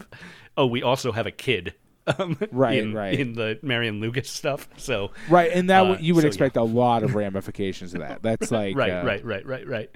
[0.57, 1.73] oh we also have a kid
[2.19, 3.19] um, Right, in, right.
[3.19, 4.67] in the Marion Lucas stuff.
[4.77, 6.29] So right and that uh, would you would so, yeah.
[6.29, 8.23] expect a lot of ramifications of that.
[8.23, 9.89] That's like right, uh, right, right, right, right.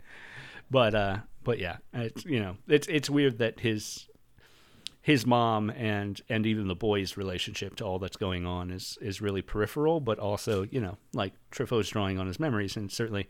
[0.70, 4.08] But uh, but yeah, it's you know it's it's weird that his
[5.02, 9.22] his mom and and even the boy's relationship to all that's going on is is
[9.22, 13.30] really peripheral, but also you know like Truffaut's drawing on his memories, and certainly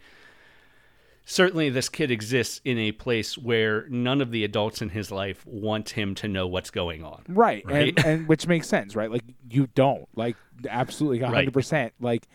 [1.25, 5.45] certainly this kid exists in a place where none of the adults in his life
[5.45, 7.23] want him to know what's going on.
[7.27, 7.93] Right, Right?
[7.97, 9.11] And, and which makes sense, right?
[9.11, 10.37] Like you don't like
[10.69, 11.93] absolutely hundred percent.
[11.99, 12.27] Like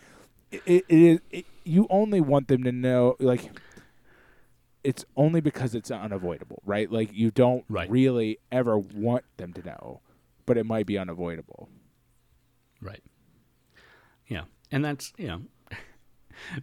[0.53, 1.21] it, it is.
[1.31, 3.51] It, you only want them to know, like
[4.83, 6.91] it's only because it's unavoidable, right?
[6.91, 7.91] Like you don't Right.
[7.91, 10.01] really ever want them to know,
[10.47, 11.69] but it might be unavoidable.
[12.81, 13.03] Right.
[14.27, 15.43] Yeah, and that's you know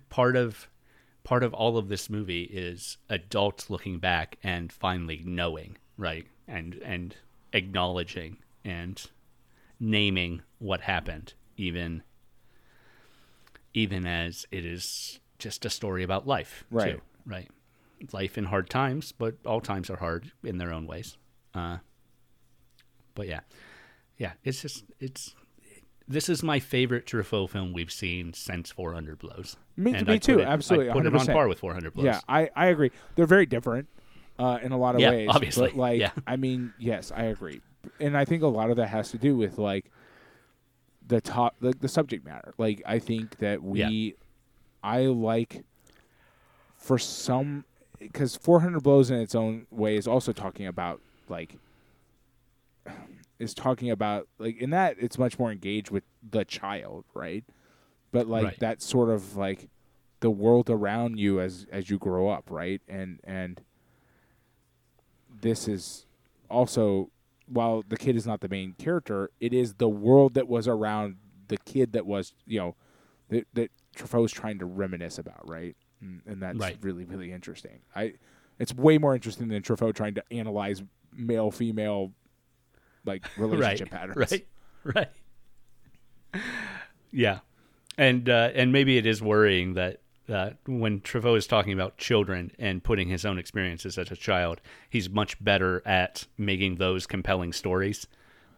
[0.10, 0.70] part of
[1.24, 6.76] part of all of this movie is adults looking back and finally knowing, right, and
[6.84, 7.16] and
[7.54, 9.06] acknowledging and
[9.80, 12.04] naming what happened, even
[13.74, 16.94] even as it is just a story about life, Right.
[16.96, 17.50] Too, right.
[18.12, 21.18] Life in hard times, but all times are hard in their own ways.
[21.54, 21.78] Uh,
[23.16, 23.40] but yeah,
[24.18, 25.36] yeah, it's just it's
[26.08, 29.58] this is my favorite Truffaut film we've seen since 400 Blows.
[29.76, 32.06] Me- And me I too, it- absolutely, I put it on par with 400 Blows.
[32.06, 32.92] Yeah, I, I agree.
[33.16, 33.88] They're very different
[34.40, 35.30] uh, in a lot of Yeah, ways.
[35.32, 36.12] obviously, But like, yeah.
[36.26, 37.62] I mean, yes, I agree,
[38.00, 39.92] and I think a lot of that has to do with like
[41.08, 42.54] the top, the, the subject matter.
[42.58, 44.16] Like, I think that we,
[44.84, 45.64] I like
[46.78, 47.66] for some
[48.00, 51.58] because 400 blows in its own way is also talking about like
[53.40, 57.44] is talking about like in that it's much more engaged with the child right
[58.12, 58.60] but like Right.
[58.60, 59.70] that sort of like
[60.20, 63.62] the world around you as as you grow up right and and
[65.42, 66.06] this is
[66.50, 67.10] also
[67.48, 71.16] while the kid is not the main character, it is the world that was around
[71.48, 72.76] the kid that was you know
[73.30, 75.76] that that Truffaut's trying to reminisce about, right?
[76.02, 76.78] And, and that's Right.
[76.82, 77.80] really really interesting.
[77.96, 78.14] I
[78.60, 80.82] it's way more interesting than Truffaut trying to analyze
[81.14, 82.12] male female
[83.06, 84.32] like relationship right, patterns.
[84.32, 84.48] Right,
[84.96, 85.10] right.
[87.12, 87.40] Yeah,
[87.98, 92.52] and uh, and maybe it is worrying that uh, when Truffaut is talking about children
[92.60, 97.54] and putting his own experiences as a child, he's much better at making those compelling
[97.54, 98.08] stories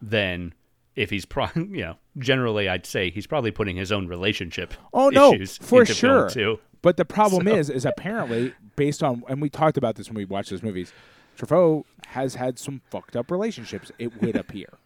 [0.02, 0.53] than
[0.95, 1.48] if he's pro.
[1.56, 5.86] You know, generally, I'd say he's probably putting his own relationship Oh no, issues for
[5.86, 6.30] sure.
[6.30, 6.60] too.
[6.81, 10.15] But the problem So- is, is apparently based on, and we talked about this when
[10.15, 10.93] we watched those movies.
[11.38, 13.91] Truffaut has had some fucked up relationships.
[13.97, 14.68] It would appear.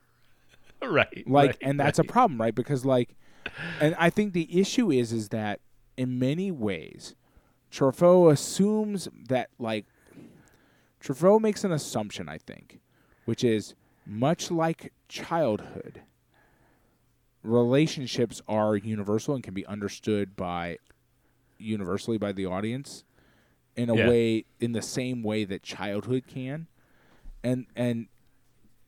[0.85, 3.15] Right, like right, and that's a problem right because like
[3.79, 5.61] and i think the issue is is that
[5.95, 7.15] in many ways
[7.71, 9.85] Truffaut assumes that like
[11.01, 12.81] Truffaut makes an assumption i think
[13.23, 13.75] which is
[14.05, 16.01] much like childhood
[17.43, 20.77] relationships are universal and can be understood by
[21.63, 23.03] universally by the audience
[23.75, 24.07] in a Yeah.
[24.07, 26.67] way in the same way that childhood can.
[27.43, 28.07] And and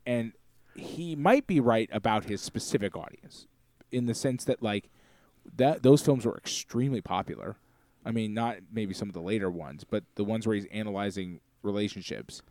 [0.05, 0.33] and
[0.73, 3.47] he might be right about his specific audience
[3.91, 4.89] in the sense that like
[5.55, 7.57] that those films were extremely popular.
[8.05, 11.39] I mean not maybe some of the later ones but the ones where he's analyzing
[11.63, 12.41] relationships.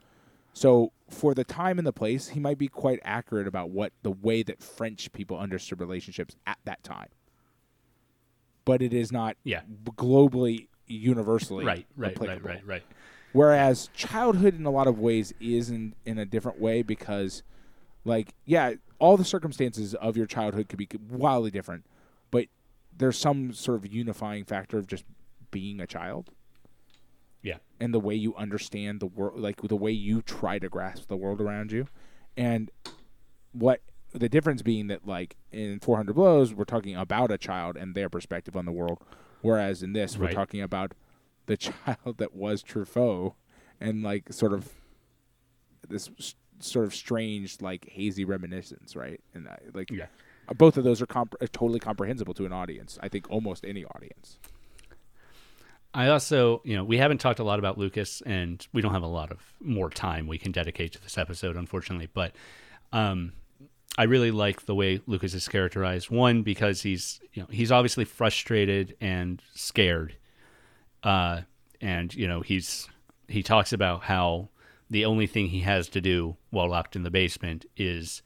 [0.52, 4.10] So for the time and the place he might be quite accurate about what the
[4.10, 7.08] way that french people understood relationships at that time
[8.64, 9.62] but it is not Yeah.
[9.96, 12.82] globally universally Right, right, right, right, right.
[13.32, 17.42] Whereas childhood, in a lot of ways, is in, in a different way because,
[18.04, 21.84] like, yeah, all the circumstances of your childhood could be wildly different,
[22.30, 22.46] but
[22.96, 25.04] there's some sort of unifying factor of just
[25.50, 26.30] being a child
[27.42, 31.08] Yeah, and the way you understand the world, like the way you try to grasp
[31.08, 31.88] the world around you,
[32.36, 32.70] and
[33.52, 33.80] what
[34.14, 38.08] the difference being that like in 400 blows we're talking about a child and their
[38.08, 38.98] perspective on the world,
[39.42, 40.92] whereas in this we're talking about
[41.46, 43.34] the child that was Truffaut
[43.80, 44.70] and like sort of
[45.88, 46.10] this
[46.60, 49.20] sort of strange like hazy reminiscence, right?
[49.34, 50.06] And I, like yeah.
[50.56, 52.98] both of those are comp- are totally comprehensible to an audience.
[53.02, 54.38] I think almost any audience.
[55.92, 59.04] I also, you know, we haven't talked a lot about Lucas, and we don't have
[59.04, 62.08] a lot of more time we can dedicate to this episode, unfortunately.
[62.12, 62.32] But
[62.92, 63.32] um,
[63.96, 66.10] I really like the way Lucas is characterized.
[66.10, 70.16] One, because he's, you know, he's obviously frustrated and scared,
[71.02, 71.42] uh,
[71.80, 72.88] and you know, he's
[73.28, 74.48] he talks about how
[74.90, 78.22] the only thing he has to do while locked in the basement is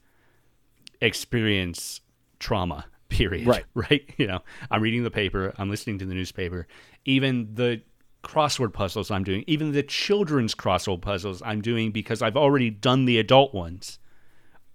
[1.01, 2.01] experience
[2.39, 3.65] trauma period Right.
[3.73, 4.39] right you know
[4.69, 6.67] i'm reading the paper i'm listening to the newspaper
[7.05, 7.81] even the
[8.23, 13.05] crossword puzzles i'm doing even the children's crossword puzzles i'm doing because i've already done
[13.05, 13.97] the adult ones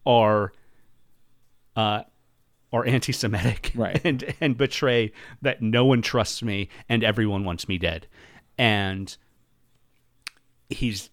[0.07, 0.53] are
[1.77, 2.03] uh
[2.73, 4.01] are anti-semitic Right.
[4.05, 8.07] and and betray that no one trusts me and everyone wants me dead
[8.59, 9.17] and
[10.69, 11.11] he's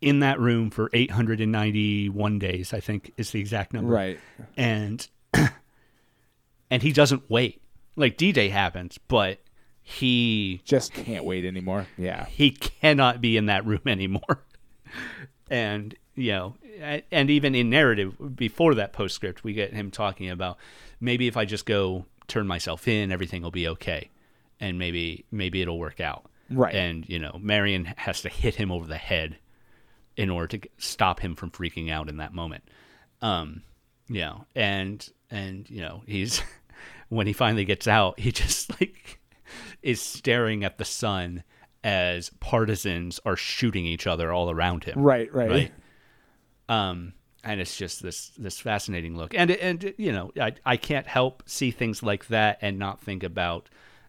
[0.00, 4.18] in that room for 891 days i think is the exact number Right.
[4.56, 5.06] and
[6.70, 7.60] and he doesn't wait.
[7.96, 9.38] Like D Day happens, but
[9.82, 11.86] he Just can't wait anymore.
[11.96, 12.24] Yeah.
[12.26, 14.42] he cannot be in that room anymore.
[15.50, 16.54] and you know,
[17.10, 20.58] and even in narrative before that postscript, we get him talking about
[21.00, 24.10] maybe if I just go turn myself in, everything will be okay,
[24.60, 26.26] and maybe maybe it'll work out.
[26.50, 26.74] Right.
[26.74, 29.38] And you know, Marion has to hit him over the head
[30.16, 32.64] in order to stop him from freaking out in that moment.
[33.20, 33.62] Um,
[34.08, 36.42] you know, and and you know, he's
[37.08, 39.20] when he finally gets out, he just like
[39.82, 41.42] is staring at the sun
[41.82, 44.98] as partisans are shooting each other all around him.
[44.98, 45.32] Right.
[45.32, 45.50] Right.
[45.50, 45.72] Right.
[46.68, 47.12] Um,
[47.42, 51.42] and it's just this this fascinating look, and and you know, I I can't help
[51.46, 53.68] see things like that and not think about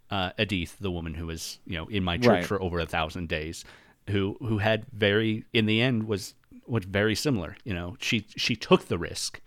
[0.10, 2.46] uh, Edith, the woman who was you know in my church Right.
[2.46, 3.66] for over a thousand days,
[4.10, 6.34] who who had very in the end was
[6.66, 7.58] was very similar.
[7.66, 9.42] You know, she she took the risk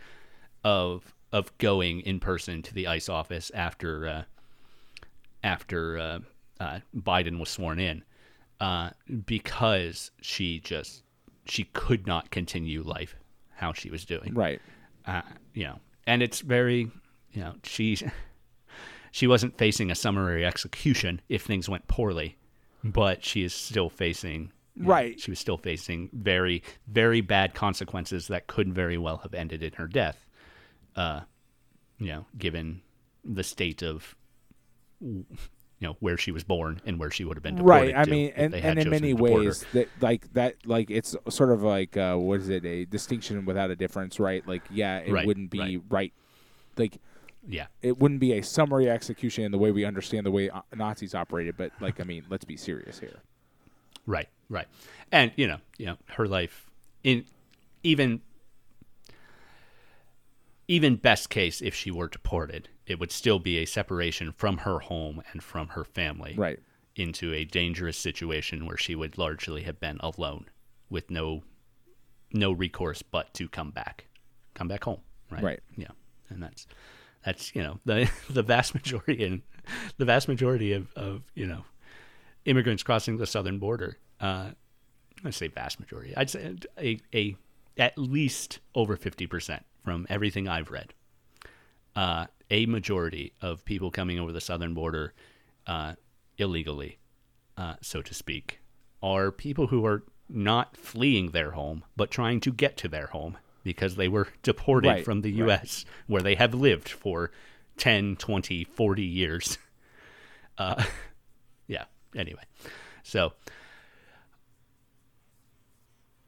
[0.63, 4.23] of of going in person to the ICE office after uh,
[5.43, 6.19] after uh,
[6.61, 8.03] uh, Biden was sworn in,
[8.61, 8.91] uh,
[9.27, 11.05] because she just
[11.49, 13.17] she could not continue life
[13.55, 14.35] how she was doing.
[14.35, 14.61] Right.
[15.07, 15.23] Uh,
[15.55, 16.91] you know, and it's very,
[17.33, 17.97] you know, she
[19.11, 22.37] she wasn't facing a summary execution if things went poorly,
[22.85, 24.53] but she is still facing.
[24.77, 25.19] you know, Right.
[25.21, 29.73] she was still facing very, very bad consequences that could very well have ended in
[29.75, 30.25] her death.
[30.95, 31.21] Uh,
[31.99, 32.83] you know, given
[33.25, 34.15] the state of
[35.79, 37.95] you know where she was born and where she would have been deported.
[37.95, 39.39] right i mean and, and in many to deport her.
[39.39, 43.45] ways that like that like it's sort of like uh what is it a distinction
[43.45, 45.83] without a difference right like yeah it Right, wouldn't be right.
[45.89, 46.13] right.
[46.77, 46.99] like
[47.49, 50.63] yeah it wouldn't be a summary execution in the way we understand the way uh,
[50.75, 53.21] nazis operated but like i mean let's be serious here
[54.07, 54.67] Right, right.
[55.13, 56.71] And you know, you know, her life
[57.05, 57.27] in
[57.83, 58.23] even
[60.67, 64.81] even best case if she were deported, it would still be a separation from her
[64.81, 66.59] home and from her family right
[66.99, 70.47] into a dangerous situation where she would largely have been alone
[70.91, 71.43] with no
[72.33, 74.07] no recourse but to come back.
[74.55, 75.01] Come back home,
[75.31, 75.43] right?
[75.43, 75.61] Right.
[75.77, 75.93] Yeah.
[76.29, 76.67] And that's
[77.25, 79.43] that's, you know, the the vast majority and
[79.97, 81.65] the vast majority of, of you know,
[82.45, 83.99] immigrants crossing the southern border.
[84.21, 84.51] Uh,
[85.25, 86.17] I say vast majority.
[86.17, 87.37] I'd say a, a
[87.77, 90.95] at least over fifty percent from everything I've read.
[91.97, 95.13] Uh, a majority of people coming over the southern border
[95.67, 95.95] uh,
[96.39, 96.99] illegally,
[97.57, 98.61] uh, so to speak,
[99.03, 103.37] are people who are not fleeing their home but trying to get to their home
[103.65, 105.61] because they were deported Right, from the right.
[105.61, 105.85] U.S.
[106.07, 107.31] where they have lived for
[107.79, 109.59] 10, 20, 40 years.
[110.59, 110.83] Uh,
[111.69, 111.85] yeah.
[112.17, 112.43] Anyway,
[113.05, 113.33] so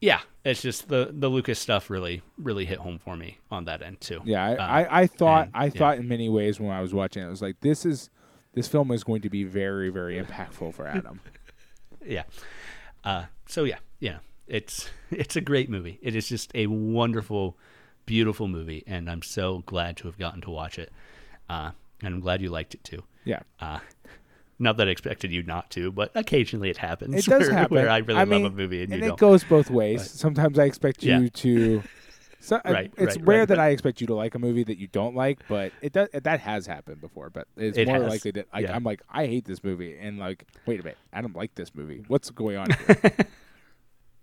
[0.01, 3.83] yeah, it's just the the Lucas stuff really really hit home for me on that
[3.83, 4.21] end too.
[4.25, 5.71] yeah i Uh, I, I thought and- i yeah.
[5.71, 8.11] thought in many ways when i was watching it, it was like this is
[8.55, 11.21] this film is going to be very very impactful for adam
[12.05, 12.23] yeah.
[13.05, 15.99] Uh, so yeah, yeah, it's it's a great movie.
[16.03, 17.59] It is just a wonderful,
[18.07, 20.91] beautiful movie, and I'm so glad to have gotten to watch it.
[21.49, 21.73] Uh,
[22.03, 23.03] and I'm glad you liked it too.
[23.25, 23.81] yeah Uh,
[24.61, 27.15] not that I expected you not to, but occasionally it happens.
[27.15, 27.77] it does where, happen.
[27.77, 29.19] where I really mean, love a movie and, and you it don't.
[29.20, 30.09] goes both ways.
[30.11, 31.28] Sometimes I expect you Yeah.
[31.32, 31.82] to.
[32.43, 34.39] So, uh, Right, it's right, rare right, that but- I expect you to like a
[34.39, 36.09] movie that you don't like, but it does.
[36.15, 37.28] That has happened before.
[37.28, 38.74] But it's It more has, likely that like, yeah.
[38.74, 41.74] I'm like I hate this movie, and like wait a minute, I don't like this
[41.74, 42.03] movie.
[42.09, 43.12] What's going on here?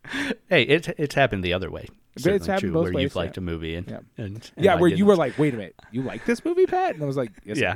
[0.49, 1.85] hey, it's it's happened the other way.
[2.15, 3.41] But it's happened true, both were ways, you've liked yeah.
[3.41, 3.97] a movie and Yeah.
[4.17, 6.95] and, and yeah, where you were like, wait a minute, you like this movie, Pat?
[6.95, 7.75] And I was like, yes, Yeah.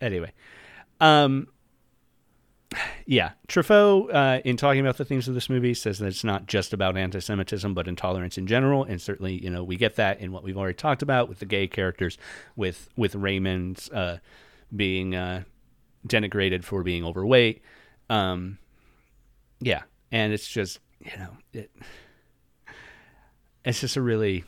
[0.00, 0.32] Anyway,
[1.00, 1.48] um,
[3.06, 6.46] yeah, Truffaut, uh, in talking about the themes of this movie, says that it's not
[6.46, 10.32] just about anti-Semitism, but intolerance in general, and certainly, you know, we get that in
[10.32, 12.18] what we've already talked about with the gay characters,
[12.56, 14.18] with with Raymond uh,
[14.74, 15.44] being uh,
[16.06, 17.62] denigrated for being overweight.
[18.10, 18.58] Um,
[19.60, 21.70] yeah, and it's just you know it.
[23.64, 24.44] It's just a really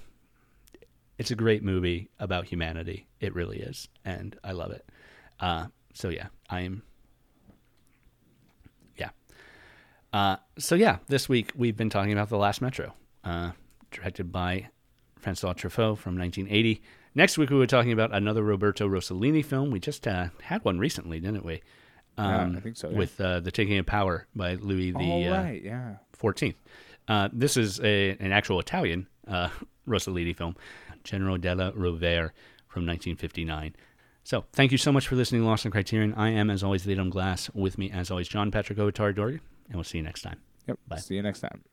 [1.19, 3.07] it's a great movie about humanity.
[3.21, 4.87] It really is, and I love it.
[5.41, 6.83] Uh, so yeah, I'm.
[8.97, 9.11] Yeah.
[10.13, 12.93] Uh, so yeah, this week we've been talking about the Last Metro,
[13.25, 13.53] uh,
[13.91, 14.69] directed by
[15.19, 16.83] Francois Truffaut from 1980.
[17.15, 19.71] Next week we were talking about another Roberto Rossellini film.
[19.71, 21.63] We just uh, had one recently, didn't we?
[22.17, 22.99] Um, Yeah, I think so, yeah.
[22.99, 25.97] With uh, the Taking of Power by Louis the uh, right, yeah.
[26.19, 26.55] 14th.
[27.09, 29.49] Uh, this is a, an actual Italian uh,
[29.89, 30.55] Rossellini film,
[31.03, 32.31] General della Rovere
[32.69, 33.75] from 1959.
[34.31, 36.15] So, thank you so much for listening to Lost in Criterion.
[36.15, 37.51] I am, as always, Adam Glass.
[37.53, 40.39] With me, as always, John Patrick Ovatari Dorgan, and we'll see you next time.
[40.69, 40.79] Yep.
[40.87, 40.99] Bye.
[40.99, 41.65] See you next time.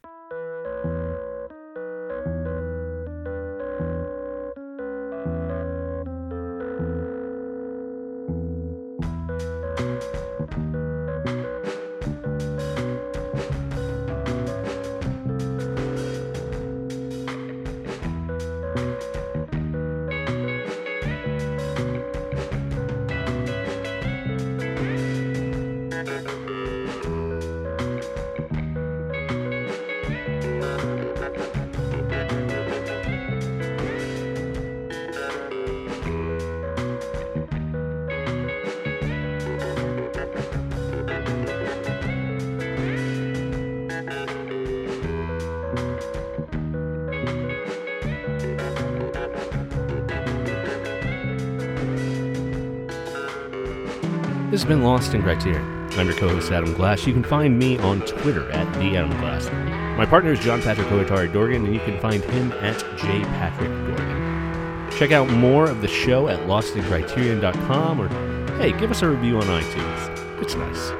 [54.67, 55.87] Been Lost in Criterion.
[55.93, 57.07] I'm your co-host Adam Glass.
[57.07, 59.49] You can find me on Twitter at the Adam Glass.
[59.97, 64.91] My partner is John Patrick Oatari Dorgan, and you can find him at jpatrickdorgan.
[64.97, 68.09] Check out more of the show at lostincriterion.com, or
[68.57, 70.41] hey, give us a review on iTunes.
[70.41, 70.91] It's nice.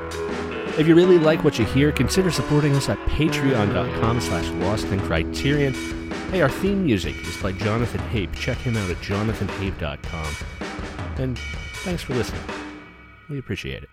[0.80, 5.76] If you really like what you hear, consider supporting us at patreon.com slash lostincriterion.
[6.32, 8.34] Hey, our theme music is by Jonathan Hape.
[8.34, 10.36] Check him out at jonathanhape.com.
[11.18, 11.38] And
[11.84, 12.57] thanks for listening.
[13.30, 13.90] We appreciate it.